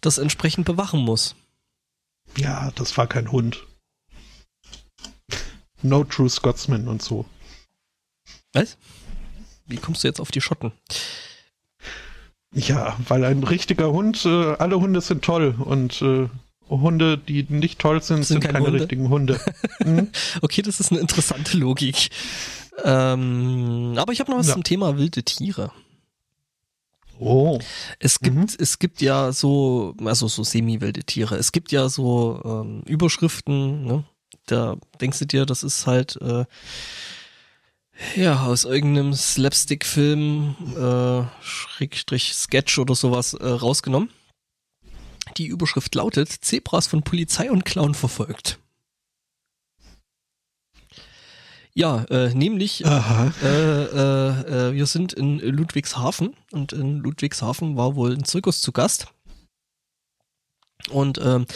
[0.03, 1.37] das entsprechend bewachen muss.
[2.37, 3.65] Ja, das war kein Hund.
[5.81, 7.25] No True Scotsman und so.
[8.53, 8.77] Was?
[9.67, 10.73] Wie kommst du jetzt auf die Schotten?
[12.55, 16.29] Ja, weil ein richtiger Hund, äh, alle Hunde sind toll und äh,
[16.69, 18.81] Hunde, die nicht toll sind, sind, sind keine Hunde?
[18.81, 19.41] richtigen Hunde.
[19.85, 20.09] Mhm.
[20.41, 22.09] okay, das ist eine interessante Logik.
[22.85, 24.55] Ähm, aber ich habe noch was ja.
[24.55, 25.73] zum Thema wilde Tiere.
[27.19, 27.59] Oh.
[27.99, 28.47] Es gibt, mhm.
[28.59, 31.37] es gibt ja so, also so semi-wilde Tiere.
[31.37, 34.05] Es gibt ja so ähm, Überschriften, ne?
[34.47, 36.45] Da denkst du dir, das ist halt äh,
[38.17, 44.11] ja, aus irgendeinem Slapstick-Film, äh, Schrägstrich Sketch oder sowas äh, rausgenommen.
[45.37, 48.59] Die Überschrift lautet, Zebras von Polizei und Clown verfolgt.
[51.77, 58.13] Ja, äh, nämlich, äh, äh, äh, wir sind in Ludwigshafen und in Ludwigshafen war wohl
[58.13, 59.09] ein Zirkus zu Gast.
[60.91, 61.47] Und ähm,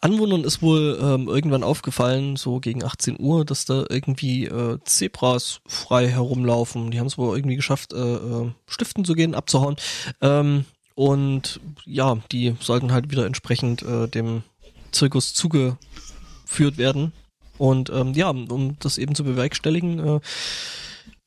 [0.00, 5.60] Anwohnern ist wohl ähm, irgendwann aufgefallen, so gegen 18 Uhr, dass da irgendwie äh, Zebras
[5.66, 6.90] frei herumlaufen.
[6.90, 9.76] Die haben es wohl irgendwie geschafft, äh, äh, stiften zu gehen, abzuhauen.
[10.22, 14.42] Ähm, und ja, die sollten halt wieder entsprechend äh, dem
[14.90, 17.12] Zirkus zugeführt werden.
[17.58, 20.20] Und ähm, ja, um das eben zu bewerkstelligen, äh,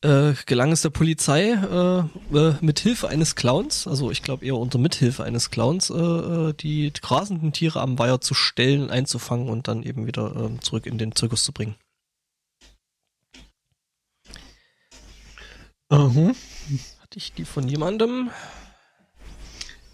[0.04, 4.56] äh, gelang es der Polizei äh, äh, mit Hilfe eines Clowns, also ich glaube eher
[4.56, 9.68] unter Mithilfe eines Clowns, äh, äh, die grasenden Tiere am Weiher zu stellen, einzufangen und
[9.68, 11.76] dann eben wieder äh, zurück in den Zirkus zu bringen.
[15.90, 16.36] Mhm.
[17.02, 18.30] Hatte ich die von jemandem?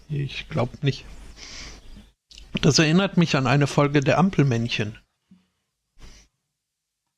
[0.08, 1.04] Ich glaube nicht.
[2.62, 4.98] Das erinnert mich an eine Folge der Ampelmännchen.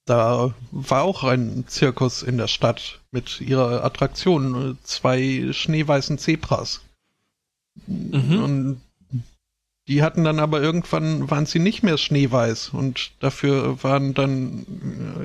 [0.05, 6.81] Da war auch ein Zirkus in der Stadt mit ihrer Attraktion, zwei schneeweißen Zebras.
[7.87, 8.43] Mhm.
[8.43, 8.81] Und
[9.89, 14.67] die hatten dann aber irgendwann, waren sie nicht mehr schneeweiß und dafür waren dann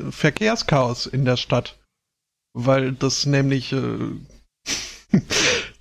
[0.07, 1.77] äh, Verkehrschaos in der Stadt.
[2.53, 3.97] Weil das nämlich äh,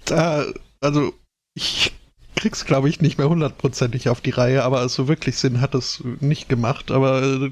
[0.04, 0.44] da,
[0.80, 1.14] also
[1.54, 1.92] ich
[2.34, 6.02] krieg's glaube ich nicht mehr hundertprozentig auf die Reihe, aber also wirklich Sinn hat es
[6.20, 7.50] nicht gemacht, aber äh,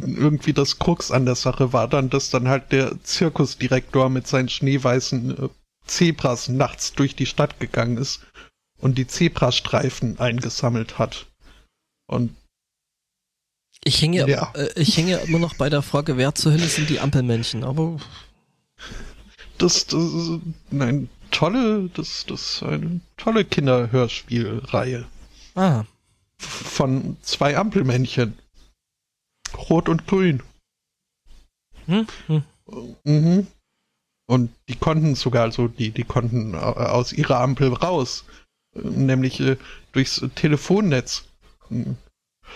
[0.00, 4.48] irgendwie das Krux an der Sache war dann, dass dann halt der Zirkusdirektor mit seinen
[4.48, 5.48] schneeweißen äh,
[5.86, 8.20] Zebras nachts durch die Stadt gegangen ist
[8.78, 11.26] und die Zebrastreifen eingesammelt hat.
[12.06, 12.34] Und
[13.84, 14.52] ich hänge, ja.
[14.54, 17.98] äh, ich hänge immer noch bei der Frage, wer zur Hölle sind die Ampelmännchen, aber
[19.58, 20.40] das, das ist
[20.70, 25.04] eine tolle, das, das ist eine tolle Kinderhörspielreihe.
[25.54, 25.84] Ah.
[26.38, 28.38] Von zwei Ampelmännchen.
[29.56, 30.42] Rot und Grün.
[31.86, 32.06] Hm?
[32.26, 32.42] Hm.
[33.04, 33.46] Mhm.
[34.26, 38.24] Und die konnten sogar, also die, die konnten aus ihrer Ampel raus,
[38.74, 39.56] nämlich äh,
[39.92, 41.24] durchs Telefonnetz.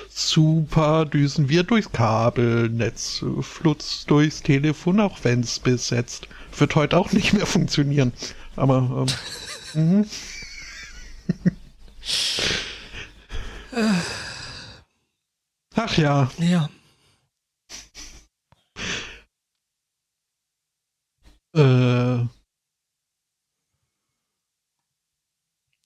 [0.09, 6.29] Super düsen wir durchs Kabelnetz, flutz durchs Telefon, auch wenn's besetzt.
[6.57, 8.13] Wird heute auch nicht mehr funktionieren.
[8.57, 9.07] Aber
[9.75, 10.07] ähm, mhm.
[15.75, 16.31] Ach ja.
[16.39, 16.71] Ja.
[21.57, 22.27] Äh,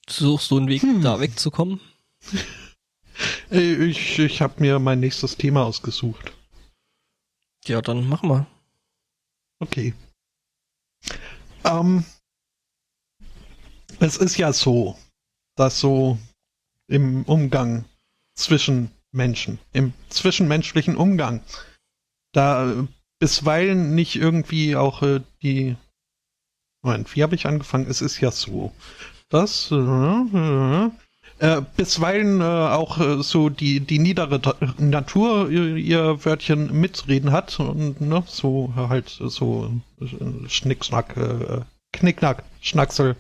[0.09, 1.03] Suchst du einen Weg, hm.
[1.03, 1.81] da wegzukommen?
[3.51, 6.33] Ich, ich habe mir mein nächstes Thema ausgesucht.
[7.67, 8.47] Ja, dann mach mal.
[9.59, 9.93] Okay.
[11.65, 12.05] Ähm,
[13.99, 14.97] es ist ja so,
[15.57, 16.17] dass so
[16.87, 17.85] im Umgang
[18.35, 21.45] zwischen Menschen, im zwischenmenschlichen Umgang,
[22.33, 22.89] da
[23.21, 25.77] bisweilen nicht irgendwie auch äh, die.
[26.83, 27.87] Moment, wie habe ich angefangen?
[27.89, 28.73] Es ist ja so,
[29.29, 30.89] dass äh,
[31.39, 34.41] äh, bisweilen äh, auch äh, so die, die niedere
[34.79, 39.71] Natur ihr, ihr Wörtchen mitreden hat und ne, so halt so
[40.01, 41.61] äh, Schnickschnack, äh,
[41.93, 43.15] Knickknack, Schnacksel,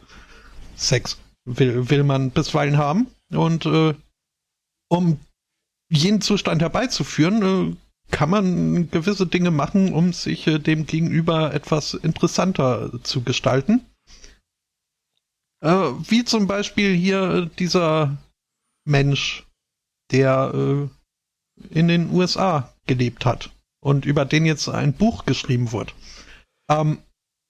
[0.76, 3.08] Sex will, will man bisweilen haben.
[3.30, 3.94] Und äh,
[4.88, 5.20] um
[5.90, 7.76] jenen Zustand herbeizuführen, äh,
[8.10, 13.86] kann man gewisse Dinge machen, um sich äh, dem Gegenüber etwas interessanter zu gestalten.
[15.62, 15.70] Äh,
[16.08, 18.16] wie zum Beispiel hier dieser
[18.84, 19.46] Mensch,
[20.10, 20.88] der äh,
[21.68, 23.50] in den USA gelebt hat
[23.80, 25.94] und über den jetzt ein Buch geschrieben wird.
[26.70, 26.98] Ähm,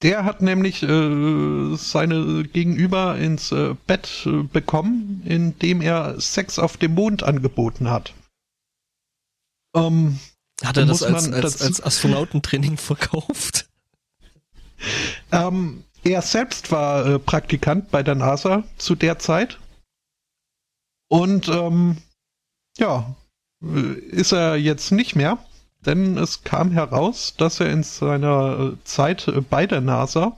[0.02, 6.78] der hat nämlich äh, seine Gegenüber ins äh, Bett äh, bekommen, indem er Sex auf
[6.78, 8.14] dem Mond angeboten hat.
[9.76, 10.18] Ähm,
[10.64, 13.68] hat er das als, als, als Astronautentraining verkauft?
[15.32, 19.58] Ähm, er selbst war äh, Praktikant bei der NASA zu der Zeit.
[21.08, 21.98] Und ähm,
[22.78, 23.14] ja,
[23.62, 25.38] äh, ist er jetzt nicht mehr,
[25.84, 30.36] denn es kam heraus, dass er in seiner äh, Zeit äh, bei der NASA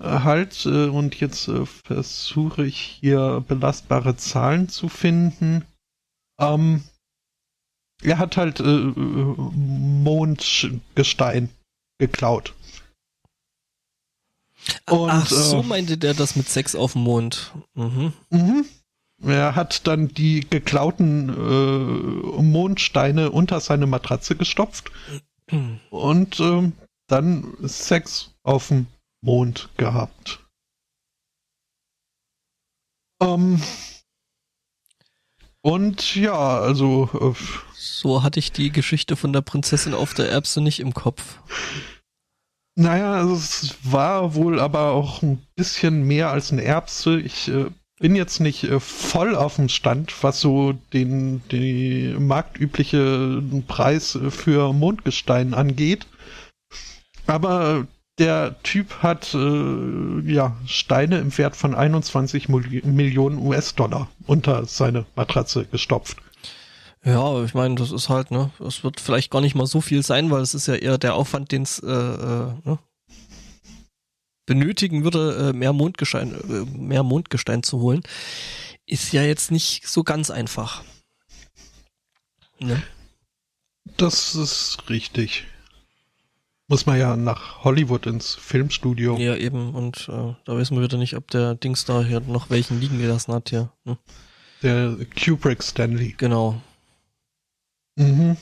[0.00, 1.48] halt, und jetzt
[1.84, 5.64] versuche ich hier belastbare Zahlen zu finden,
[6.40, 6.82] ähm,
[8.04, 8.92] er hat halt äh,
[10.04, 11.48] Mondgestein
[11.98, 12.54] geklaut.
[14.88, 17.52] Und, Ach, so äh, meinte der das mit Sex auf dem Mond.
[17.74, 18.12] Mhm.
[18.30, 18.64] Mhm.
[19.22, 24.90] Er hat dann die geklauten äh, Mondsteine unter seine Matratze gestopft
[25.90, 26.72] und äh,
[27.06, 28.86] dann Sex auf dem
[29.22, 30.40] Mond gehabt.
[33.22, 33.62] Ähm,
[35.64, 37.08] und ja, also.
[37.34, 37.42] Äh,
[37.74, 41.38] so hatte ich die Geschichte von der Prinzessin auf der Erbse nicht im Kopf.
[42.76, 47.18] Naja, also es war wohl aber auch ein bisschen mehr als eine Erbse.
[47.18, 53.42] Ich äh, bin jetzt nicht äh, voll auf dem Stand, was so den die marktübliche
[53.66, 56.06] Preis für Mondgestein angeht.
[57.26, 57.86] Aber
[58.18, 65.64] der Typ hat äh, ja Steine im Wert von 21 Millionen US-Dollar unter seine Matratze
[65.64, 66.18] gestopft.
[67.04, 70.02] Ja, ich meine, das ist halt, ne, es wird vielleicht gar nicht mal so viel
[70.02, 72.78] sein, weil es ist ja eher der Aufwand, den es äh, äh, ne,
[74.46, 78.02] benötigen würde, äh, mehr Mondgestein, äh, mehr Mondgestein zu holen,
[78.86, 80.82] ist ja jetzt nicht so ganz einfach.
[82.58, 82.82] Ne?
[83.98, 85.44] Das ist richtig.
[86.68, 89.18] Muss man ja nach Hollywood ins Filmstudio.
[89.18, 89.74] Ja, eben.
[89.74, 92.98] Und äh, da wissen wir wieder nicht, ob der Dings da hier noch welchen liegen
[92.98, 93.70] gelassen hat hier.
[93.84, 93.98] Ne?
[94.62, 96.14] Der Kubrick Stanley.
[96.16, 96.60] Genau.
[97.96, 98.38] Mhm.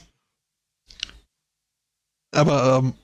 [2.32, 2.94] Aber ähm,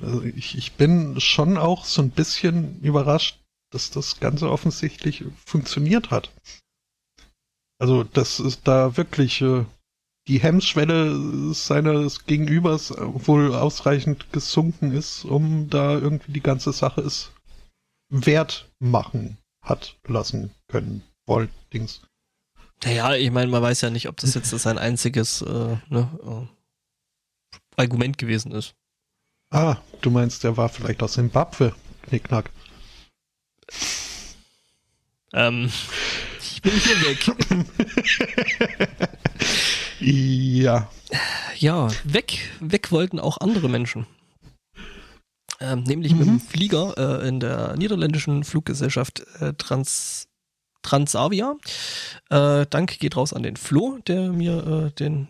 [0.00, 3.40] also ich, ich bin schon auch so ein bisschen überrascht,
[3.70, 6.30] dass das Ganze offensichtlich funktioniert hat.
[7.80, 9.64] Also, dass es da wirklich äh,
[10.28, 17.32] die Hemmschwelle seines Gegenübers wohl ausreichend gesunken ist, um da irgendwie die ganze Sache es
[18.10, 21.02] wert machen hat lassen können.
[21.26, 22.02] Wollt, Dings.
[22.84, 26.46] Naja, ich meine, man weiß ja nicht, ob das jetzt sein einziges äh, ne, äh,
[27.76, 28.74] Argument gewesen ist.
[29.50, 32.50] Ah, du meinst, der war vielleicht aus Zimbabwe, Knickknack.
[35.32, 35.72] Ähm,
[36.40, 39.08] ich bin hier weg.
[40.00, 40.88] ja.
[41.56, 44.06] Ja, weg, weg wollten auch andere Menschen.
[45.60, 46.18] Ähm, nämlich mhm.
[46.18, 46.40] mit dem mhm.
[46.40, 50.28] Flieger äh, in der niederländischen Fluggesellschaft äh, Trans
[50.82, 51.56] Transavia.
[52.30, 55.28] Äh, Dank geht raus an den Flo, der mir äh, den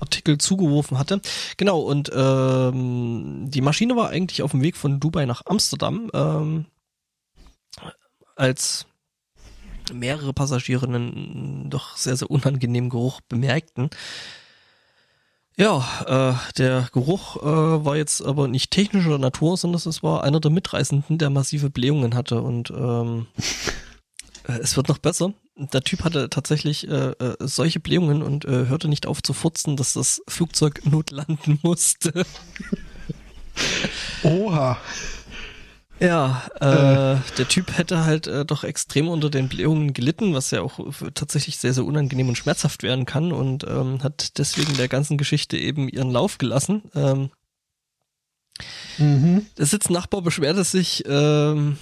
[0.00, 1.20] Artikel zugeworfen hatte.
[1.56, 6.66] Genau, und ähm, die Maschine war eigentlich auf dem Weg von Dubai nach Amsterdam, ähm,
[8.34, 8.87] als
[9.92, 13.90] mehrere Passagiere einen doch sehr, sehr unangenehmen Geruch bemerkten.
[15.58, 20.38] Ja, äh, der Geruch äh, war jetzt aber nicht technischer Natur, sondern es war einer
[20.38, 23.26] der Mitreisenden, der massive Blähungen hatte und ähm,
[24.48, 25.32] äh, es wird noch besser.
[25.56, 29.76] Der Typ hatte tatsächlich äh, äh, solche Blähungen und äh, hörte nicht auf zu furzen,
[29.76, 32.24] dass das Flugzeug notlanden musste.
[34.22, 34.78] Oha.
[36.00, 40.50] Ja, äh, äh, der Typ hätte halt äh, doch extrem unter den Blähungen gelitten, was
[40.50, 40.78] ja auch
[41.14, 45.56] tatsächlich sehr, sehr unangenehm und schmerzhaft werden kann und ähm, hat deswegen der ganzen Geschichte
[45.56, 46.82] eben ihren Lauf gelassen.
[46.94, 47.30] Ähm,
[48.98, 49.46] mhm.
[49.56, 51.78] Der Sitznachbar beschwerte sich, ähm,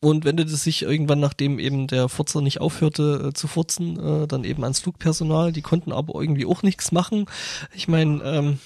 [0.00, 4.44] und wendete sich irgendwann, nachdem eben der Furzer nicht aufhörte äh, zu furzen, äh, dann
[4.44, 5.52] eben ans Flugpersonal.
[5.52, 7.26] Die konnten aber irgendwie auch nichts machen.
[7.74, 8.58] Ich meine, ähm,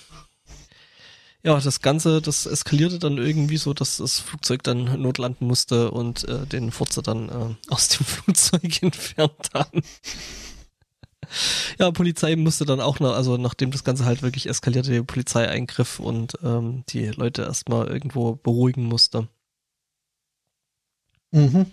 [1.42, 6.28] ja, das Ganze, das eskalierte dann irgendwie so, dass das Flugzeug dann notlanden musste und
[6.28, 9.82] äh, den Furzer dann äh, aus dem Flugzeug entfernt haben.
[11.78, 15.48] ja, Polizei musste dann auch noch, also nachdem das Ganze halt wirklich eskalierte, die Polizei
[15.48, 19.28] eingriff und ähm, die Leute erstmal irgendwo beruhigen musste.
[21.32, 21.66] Mhm.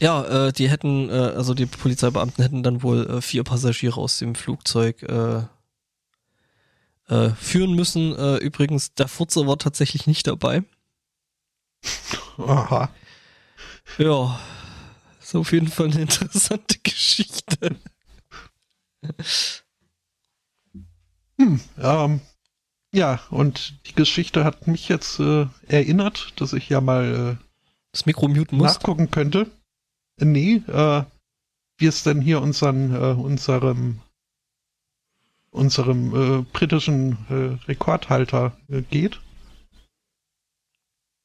[0.00, 4.18] Ja, äh, die hätten, äh, also die Polizeibeamten hätten dann wohl äh, vier Passagiere aus
[4.18, 5.42] dem Flugzeug äh,
[7.08, 8.14] äh, führen müssen.
[8.16, 10.62] Äh, übrigens, der Furzer war tatsächlich nicht dabei.
[12.38, 12.90] Aha.
[13.98, 14.38] Ja,
[15.20, 17.76] ist auf jeden Fall eine interessante Geschichte.
[21.38, 22.20] Hm, ähm,
[22.94, 27.44] ja, und die Geschichte hat mich jetzt äh, erinnert, dass ich ja mal äh,
[27.92, 28.74] Das Mikro muten muss.
[28.74, 29.50] nachgucken könnte.
[30.20, 31.04] Äh, Nee, äh,
[31.78, 34.01] wie es denn hier unseren, äh, unserem,
[35.52, 39.20] unserem äh, britischen äh, Rekordhalter äh, geht.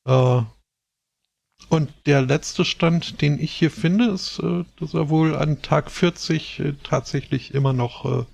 [0.05, 0.41] Äh,
[1.69, 5.89] und der letzte Stand, den ich hier finde, ist, äh, dass er wohl an Tag
[5.89, 8.27] 40 äh, tatsächlich immer noch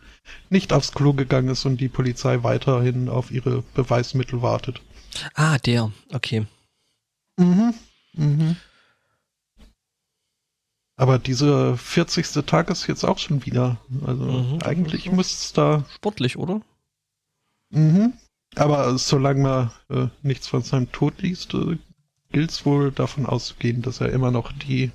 [0.49, 4.81] nicht aufs Klo gegangen ist und die Polizei weiterhin auf ihre Beweismittel wartet.
[5.35, 6.45] Ah, der, okay.
[7.37, 7.73] Mhm.
[8.13, 8.55] Mhm.
[10.95, 12.45] Aber dieser 40.
[12.45, 13.77] Tag ist jetzt auch schon wieder.
[14.05, 14.59] Also Mhm.
[14.63, 15.85] eigentlich müsste es da.
[15.95, 16.61] Sportlich, oder?
[17.71, 18.13] Mhm.
[18.55, 21.77] Aber solange man äh, nichts von seinem Tod liest, äh,
[22.31, 24.91] gilt es wohl davon auszugehen, dass er immer noch die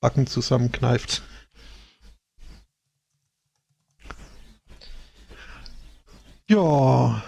[0.00, 1.22] Backen zusammenkneift.
[6.48, 7.22] Ja.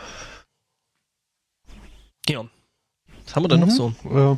[2.28, 2.44] Ja.
[3.24, 3.70] Was haben wir denn noch Mhm.
[3.70, 3.92] so?
[4.04, 4.36] Äh,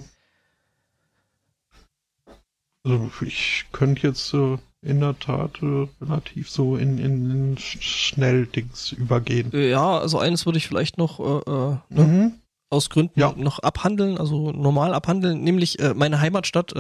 [2.90, 7.80] also ich könnte jetzt äh, in der Tat äh, relativ so in, in, in Sch-
[7.82, 9.52] Schnelldings übergehen.
[9.52, 12.32] Äh, Ja, also eines würde ich vielleicht noch äh, äh, ne, Mhm.
[12.70, 13.32] aus Gründen Ja.
[13.36, 16.72] noch abhandeln, also normal abhandeln, nämlich äh, meine Heimatstadt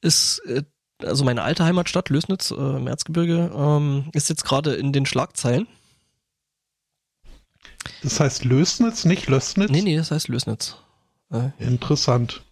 [0.00, 0.42] ist,
[1.02, 5.66] also meine alte Heimatstadt, Lösnitz äh, im Erzgebirge, ähm, ist jetzt gerade in den Schlagzeilen.
[8.02, 9.70] Das heißt Lösnitz, nicht Lösnitz?
[9.70, 10.76] Nee, nee, das heißt Lösnitz.
[11.30, 12.42] Äh, Interessant.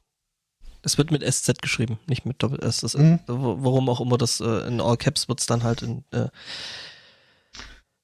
[0.83, 2.81] Es wird mit SZ geschrieben, nicht mit Doppel S.
[2.81, 3.21] Das, Mhm.
[3.27, 6.29] Warum auch immer das äh, in All Caps wird's dann halt in äh,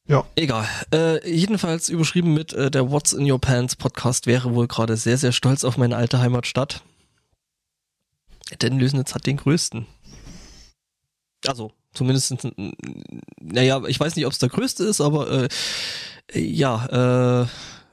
[0.07, 0.25] Ja.
[0.37, 0.67] Egal.
[0.93, 5.19] Äh, jedenfalls überschrieben mit äh, der What's in Your Pants Podcast wäre wohl gerade sehr,
[5.19, 6.83] sehr stolz auf meine alte Heimatstadt.
[8.63, 9.87] Denn Lösnitz hat den größten.
[11.47, 12.35] Also, zumindest,
[13.41, 15.49] naja, ich weiß nicht, ob es der größte ist, aber äh,
[16.35, 17.47] ja, äh,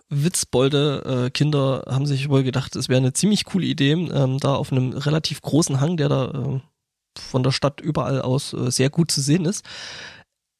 [0.09, 4.55] Witzbolde äh, Kinder haben sich wohl gedacht, es wäre eine ziemlich coole Idee, ähm, da
[4.55, 6.61] auf einem relativ großen Hang, der da äh,
[7.19, 9.65] von der Stadt überall aus äh, sehr gut zu sehen ist,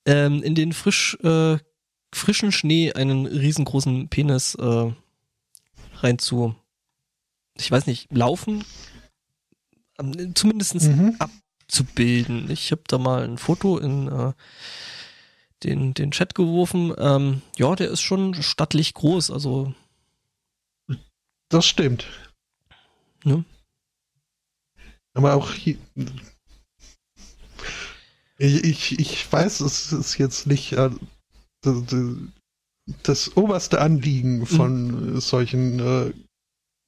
[0.08, 1.58] ähm, in den frisch, äh,
[2.14, 4.92] frischen Schnee einen riesengroßen Penis äh,
[5.98, 6.56] rein zu,
[7.58, 8.64] ich weiß nicht, laufen,
[10.00, 11.18] ähm, zumindestens Mhm.
[11.20, 12.50] abzubilden.
[12.50, 14.34] Ich habe da mal ein Foto in äh,
[15.66, 16.94] den, den Chat geworfen.
[16.98, 19.74] Ähm, ja, der ist schon stattlich groß, also
[21.50, 22.06] Das stimmt.
[23.24, 23.44] Ne?
[25.14, 25.78] Aber auch hier.
[28.38, 30.90] Ich, ich, ich weiß, es ist jetzt nicht äh,
[33.04, 36.14] das, oberste Anliegen von äh, solchen äh,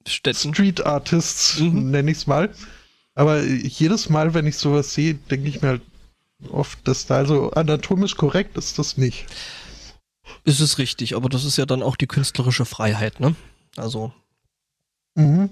[0.07, 0.53] Städten.
[0.53, 1.91] Street Artists, Mhm.
[1.91, 2.53] nenne ich es mal.
[3.15, 5.81] Aber jedes Mal, wenn ich sowas sehe, denke ich mir halt
[6.51, 9.25] oft, dass da also anatomisch korrekt ist das nicht.
[10.43, 13.35] Ist es richtig, aber das ist ja dann auch die künstlerische Freiheit, ne?
[13.75, 14.13] Also,
[15.15, 15.49] Mhm.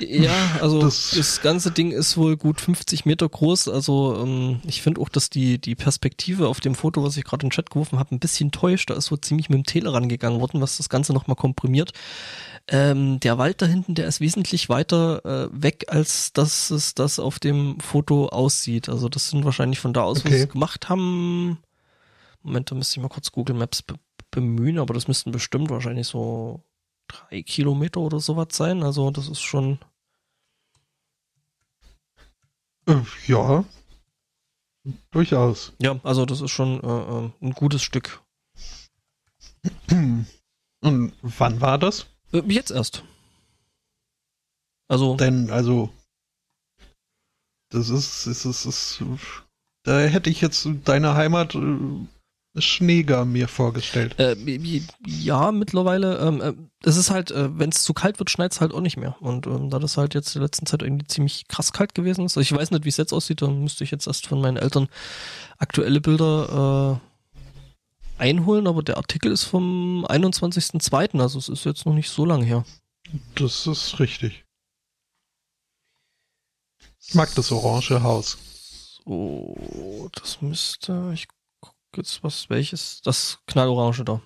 [0.00, 0.32] Ja,
[0.62, 3.68] also das, Das- ganze Ding ist wohl gut 50 Meter groß.
[3.68, 7.42] Also ähm, ich finde auch, dass die, die Perspektive auf dem Foto, was ich gerade
[7.44, 8.88] in den Chat geworfen habe, ein bisschen täuscht.
[8.88, 11.92] Da ist so ziemlich mit dem Tele rangegangen worden, was das Ganze nochmal komprimiert.
[12.68, 17.18] Ähm, der Wald da hinten, der ist wesentlich weiter äh, weg, als dass es das
[17.18, 18.88] auf dem Foto aussieht.
[18.88, 20.44] Also das sind wahrscheinlich von da aus, wo sie Okay.
[20.44, 21.58] es gemacht haben.
[22.42, 23.94] Moment, da müsste ich mal kurz Google Maps be
[24.30, 26.62] bemühen, aber das müssten bestimmt wahrscheinlich so
[27.06, 28.82] drei Kilometer oder sowas sein.
[28.82, 29.78] Also das ist schon.
[32.86, 32.94] Äh,
[33.26, 33.64] ja.
[35.10, 35.72] Durchaus.
[35.80, 36.86] Ja, also das ist schon äh,
[37.26, 38.22] äh, ein gutes Stück.
[39.90, 42.06] Und wann war das?
[42.32, 43.04] Äh, jetzt erst.
[44.88, 45.90] Also, Denn, also,
[47.70, 49.02] das ist, ist, ist, ist,
[49.84, 54.18] da hätte ich jetzt deine Heimat äh, Schneeger mir vorgestellt.
[54.18, 54.36] äh,
[55.06, 56.52] ja, mittlerweile, ähm, äh,
[56.82, 59.16] es ist halt, äh, wenn es zu kalt wird, schneit es halt auch nicht mehr.
[59.20, 62.26] Und ähm, da das halt jetzt in der letzten Zeit irgendwie ziemlich krass kalt gewesen
[62.26, 64.40] ist, also ich weiß nicht, wie es jetzt aussieht, dann müsste ich jetzt erst von
[64.42, 64.88] meinen Eltern
[65.56, 67.00] aktuelle Bilder
[68.22, 72.44] einholen, aber der Artikel ist vom 21.02., also es ist jetzt noch nicht so lange
[72.44, 72.64] her.
[73.34, 74.44] Das ist richtig.
[77.00, 78.38] Ich mag das orange Haus.
[79.04, 81.26] So, das müsste, ich
[81.60, 84.20] gucke jetzt was, welches, das knallorange da.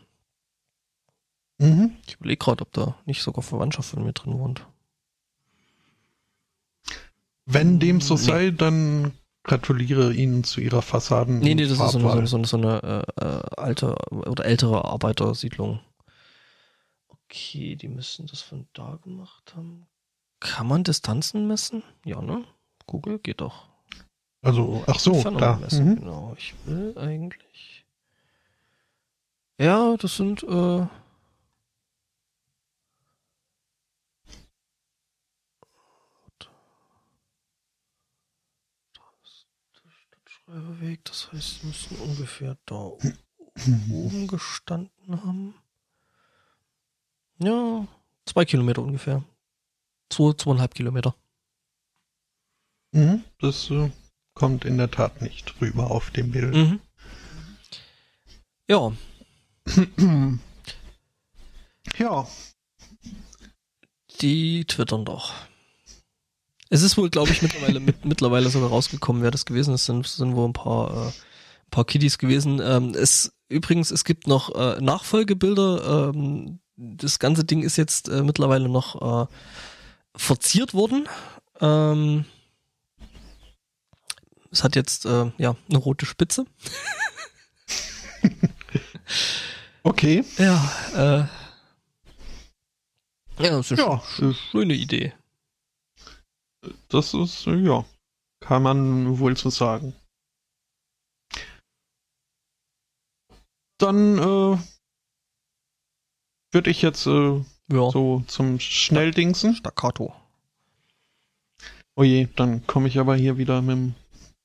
[1.59, 1.97] Mhm.
[2.07, 4.67] Ich überlege gerade, ob da nicht sogar Verwandtschaft von mir drin wohnt.
[7.47, 9.17] Wenn dem so sei, dann
[9.47, 11.39] gratuliere Ihnen zu Ihrer Fassaden.
[11.39, 14.85] Nee, nee, das ist so eine, so eine, so eine, äh, äh, alte oder ältere
[14.85, 15.81] Arbeitersiedlung.
[17.09, 19.87] Okay, die müssen das von da gemacht haben.
[20.41, 21.83] Kann man Distanzen messen?
[22.05, 22.45] Ja, ne?
[22.87, 23.69] Google geht doch.
[24.43, 25.57] Also, ach so, da.
[25.57, 25.97] messen, Mhm.
[25.97, 27.85] Genau, ich will eigentlich.
[29.59, 30.89] Ja, das sind äh, Da
[39.23, 39.47] ist
[40.13, 42.93] der Stadtschreiberweg, das heißt, sie müssen ungefähr da
[43.67, 43.93] Mhm.
[43.93, 45.55] oben gestanden haben.
[47.39, 47.87] Ja,
[48.27, 49.25] zwei Kilometer ungefähr.
[50.11, 51.15] Zwei, zweieinhalb Kilometer.
[52.93, 53.25] Mhm.
[53.41, 53.91] Das äh,
[54.35, 56.55] kommt in der Tat nicht rüber auf dem Bild.
[56.55, 56.81] Mhm.
[58.69, 58.93] Ja,
[61.99, 62.27] Ja,
[64.21, 65.33] die twittern doch.
[66.69, 69.83] Es ist wohl, glaube ich, mittlerweile, mit, mittlerweile sogar rausgekommen, wer das gewesen ist.
[69.83, 72.61] Es sind, sind wohl ein paar, äh, ein paar Kiddies gewesen.
[72.63, 76.11] Ähm, es, übrigens, es gibt noch äh, Nachfolgebilder.
[76.15, 79.33] Ähm, das ganze Ding ist jetzt äh, mittlerweile noch äh,
[80.17, 81.09] verziert worden.
[81.61, 82.25] Ähm,
[84.51, 86.47] es hat jetzt äh, ja eine rote Spitze.
[89.83, 90.25] okay.
[90.39, 91.25] Ja, äh,
[93.45, 95.13] ja, das ist eine Ja, sch- schöne Idee.
[96.89, 97.85] Das ist, ja,
[98.41, 99.95] kann man wohl so sagen.
[103.79, 104.59] Dann äh,
[106.53, 109.55] würde ich jetzt äh, Ja, so zum Schnelldingsen.
[109.55, 110.15] Staccato.
[111.95, 113.95] Oh je, dann komme ich aber hier wieder mit dem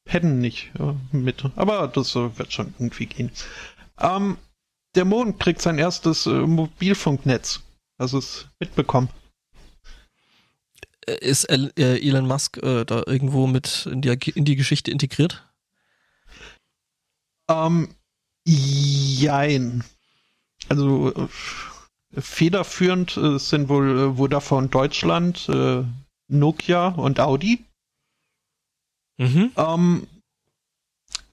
[0.06, 1.46] Padden nicht äh, mit.
[1.56, 3.32] Aber das äh, wird schon irgendwie gehen.
[4.00, 4.38] Ähm,
[4.96, 7.62] der Mond kriegt sein erstes äh, Mobilfunknetz.
[8.00, 9.10] Hast du es mitbekommen?
[11.06, 15.48] Äh, Ist äh, Elon Musk äh, da irgendwo mit in die, in die Geschichte integriert?
[17.50, 17.96] Ähm,
[18.46, 19.84] jein.
[20.70, 21.28] Also äh,
[22.20, 25.50] federführend äh, sind wohl Vodafone Deutschland,
[26.28, 27.66] Nokia und Audi.
[29.18, 29.52] Mhm.
[29.56, 30.08] Ähm,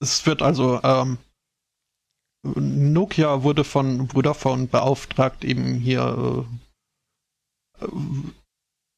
[0.01, 1.19] es wird also, ähm,
[2.43, 6.47] Nokia wurde von Vodafone beauftragt, eben hier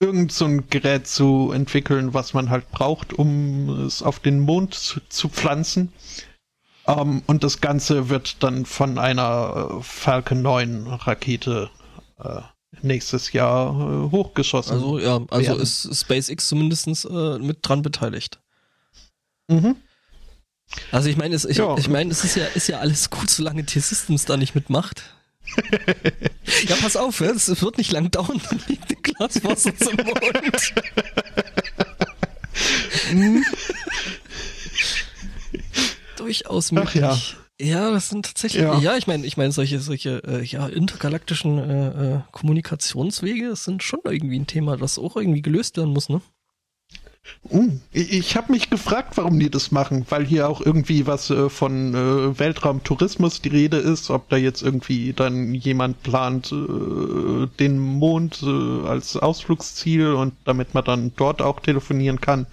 [0.00, 4.74] irgend so ein Gerät zu entwickeln, was man halt braucht, um es auf den Mond
[4.74, 5.92] zu, zu pflanzen.
[6.86, 11.70] Ähm, und das Ganze wird dann von einer äh, Falcon 9 Rakete
[12.18, 12.40] äh,
[12.80, 14.72] nächstes Jahr äh, hochgeschossen.
[14.72, 15.60] Also ja, also werden.
[15.62, 18.40] ist SpaceX zumindest äh, mit dran beteiligt.
[19.48, 19.76] Mhm.
[20.92, 21.76] Also ich meine, es, ich, Ja.
[21.76, 25.14] ich meine, es ist ja, ist ja alles gut, solange T-Systems da nicht mitmacht.
[26.68, 30.74] ja, pass auf, es wird nicht lang dauern, dann liegt ein Glas Wasser zum Mond.
[36.16, 37.08] Durchaus Ach ja.
[37.08, 37.36] möglich.
[37.60, 38.62] Ja, das sind tatsächlich.
[38.62, 38.78] Ja.
[38.78, 43.82] Ja, ich meine, ich meine, solche, solche äh, ja, intergalaktischen äh, äh, Kommunikationswege, das sind
[43.82, 46.22] schon irgendwie ein Thema, das auch irgendwie gelöst werden muss, ne?
[47.42, 51.48] Uh, ich habe mich gefragt, warum die das machen, weil hier auch irgendwie was äh,
[51.48, 57.78] von äh, Weltraumtourismus die Rede ist, ob da jetzt irgendwie dann jemand plant, äh, den
[57.78, 62.46] Mond als Ausflugsziel und damit man dann dort auch telefonieren kann.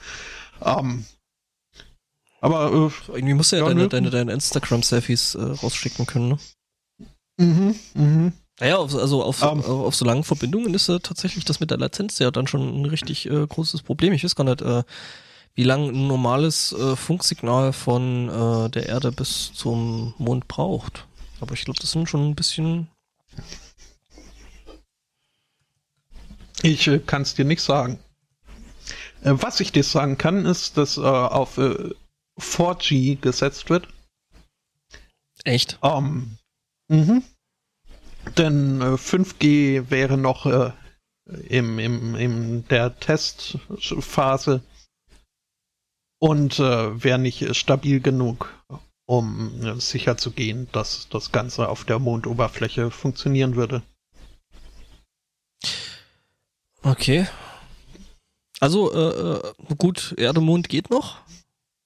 [0.64, 1.06] Ähm,
[2.39, 2.72] aber
[3.07, 3.89] Irgendwie musst du ja, Ja, deine, ne?
[3.89, 6.38] deine, deine Instagram-Selfies äh, rausschicken können, ne?
[7.39, 8.34] mhm, mhm.
[8.60, 9.60] Naja, auf, also auf, Ähm.
[9.60, 12.82] auf, auf so langen Verbindungen ist äh, tatsächlich das mit der Latenz ja dann schon
[12.82, 14.14] ein richtig äh, großes Problem.
[14.14, 14.84] Ich weiß gar nicht, äh,
[15.54, 21.06] wie lang ein normales äh, Funksignal von äh, der Erde bis zum Mond braucht.
[21.40, 22.88] Aber ich glaube, das sind schon ein bisschen.
[26.64, 28.00] Ich äh, kann es dir nicht sagen.
[29.24, 31.92] Äh, was ich dir sagen kann, ist, dass äh, auf äh,
[32.40, 33.88] 4G gesetzt wird.
[35.44, 35.78] Echt?
[35.84, 36.38] Ähm,
[36.88, 37.24] mhm.
[38.38, 40.72] Denn äh, 5G wäre noch äh,
[41.48, 44.62] im, im, im der Testphase
[46.20, 48.54] und äh, wäre nicht stabil genug,
[49.06, 53.84] um äh, sicherzugehen, dass das Ganze auf der Mondoberfläche funktionieren würde.
[56.82, 57.28] Okay.
[58.60, 61.18] Also, äh, äh, gut, Erde, Mond geht noch.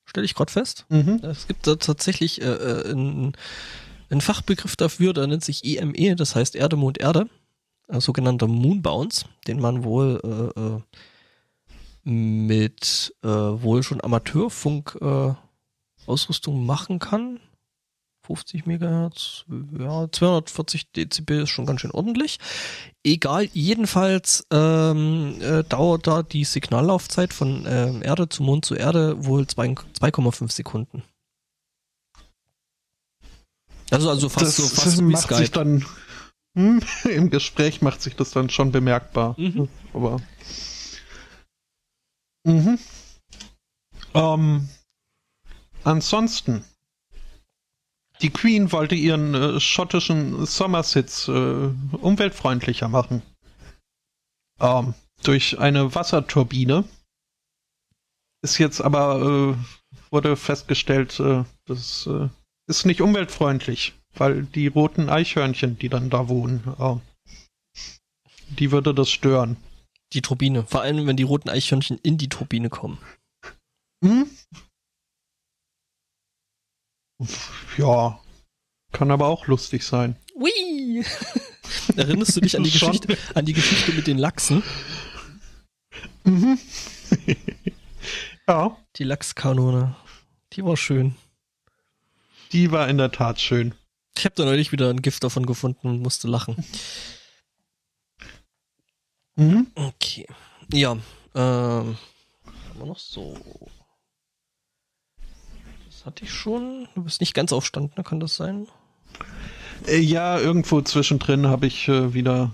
[0.06, 0.86] Stelle ich gerade fest.
[0.90, 1.20] Mhm.
[1.24, 3.34] Es gibt da tatsächlich äh, äh, ein,
[4.12, 7.28] ein Fachbegriff dafür, der nennt sich EME, das heißt Erde, Mond, Erde,
[7.88, 10.82] äh, sogenannter Moonbounce, den man wohl äh, äh,
[12.04, 15.34] mit äh, wohl schon Amateurfunk äh,
[16.08, 17.40] Ausrüstung machen kann.
[18.24, 19.46] 50 Megahertz,
[19.78, 22.38] ja, 240 Dezibel ist schon ganz schön ordentlich.
[23.04, 29.26] Egal, jedenfalls ähm, äh, dauert da die Signallaufzeit von äh, Erde zu Mond zu Erde
[29.26, 31.04] wohl 2,5 Sekunden.
[33.92, 35.38] Also, also fast das so fast wie macht Skype.
[35.38, 35.86] sich dann
[36.58, 39.36] hm, im Gespräch macht sich das dann schon bemerkbar.
[39.38, 39.68] Mhm.
[39.94, 40.22] Aber
[42.46, 42.80] mhm.
[44.14, 44.70] ähm,
[45.84, 46.64] ansonsten
[48.22, 53.24] die Queen wollte ihren äh, schottischen Sommersitz äh, umweltfreundlicher machen.
[54.60, 54.94] Ähm,
[55.24, 56.84] durch eine Wasserturbine.
[58.44, 62.30] Ist jetzt aber, äh, wurde festgestellt, äh, das äh,
[62.78, 66.96] ist nicht umweltfreundlich, weil die roten Eichhörnchen, die dann da wohnen, äh,
[68.50, 69.58] die würde das stören.
[70.14, 70.66] Die Turbine.
[70.66, 72.98] Vor allem, wenn die roten Eichhörnchen in die Turbine kommen.
[74.04, 74.30] Hm?
[77.78, 78.20] Ja,
[78.92, 80.16] kann aber auch lustig sein.
[80.36, 81.06] Hui!
[81.96, 82.72] Erinnerst du dich an die.
[82.72, 84.64] Geschichte, an die Geschichte mit den Lachsen?
[86.24, 86.60] Mhm.
[88.48, 89.96] ja, Die Lachskanone.
[90.54, 91.16] Die war schön.
[92.54, 93.74] Die war in der Tat schön.
[94.18, 96.56] Ich habe da neulich wieder ein Gift davon gefunden und musste lachen.
[99.36, 99.68] Mhm.
[99.76, 100.28] Okay.
[100.74, 101.02] Ja, ähm,
[101.36, 101.98] haben
[102.78, 103.38] wir noch so.
[105.86, 106.88] Das hatte ich schon.
[106.96, 108.04] Du bist nicht ganz aufstand, ne?
[108.04, 108.68] Kann das sein?
[109.88, 112.52] Äh, Ja, irgendwo zwischendrin habe ich äh, wieder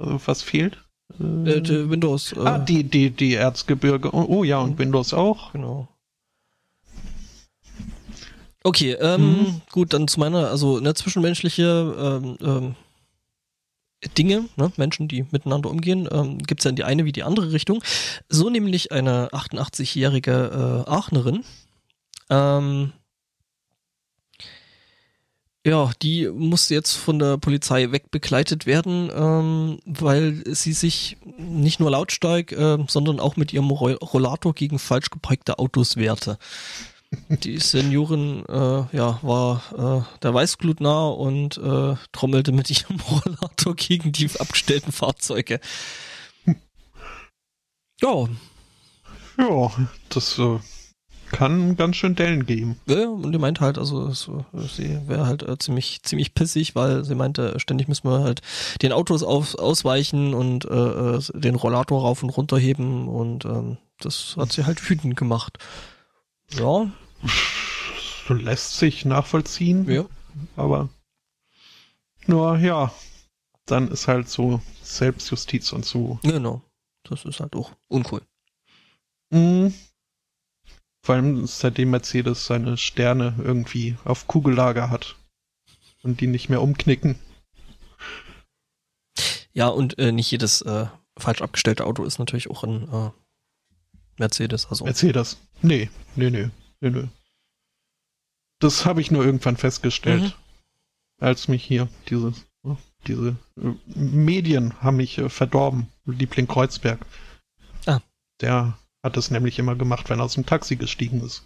[0.00, 0.82] äh, was fehlt.
[1.20, 2.32] Äh, die Windows.
[2.32, 4.14] Äh, ah, die, die, die Erzgebirge.
[4.14, 5.52] Oh, oh ja, und Windows auch.
[5.52, 5.88] Genau.
[8.66, 9.62] Okay, ähm, Mhm.
[9.70, 12.74] gut, dann zu meiner, also ne, zwischenmenschliche ähm, ähm,
[14.18, 17.52] Dinge, ne, Menschen, die miteinander umgehen, ähm, gibt's ja in die eine wie die andere
[17.52, 17.80] Richtung.
[18.28, 21.44] So nämlich eine 88-jährige äh, Aachenerin.
[22.28, 22.92] Ähm,
[25.64, 31.92] ja, die musste jetzt von der Polizei wegbegleitet werden, ähm, weil sie sich nicht nur
[31.92, 36.36] lautstark, äh, sondern auch mit ihrem Ro Rollator gegen falsch geparkte Autos wehrte.
[37.28, 39.62] Die Seniorin äh, ja, war
[40.16, 45.60] äh, der Weißglut nah und äh, trommelte mit ihrem Rollator gegen die abgestellten Fahrzeuge.
[48.00, 48.28] Ja,
[49.38, 49.70] Ja,
[50.08, 50.58] das äh,
[51.30, 52.78] kann ganz schön Dellen geben.
[52.86, 54.30] Ja, und die meint halt, also es,
[54.74, 58.42] sie wäre halt äh, ziemlich ziemlich pissig, weil sie meinte, ständig müssen wir halt
[58.82, 63.78] den Autos auf, ausweichen und äh, äh, den Rollator rauf und runter heben und ähm,
[64.00, 65.58] das hat sie halt wütend gemacht.
[66.52, 66.90] Ja,
[68.28, 70.04] Lässt sich nachvollziehen, ja.
[70.56, 70.88] aber
[72.26, 72.92] nur ja,
[73.66, 76.18] dann ist halt so Selbstjustiz und so.
[76.22, 76.62] Genau.
[77.04, 78.22] Das ist halt auch uncool.
[79.30, 79.74] Mhm.
[81.02, 85.14] Vor allem seitdem Mercedes seine Sterne irgendwie auf Kugellager hat
[86.02, 87.16] und die nicht mehr umknicken.
[89.52, 90.86] Ja, und äh, nicht jedes äh,
[91.16, 93.10] falsch abgestellte Auto ist natürlich auch ein äh,
[94.18, 94.66] Mercedes.
[94.66, 95.38] Also Mercedes.
[95.62, 96.50] Nee, nee, nee,
[96.80, 97.08] nee, nee.
[98.58, 100.32] Das habe ich nur irgendwann festgestellt, Mhm.
[101.20, 102.32] als mich hier diese,
[103.06, 105.88] diese äh, Medien haben mich äh, verdorben.
[106.06, 107.04] Liebling Kreuzberg.
[107.86, 108.00] Ah.
[108.40, 111.44] Der hat es nämlich immer gemacht, wenn er aus dem Taxi gestiegen ist.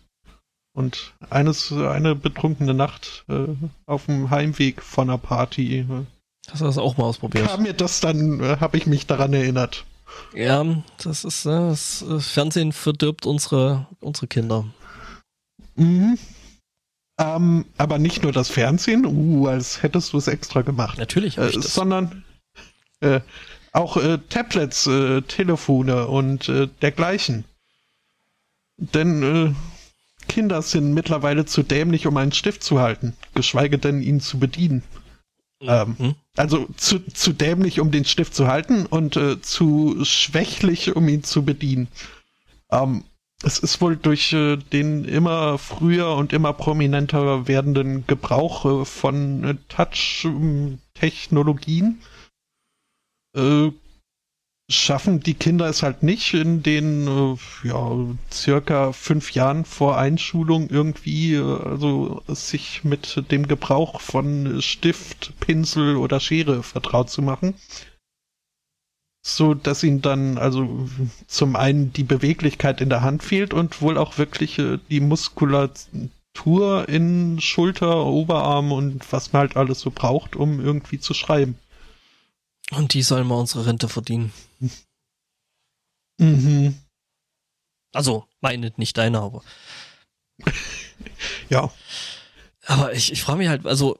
[0.73, 3.47] Und eines, eine betrunkene Nacht äh,
[3.87, 6.07] auf dem Heimweg von einer Party äh,
[6.49, 7.49] hast du das auch mal ausprobiert?
[7.49, 9.85] kam mir das dann, äh, habe ich mich daran erinnert.
[10.35, 10.65] Ja,
[11.03, 14.67] das ist äh, das äh, Fernsehen verdirbt unsere unsere Kinder.
[15.77, 16.19] Mhm.
[17.19, 20.99] Ähm, aber nicht nur das Fernsehen, uh, als hättest du es extra gemacht.
[20.99, 22.25] Natürlich äh, sondern
[23.01, 23.21] äh,
[23.73, 27.45] auch äh, Tablets, äh, Telefone und äh, dergleichen.
[28.79, 29.55] Denn äh,
[30.29, 34.83] Kinder sind mittlerweile zu dämlich, um einen Stift zu halten, geschweige denn ihn zu bedienen.
[35.61, 36.15] ähm, Hm?
[36.41, 41.23] Also zu, zu dämlich, um den Stift zu halten und äh, zu schwächlich, um ihn
[41.23, 41.89] zu bedienen.
[42.71, 43.05] Ähm,
[43.43, 49.45] es ist wohl durch äh, den immer früher und immer prominenter werdenden Gebrauch äh, von
[49.45, 52.01] äh, Touch-Technologien
[53.37, 53.69] äh,
[54.71, 57.91] schaffen die Kinder es halt nicht in den äh, ja,
[58.33, 65.97] circa fünf Jahren vor Einschulung irgendwie äh, also sich mit dem Gebrauch von Stift, Pinsel
[65.97, 67.55] oder Schere vertraut zu machen.
[69.23, 70.89] So dass ihnen dann also
[71.27, 76.89] zum einen die Beweglichkeit in der Hand fehlt und wohl auch wirklich äh, die Muskulatur
[76.89, 81.59] in Schulter, Oberarm und was man halt alles so braucht, um irgendwie zu schreiben.
[82.71, 84.33] Und die sollen mal unsere Rente verdienen.
[86.19, 86.75] Mhm.
[87.93, 89.43] Also, meine, nicht deine, aber.
[91.49, 91.71] ja.
[92.67, 93.99] Aber ich, ich frage mich halt, also,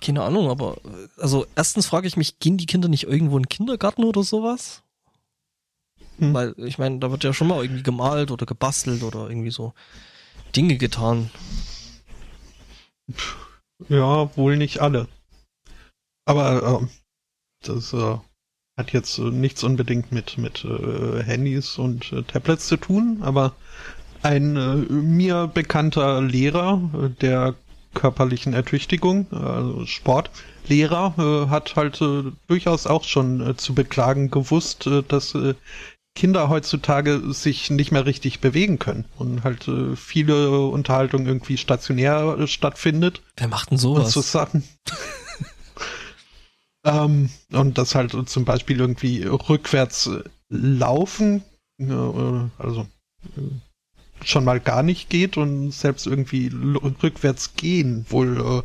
[0.00, 0.78] keine Ahnung, aber,
[1.18, 4.82] also, erstens frage ich mich, gehen die Kinder nicht irgendwo in den Kindergarten oder sowas?
[6.18, 6.32] Hm.
[6.32, 9.74] Weil, ich meine, da wird ja schon mal irgendwie gemalt oder gebastelt oder irgendwie so
[10.56, 11.30] Dinge getan.
[13.88, 15.08] Ja, wohl nicht alle.
[16.24, 17.01] Aber äh,
[17.68, 18.16] das äh,
[18.76, 23.54] hat jetzt äh, nichts unbedingt mit, mit äh, Handys und äh, Tablets zu tun, aber
[24.22, 27.54] ein äh, mir bekannter Lehrer äh, der
[27.94, 32.02] körperlichen Ertüchtigung, also Sportlehrer, hat halt
[32.46, 35.34] durchaus auch schon zu beklagen gewusst, dass
[36.14, 42.36] Kinder heutzutage sich nicht mehr richtig bewegen können und halt äh, viele Unterhaltung irgendwie stationär
[42.38, 43.22] äh, stattfindet.
[43.36, 44.04] Wer macht denn sowas?
[44.04, 44.62] Und so Sachen.
[46.84, 50.10] Ähm, und das halt zum Beispiel irgendwie rückwärts
[50.48, 51.42] laufen,
[51.78, 51.84] äh,
[52.58, 52.86] also
[53.36, 56.48] äh, schon mal gar nicht geht und selbst irgendwie
[57.02, 58.62] rückwärts gehen wohl äh,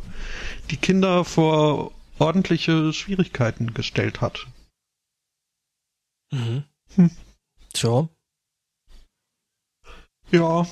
[0.70, 4.46] die Kinder vor ordentliche Schwierigkeiten gestellt hat.
[6.32, 6.64] Mhm.
[6.96, 7.10] Hm.
[7.72, 8.08] Tja.
[10.30, 10.66] Ja.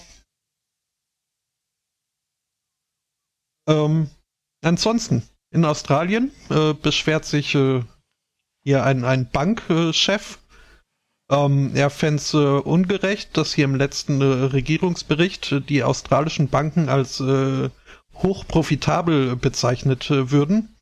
[3.68, 4.10] Ähm,
[4.62, 5.22] ansonsten,
[5.56, 7.82] in Australien äh, beschwert sich äh,
[8.62, 10.38] hier ein, ein Bankchef.
[11.30, 16.48] Ähm, er fände es äh, ungerecht, dass hier im letzten äh, Regierungsbericht äh, die australischen
[16.48, 17.20] Banken als
[18.14, 20.76] hochprofitabel bezeichnet würden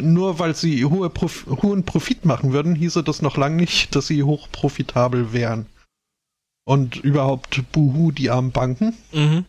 [0.00, 4.06] nur weil sie hohe Prof hohen Profit machen würden, hieße das noch lange nicht, dass
[4.06, 5.66] sie hochprofitabel wären.
[6.64, 8.96] Und überhaupt Buhu, die armen Banken.
[9.12, 9.44] Mhm.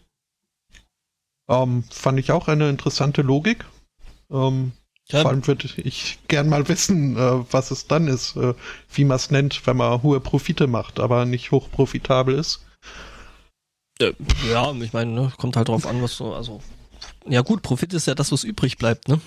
[1.48, 3.66] Ähm, fand ich auch eine interessante Logik.
[4.34, 4.74] Ähm,
[5.10, 5.22] ja.
[5.22, 8.54] Vor allem würde ich gern mal wissen, äh, was es dann ist, äh,
[8.94, 12.66] wie man es nennt, wenn man hohe Profite macht, aber nicht hochprofitabel ist.
[14.00, 14.14] Äh,
[14.50, 16.62] ja, ich meine, ne, kommt halt drauf an, was so, also.
[17.28, 19.20] Ja gut, Profit ist ja das, was übrig bleibt, ne?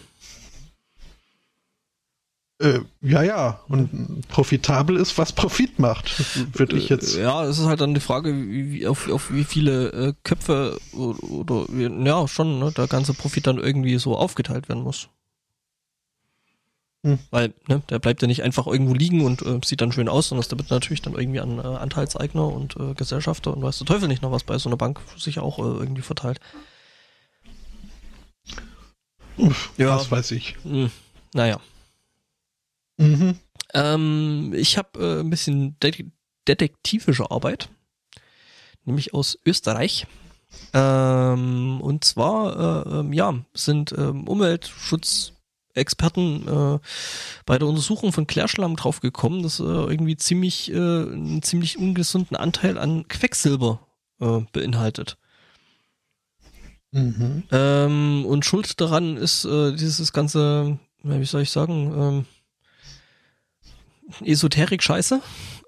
[2.58, 3.60] Äh, ja, ja.
[3.68, 6.10] Und profitabel ist, was Profit macht,
[6.56, 7.16] würde ich jetzt.
[7.16, 11.22] Ja, es ist halt dann die Frage, wie, auf, auf wie viele äh, Köpfe oder,
[11.30, 15.08] oder ja, schon, ne, der ganze Profit dann irgendwie so aufgeteilt werden muss.
[17.04, 17.18] Hm.
[17.30, 20.28] Weil, ne, der bleibt ja nicht einfach irgendwo liegen und äh, sieht dann schön aus,
[20.28, 23.86] sondern der wird natürlich dann irgendwie an äh, Anteilseigner und äh, Gesellschafter und weiß der
[23.86, 26.40] Teufel nicht noch, was bei so einer Bank sich auch äh, irgendwie verteilt.
[29.36, 29.94] Uff, ja.
[29.94, 30.56] Was weiß ich.
[30.62, 30.90] Hm,
[31.34, 31.60] naja.
[32.96, 33.38] Mhm.
[33.74, 36.06] Ähm, ich habe äh, ein bisschen de
[36.48, 37.68] detektivische Arbeit,
[38.84, 40.06] nämlich aus Österreich.
[40.72, 46.78] Ähm, und zwar, äh, ähm, ja, sind ähm, Umweltschutzexperten äh,
[47.44, 52.78] bei der Untersuchung von Klärschlamm draufgekommen, dass äh, irgendwie ziemlich äh, einen ziemlich ungesunden Anteil
[52.78, 53.80] an Quecksilber
[54.20, 55.18] äh, beinhaltet.
[56.92, 57.42] Mhm.
[57.50, 62.24] Ähm, und Schuld daran ist äh, dieses ganze, wie soll ich sagen, ähm,
[64.24, 65.20] Esoterik-Scheiße.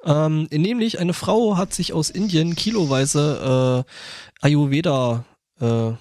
[0.04, 5.24] Ähm, nämlich eine Frau hat sich aus Indien kiloweise äh, Ayurveda
[5.60, 5.92] äh,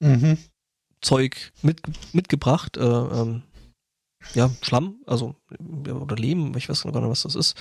[0.00, 0.38] mhm.
[1.00, 1.80] Zeug mit,
[2.12, 2.76] mitgebracht.
[2.76, 3.42] Äh, ähm,
[4.34, 5.34] ja, Schlamm, also
[5.88, 7.56] oder Lehm, ich weiß gar nicht, was das ist.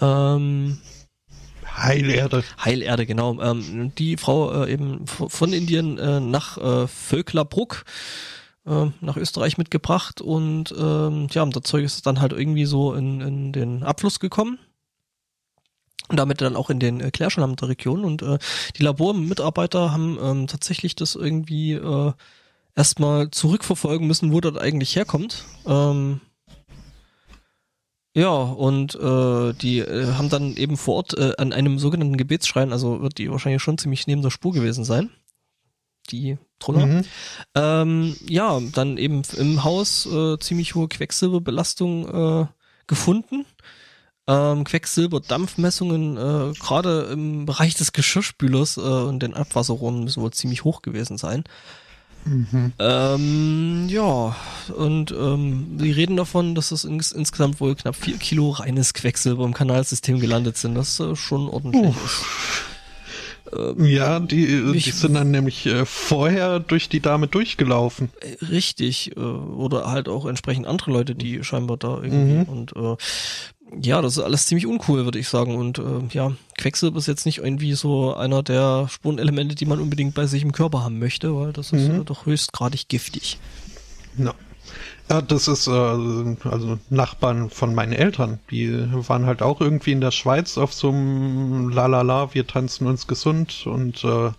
[0.00, 0.78] Ähm,
[1.76, 2.44] Heilerde.
[2.62, 3.40] Heilerde, genau.
[3.40, 10.20] Ähm, die Frau äh, eben von Indien äh, nach äh, Völklerbruck äh, nach Österreich mitgebracht
[10.20, 14.58] und ähm, ja, das Zeug ist dann halt irgendwie so in, in den Abfluss gekommen.
[16.08, 18.04] Und damit dann auch in den äh, Klärschlamm der Region.
[18.04, 18.38] Und äh,
[18.76, 22.12] die Labormitarbeiter haben ähm, tatsächlich das irgendwie äh,
[22.76, 25.44] erstmal zurückverfolgen müssen, wo das eigentlich herkommt.
[25.66, 26.20] Ähm,
[28.14, 32.72] ja, und äh, die äh, haben dann eben vor Ort äh, an einem sogenannten Gebetsschrein,
[32.72, 35.08] also wird die wahrscheinlich schon ziemlich neben der Spur gewesen sein,
[36.10, 36.86] die Troller.
[36.86, 37.02] Mhm.
[37.54, 42.46] Ähm, ja, dann eben im Haus äh, ziemlich hohe Quecksilberbelastung äh,
[42.86, 43.44] gefunden.
[44.28, 50.62] Ähm, Quecksilberdampfmessungen äh, gerade im Bereich des Geschirrspülers äh, und den Abwasserrohren müssen wohl ziemlich
[50.62, 51.44] hoch gewesen sein.
[52.24, 52.72] Mhm.
[52.78, 54.36] Ähm, ja,
[54.76, 59.44] und ähm, die reden davon, dass es ins, insgesamt wohl knapp vier Kilo reines Quecksilber
[59.44, 61.94] im Kanalsystem gelandet sind, das äh, schon ordentlich uh.
[63.52, 63.80] Ist.
[63.80, 68.10] Äh, ja, die, die sind dann nämlich äh, vorher durch die Dame durchgelaufen.
[68.20, 72.42] Äh, richtig, äh, oder halt auch entsprechend andere Leute, die scheinbar da irgendwie mhm.
[72.44, 72.96] und äh,
[73.80, 75.56] ja, das ist alles ziemlich uncool, würde ich sagen.
[75.56, 80.14] Und äh, ja, Quecksilber ist jetzt nicht irgendwie so einer der Spurenelemente, die man unbedingt
[80.14, 82.02] bei sich im Körper haben möchte, weil das ist mhm.
[82.02, 83.38] äh, doch höchstgradig giftig.
[84.18, 84.34] Ja.
[85.12, 88.38] Ja, das ist äh, also Nachbarn von meinen Eltern.
[88.50, 88.72] Die
[89.06, 93.66] waren halt auch irgendwie in der Schweiz auf so einem Lalala, wir tanzen uns gesund
[93.66, 94.30] und äh,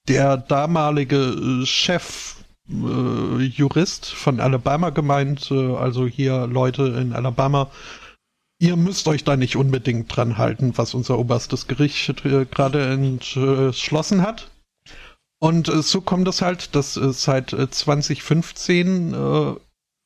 [0.07, 7.69] der damalige Chef Jurist von Alabama gemeint, also hier Leute in Alabama,
[8.59, 14.52] ihr müsst euch da nicht unbedingt dran halten, was unser oberstes Gericht gerade entschlossen hat.
[15.43, 19.55] Und äh, so kommt es halt, dass äh, seit 2015 äh,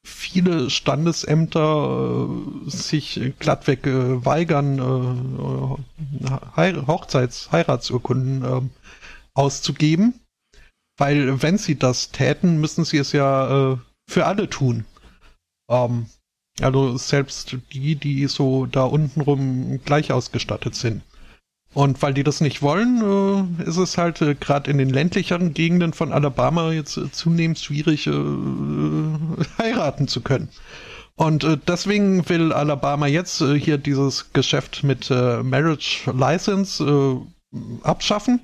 [0.03, 2.27] viele Standesämter
[2.65, 8.61] äh, sich glattweg äh, weigern, äh, Hochzeits-, Heiratsurkunden äh,
[9.35, 10.19] auszugeben.
[10.97, 13.77] Weil wenn sie das täten, müssen sie es ja äh,
[14.09, 14.85] für alle tun.
[15.69, 16.07] Ähm,
[16.61, 21.03] also selbst die, die so da untenrum gleich ausgestattet sind.
[21.77, 25.53] Und weil die das nicht wollen, äh, ist es halt äh, gerade in den ländlicheren
[25.53, 28.11] Gegenden von Alabama jetzt äh, zunehmend schwierig, äh,
[29.59, 30.49] heiraten zu können.
[31.13, 37.21] Und äh, deswegen will Alabama jetzt äh, hier dieses Geschäft mit Marriage License
[37.83, 38.39] abschaffen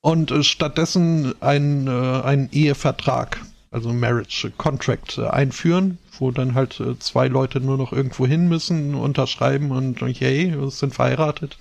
[0.00, 3.40] und stattdessen einen, einen Ehevertrag,
[3.72, 9.72] also Marriage Contract, einführen, wo dann halt zwei Leute nur noch irgendwo hin müssen, unterschreiben
[9.72, 11.58] und yay, sind verheiratet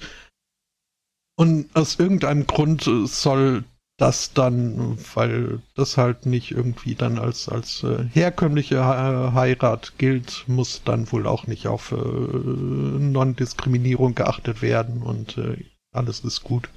[1.37, 3.63] und aus irgendeinem Grund äh, soll
[3.97, 10.83] das dann, weil das halt nicht irgendwie dann als, als äh, herkömmliche Heirat gilt, muss
[10.83, 16.69] dann wohl auch nicht auf äh, Non-Diskriminierung geachtet werden und äh, alles ist gut.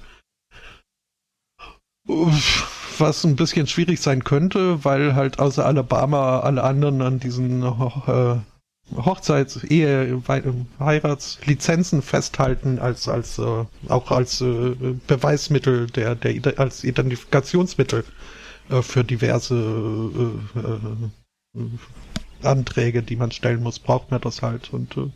[2.07, 8.35] Was ein bisschen schwierig sein könnte, weil halt außer Alabama alle anderen an diesen äh,
[8.95, 10.21] Hochzeits-, Ehe-,
[10.79, 14.75] Heiratslizenzen festhalten als, als, äh, auch als äh,
[15.07, 18.03] Beweismittel der, der, als Identifikationsmittel
[18.69, 19.55] äh, für diverse
[20.55, 24.73] äh, äh, Anträge, die man stellen muss, braucht man das halt.
[24.73, 25.09] Und äh,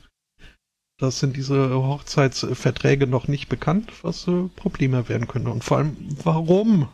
[0.98, 5.48] das sind diese Hochzeitsverträge noch nicht bekannt, was äh, Probleme werden können.
[5.48, 6.88] Und vor allem, warum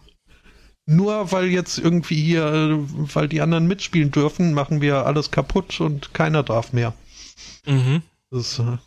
[0.85, 6.13] nur weil jetzt irgendwie hier, weil die anderen mitspielen dürfen, machen wir alles kaputt und
[6.13, 6.93] keiner darf mehr.
[7.65, 8.03] Mhm.
[8.29, 8.77] Das, äh,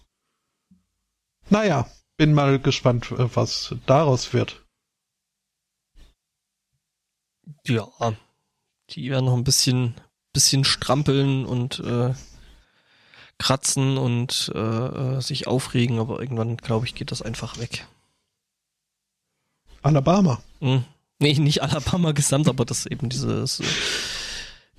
[1.51, 4.65] naja, bin mal gespannt, äh, was daraus wird.
[7.67, 7.89] Ja,
[8.91, 9.95] die werden noch ein bisschen,
[10.33, 12.15] bisschen strampeln und äh,
[13.39, 17.87] kratzen und äh, äh sich aufregen, aber irgendwann, glaube ich, geht das einfach weg.
[19.83, 20.43] Alabama.
[20.61, 20.85] Mhm.
[21.25, 23.63] Nee, nicht Alabama gesamt, aber das eben dieses,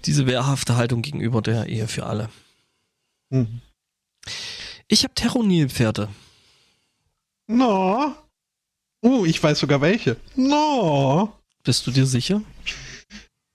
[0.05, 2.29] diese wehrhafte Haltung gegenüber der Ehe für alle.
[3.31, 3.61] Mhm.
[4.87, 6.07] Ich habe Terronil-Pferde.
[7.47, 8.13] No.
[9.01, 10.17] Oh, ich weiß sogar welche.
[10.35, 11.33] No.
[11.63, 12.43] Bist du dir sicher?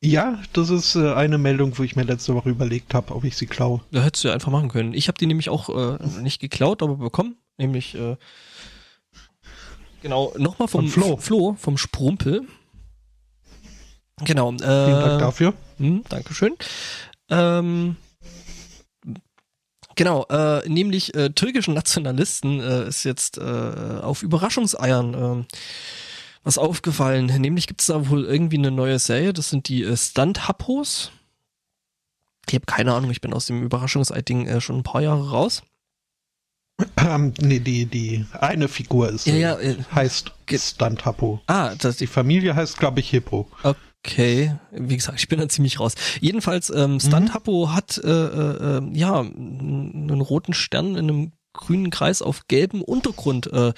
[0.02, 3.36] Ja, das ist äh, eine Meldung, wo ich mir letzte Woche überlegt habe, ob ich
[3.36, 3.82] sie klaue.
[3.92, 4.94] Da hättest du ja einfach machen können.
[4.94, 7.36] Ich habe die nämlich auch äh, nicht geklaut, aber bekommen.
[7.56, 8.16] Nämlich, äh,
[10.02, 11.16] genau, nochmal vom Von Flo.
[11.18, 12.48] Flo, vom Sprumpel.
[14.24, 14.52] Genau.
[14.52, 15.54] Äh, Vielen Dank dafür.
[15.78, 16.54] Hm, Dankeschön.
[17.30, 17.96] Ähm,
[19.96, 25.54] genau, äh, nämlich äh, türkischen Nationalisten äh, ist jetzt äh, auf Überraschungseiern äh,
[26.42, 27.26] was aufgefallen.
[27.26, 31.10] Nämlich gibt es da wohl irgendwie eine neue Serie, das sind die äh, Stunt-Happos.
[32.48, 35.62] Ich habe keine Ahnung, ich bin aus dem Überraschungsei-Ding äh, schon ein paar Jahre raus.
[36.96, 41.40] Ähm, nee, die, die eine Figur ist, Ja, ja, äh, heißt ge- Stunt Happo.
[41.46, 43.46] Ah, das, Die Familie heißt, glaube ich, Hippo.
[43.62, 45.94] Okay, wie gesagt, ich bin da ziemlich raus.
[46.20, 51.90] Jedenfalls, ähm, Stunt Happo hat äh, äh, äh, ja einen roten Stern in einem grünen
[51.90, 53.72] Kreis auf gelbem Untergrund äh,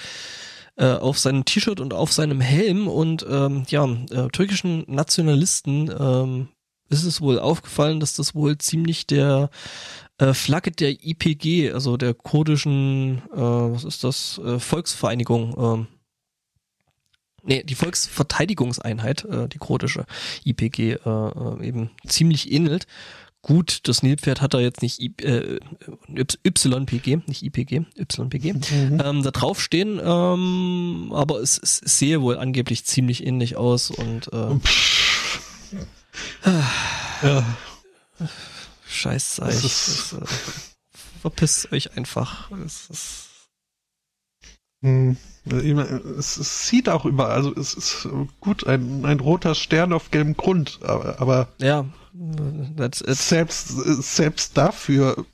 [0.77, 6.49] äh, auf seinem T-Shirt und auf seinem Helm und ähm, ja, äh, türkischen Nationalisten ähm,
[6.89, 9.51] ist es wohl aufgefallen, dass das wohl ziemlich der
[10.19, 15.87] äh, Flagge der IPG, also der kurdischen, äh, was ist das, äh, Volksvereinigung, ähm,
[17.43, 20.05] nee, die Volksverteidigungseinheit, äh, die kurdische
[20.45, 22.87] IPG, äh, äh, eben ziemlich ähnelt.
[23.45, 25.59] Gut, das Nilpferd hat da jetzt nicht I, äh,
[26.09, 29.01] YPG, nicht IPG, YPG, Mhm.
[29.05, 34.33] ähm, da drauf stehen, ähm, aber es, es sehe wohl angeblich ziemlich ähnlich aus und
[34.33, 34.59] äh,
[37.23, 37.45] Ja,
[38.89, 39.65] scheiß Zeich.
[39.65, 40.25] ist- äh,
[41.21, 42.51] verpisst euch einfach.
[42.51, 43.29] Das ist,
[44.83, 45.17] hm.
[45.45, 48.09] Es, es sieht auch überall, also es ist
[48.41, 51.85] gut, ein, ein roter Stern auf gelbem Grund, aber, aber ja,
[52.91, 55.27] selbst, selbst dafür,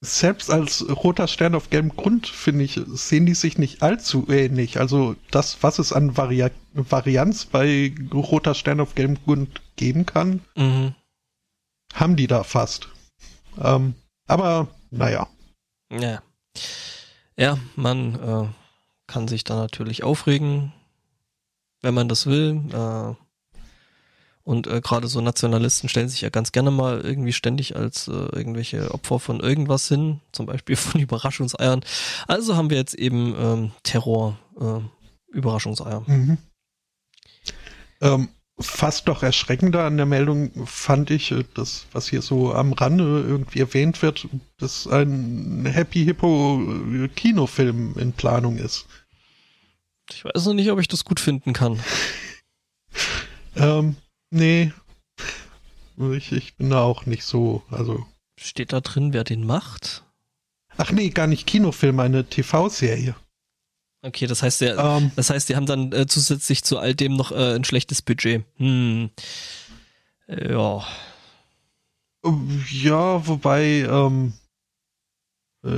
[0.00, 4.78] selbst als roter Stern auf gelbem Grund, finde ich, sehen die sich nicht allzu ähnlich.
[4.78, 10.40] Also das, was es an Vari Varianz bei roter Stern auf gelbem Grund geben kann,
[10.54, 10.94] Mhm.
[11.94, 12.88] haben die da fast.
[13.60, 13.94] Ähm,
[14.26, 15.28] aber naja.
[15.90, 16.22] Ja.
[17.38, 18.48] Ja, man äh,
[19.06, 20.72] kann sich da natürlich aufregen,
[21.82, 22.62] wenn man das will.
[22.72, 23.14] Äh,
[24.42, 28.12] und äh, gerade so Nationalisten stellen sich ja ganz gerne mal irgendwie ständig als äh,
[28.12, 31.84] irgendwelche Opfer von irgendwas hin, zum Beispiel von Überraschungseiern.
[32.28, 36.04] Also haben wir jetzt eben ähm, Terror, äh, Überraschungseier.
[36.06, 36.38] Mhm.
[38.00, 38.28] Ähm,
[38.58, 43.24] fast doch erschreckender an der Meldung fand ich, äh, das, was hier so am Rande
[43.26, 44.28] irgendwie erwähnt wird,
[44.58, 46.62] dass ein Happy Hippo
[46.92, 48.86] äh, Kinofilm in Planung ist.
[50.10, 51.80] Ich weiß noch nicht, ob ich das gut finden kann.
[53.58, 53.96] Ähm,
[54.30, 54.72] nee.
[55.96, 58.06] Ich, ich bin da auch nicht so, also.
[58.38, 60.04] Steht da drin, wer den macht?
[60.76, 63.16] Ach nee, gar nicht Kinofilm, eine TV-Serie.
[64.06, 67.16] Okay, das heißt, der, Ähm, Das heißt, die haben dann äh, zusätzlich zu all dem
[67.16, 68.44] noch äh, ein schlechtes Budget.
[68.56, 69.10] Hm.
[70.28, 70.84] Ja.
[72.72, 74.32] Ja, wobei, ähm,
[75.64, 75.68] äh,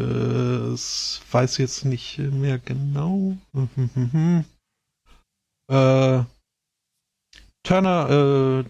[0.73, 3.37] es weiß jetzt nicht mehr genau.
[5.69, 6.23] äh,
[7.63, 8.65] Turner, äh,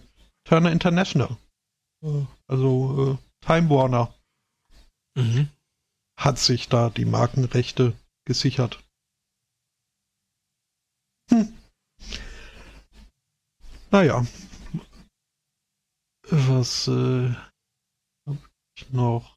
[0.45, 1.37] Turner International.
[2.03, 4.13] Äh, Also äh, Time Warner
[5.17, 5.49] Mhm.
[6.17, 7.93] hat sich da die Markenrechte
[8.25, 8.79] gesichert.
[11.31, 11.53] Hm.
[13.91, 14.25] Naja.
[16.31, 17.31] Was äh,
[18.27, 18.37] hab
[18.77, 19.37] ich noch?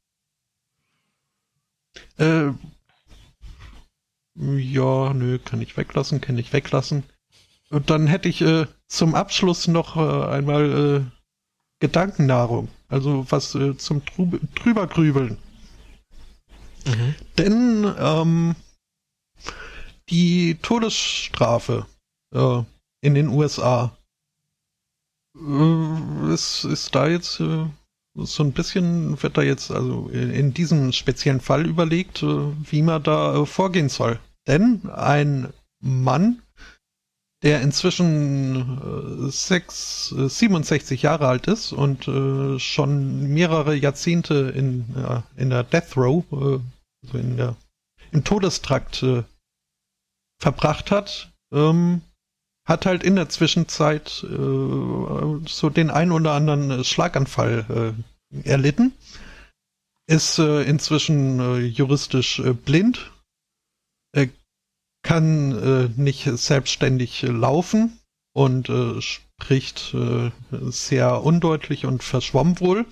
[2.18, 2.52] Äh,
[4.34, 7.04] ja, nö, kann ich weglassen, kann ich weglassen.
[7.70, 11.22] Und dann hätte ich äh, zum Abschluss noch äh, einmal äh,
[11.80, 12.68] Gedankennahrung.
[12.88, 15.38] Also was äh, zum Trub drübergrübeln.
[16.86, 17.14] Mhm.
[17.38, 18.56] Denn ähm,
[20.12, 21.86] die Todesstrafe
[22.34, 22.62] äh,
[23.00, 23.96] in den USA
[25.34, 27.64] äh, ist, ist da jetzt äh,
[28.14, 32.26] so ein bisschen, wird da jetzt also in, in diesem speziellen Fall überlegt, äh,
[32.70, 34.20] wie man da äh, vorgehen soll.
[34.46, 36.42] Denn ein Mann,
[37.42, 44.84] der inzwischen äh, sechs, äh, 67 Jahre alt ist und äh, schon mehrere Jahrzehnte in,
[44.94, 46.60] ja, in der Death Row, äh,
[47.06, 47.56] also in der,
[48.10, 49.22] im Todestrakt äh,
[50.42, 52.02] verbracht hat, ähm,
[52.66, 57.94] hat halt in der Zwischenzeit äh, so den ein oder anderen äh, Schlaganfall
[58.34, 58.92] äh, erlitten,
[60.06, 63.10] ist äh, inzwischen äh, juristisch äh, blind,
[65.04, 67.98] kann nicht selbstständig laufen
[68.34, 68.70] und
[69.02, 69.96] spricht
[70.52, 72.86] sehr undeutlich und verschwommen wohl.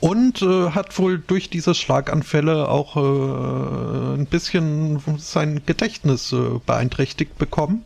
[0.00, 7.36] Und äh, hat wohl durch diese Schlaganfälle auch äh, ein bisschen sein Gedächtnis äh, beeinträchtigt
[7.36, 7.84] bekommen.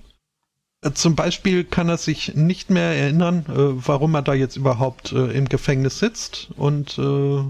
[0.83, 5.13] Äh, zum Beispiel kann er sich nicht mehr erinnern, äh, warum er da jetzt überhaupt
[5.13, 7.45] äh, im Gefängnis sitzt und äh,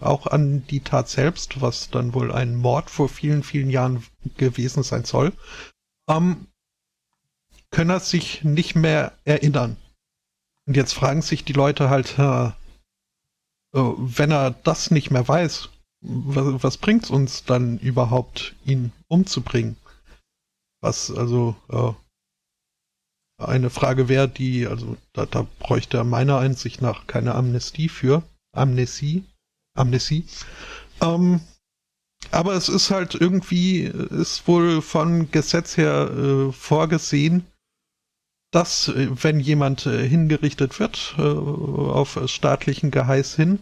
[0.00, 4.02] auch an die Tat selbst, was dann wohl ein Mord vor vielen, vielen Jahren
[4.36, 5.32] gewesen sein soll,
[6.08, 6.46] ähm,
[7.70, 9.76] können er sich nicht mehr erinnern.
[10.66, 12.50] Und jetzt fragen sich die Leute halt, äh,
[13.80, 15.68] wenn er das nicht mehr weiß,
[16.00, 19.76] was, was bringt's uns dann überhaupt, ihn umzubringen?
[20.80, 21.92] Was also äh,
[23.42, 28.22] eine Frage wäre, die, also da, da bräuchte er meiner Einsicht nach keine Amnestie für.
[28.52, 29.24] Amnesie.
[29.74, 30.24] Amnesie.
[31.02, 31.40] Ähm,
[32.30, 37.46] aber es ist halt irgendwie, ist wohl von Gesetz her äh, vorgesehen,
[38.50, 43.58] dass, äh, wenn jemand äh, hingerichtet wird, äh, auf staatlichen Geheiß hin,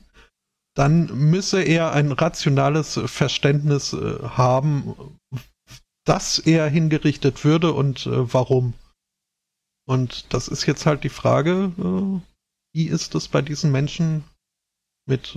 [0.74, 4.94] dann müsse er ein rationales Verständnis äh, haben,
[6.04, 8.74] dass er hingerichtet würde und äh, warum.
[9.86, 12.20] Und das ist jetzt halt die Frage, äh,
[12.72, 14.24] wie ist es bei diesen Menschen
[15.06, 15.36] mit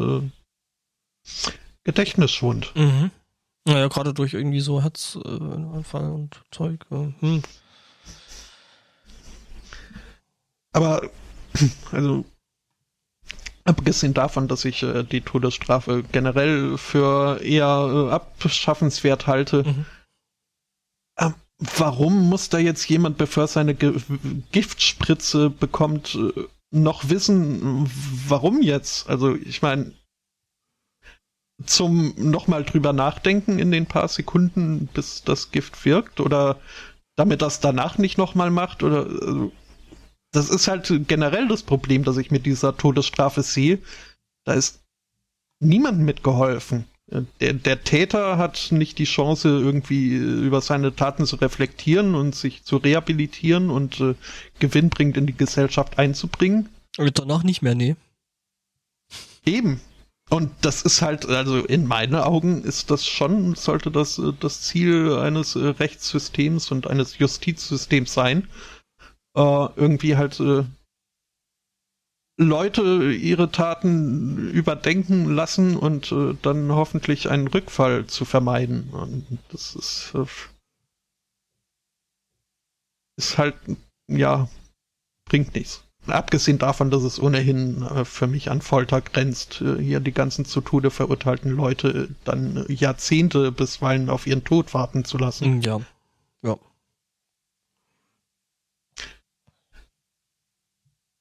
[1.84, 2.74] Gedächtnisschwund?
[2.76, 3.12] Mhm.
[3.68, 6.86] Naja, gerade durch irgendwie so Herzanfall und Zeug.
[6.90, 7.44] Hm.
[10.72, 11.10] Aber,
[11.92, 12.24] also,
[13.68, 19.86] abgesehen davon, dass ich äh, die Todesstrafe generell für eher äh, abschaffenswert halte, mhm.
[21.20, 24.00] ähm, warum muss da jetzt jemand, bevor er seine Ge
[24.52, 27.90] Giftspritze bekommt, äh, noch wissen,
[28.28, 29.10] warum jetzt?
[29.10, 29.94] Also ich meine,
[31.66, 36.60] zum nochmal drüber nachdenken in den paar Sekunden, bis das Gift wirkt oder
[37.16, 39.52] damit das danach nicht nochmal macht oder also,
[40.38, 43.80] das ist halt generell das Problem, das ich mit dieser Todesstrafe sehe.
[44.44, 44.82] Da ist
[45.60, 46.86] niemand mitgeholfen.
[47.40, 52.64] Der, der Täter hat nicht die Chance, irgendwie über seine Taten zu reflektieren und sich
[52.66, 54.14] zu rehabilitieren und äh,
[54.60, 56.70] gewinnbringend in die Gesellschaft einzubringen.
[56.98, 57.96] Und danach nicht mehr, nee.
[59.44, 59.82] Eben.
[60.30, 64.62] Und das ist halt, also in meinen Augen ist das schon, sollte das äh, das
[64.62, 68.48] Ziel eines äh, Rechtssystems und eines Justizsystems sein,
[69.38, 70.64] äh, irgendwie halt äh,
[72.40, 78.90] Leute ihre Taten überdenken lassen und äh, dann hoffentlich einen Rückfall zu vermeiden.
[78.92, 80.26] Und das ist, äh,
[83.18, 83.56] ist halt,
[84.08, 84.50] ja,
[85.30, 85.84] bringt nichts.
[86.06, 90.46] Abgesehen davon, dass es ohnehin äh, für mich an Folter grenzt, äh, hier die ganzen
[90.46, 95.62] zu Tode verurteilten Leute dann Jahrzehnte bisweilen auf ihren Tod warten zu lassen.
[95.62, 95.82] Ja.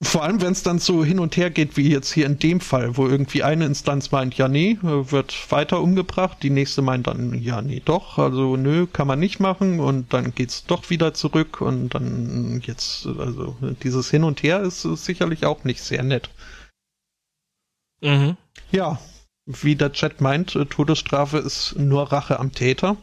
[0.06, 2.60] Vor allem, wenn es dann so hin und her geht, wie jetzt hier in dem
[2.60, 7.34] Fall, wo irgendwie eine Instanz meint, ja, nee, wird weiter umgebracht, die nächste meint dann,
[7.42, 11.60] ja, nee, doch, also nö, kann man nicht machen und dann geht's doch wieder zurück
[11.60, 16.30] und dann jetzt, also dieses Hin und Her ist sicherlich auch nicht sehr nett.
[18.00, 18.36] Mhm.
[18.70, 19.00] Ja,
[19.44, 22.96] wie der Chat meint, Todesstrafe ist nur Rache am Täter.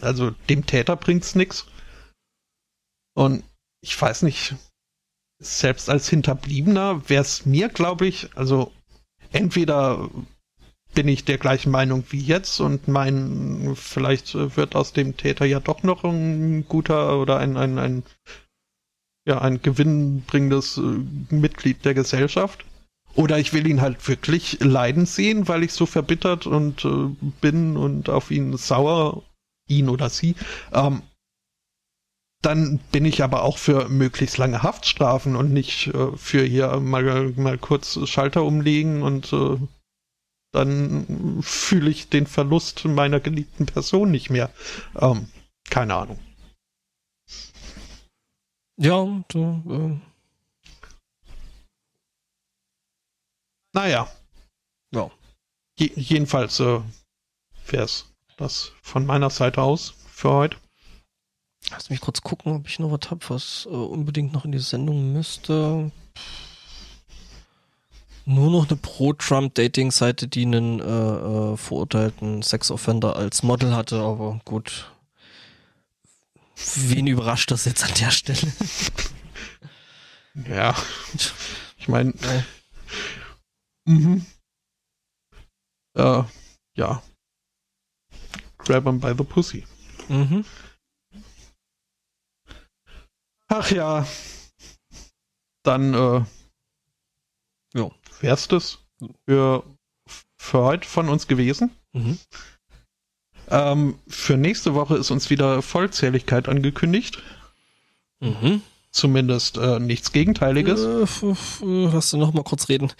[0.00, 1.66] Also dem Täter bringt's nix.
[3.14, 3.42] Und
[3.82, 4.54] ich weiß nicht,
[5.40, 8.72] selbst als Hinterbliebener wäre es mir, glaube ich, also
[9.32, 10.08] entweder
[10.94, 15.60] bin ich der gleichen Meinung wie jetzt und mein, vielleicht wird aus dem Täter ja
[15.60, 18.02] doch noch ein guter oder ein, ein, ein,
[19.26, 22.64] ja, ein gewinnbringendes äh, Mitglied der Gesellschaft.
[23.14, 27.08] Oder ich will ihn halt wirklich leiden sehen, weil ich so verbittert und äh,
[27.40, 29.22] bin und auf ihn sauer,
[29.68, 30.36] ihn oder sie,
[30.72, 31.02] ähm,
[32.42, 37.32] dann bin ich aber auch für möglichst lange Haftstrafen und nicht äh, für hier mal,
[37.36, 39.58] mal kurz Schalter umlegen und äh,
[40.52, 44.50] dann fühle ich den Verlust meiner geliebten Person nicht mehr.
[44.96, 45.28] Ähm,
[45.68, 46.18] keine Ahnung.
[48.76, 50.10] Ja, du, äh.
[53.72, 54.10] Naja.
[54.92, 55.10] Ja.
[55.78, 56.80] Je jedenfalls äh,
[57.66, 60.56] wäre es das von meiner Seite aus für heute.
[61.68, 64.58] Lass mich kurz gucken, ob ich noch was habe, was äh, unbedingt noch in die
[64.58, 65.92] Sendung müsste.
[68.24, 74.90] Nur noch eine Pro-Trump-Dating-Seite, die einen äh, äh, verurteilten Sex-Offender als Model hatte, aber gut.
[76.76, 78.52] Wen überrascht das jetzt an der Stelle?
[80.48, 80.74] Ja.
[81.78, 82.14] Ich meine.
[83.84, 84.24] Mhm.
[85.96, 86.22] Äh,
[86.74, 87.02] ja.
[88.58, 89.66] Grab him by the pussy.
[90.08, 90.44] Mhm.
[93.50, 94.06] Ach ja.
[95.64, 96.24] Dann, äh,
[97.74, 97.90] ja,
[98.20, 98.78] wär's das
[99.26, 99.64] für,
[100.38, 101.70] für heute von uns gewesen.
[101.92, 102.18] Mhm.
[103.48, 107.20] Ähm, für nächste Woche ist uns wieder Vollzähligkeit angekündigt.
[108.20, 108.62] Mhm.
[108.92, 110.80] Zumindest äh, nichts Gegenteiliges.
[110.82, 111.06] Äh,
[111.92, 112.92] hast du noch mal kurz reden?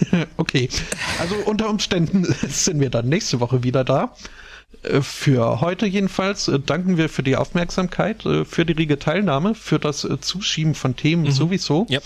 [0.36, 0.68] okay.
[1.18, 4.14] Also unter Umständen sind wir dann nächste Woche wieder da.
[4.82, 9.54] Äh, für heute jedenfalls äh, danken wir für die Aufmerksamkeit, äh, für die rege Teilnahme,
[9.54, 11.30] für das Zuschieben von Themen mhm.
[11.30, 11.86] sowieso.
[11.90, 12.04] Yep.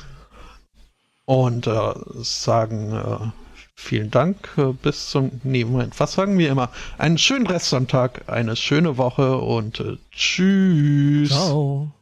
[1.24, 3.30] Und äh, sagen äh,
[3.74, 4.48] vielen Dank.
[4.82, 6.70] bis zum, nee, Moment, was sagen wir immer?
[6.98, 9.82] Einen schönen Restsonntag, eine schöne Woche und
[10.12, 11.30] tschüss.
[11.30, 11.92] Ciao.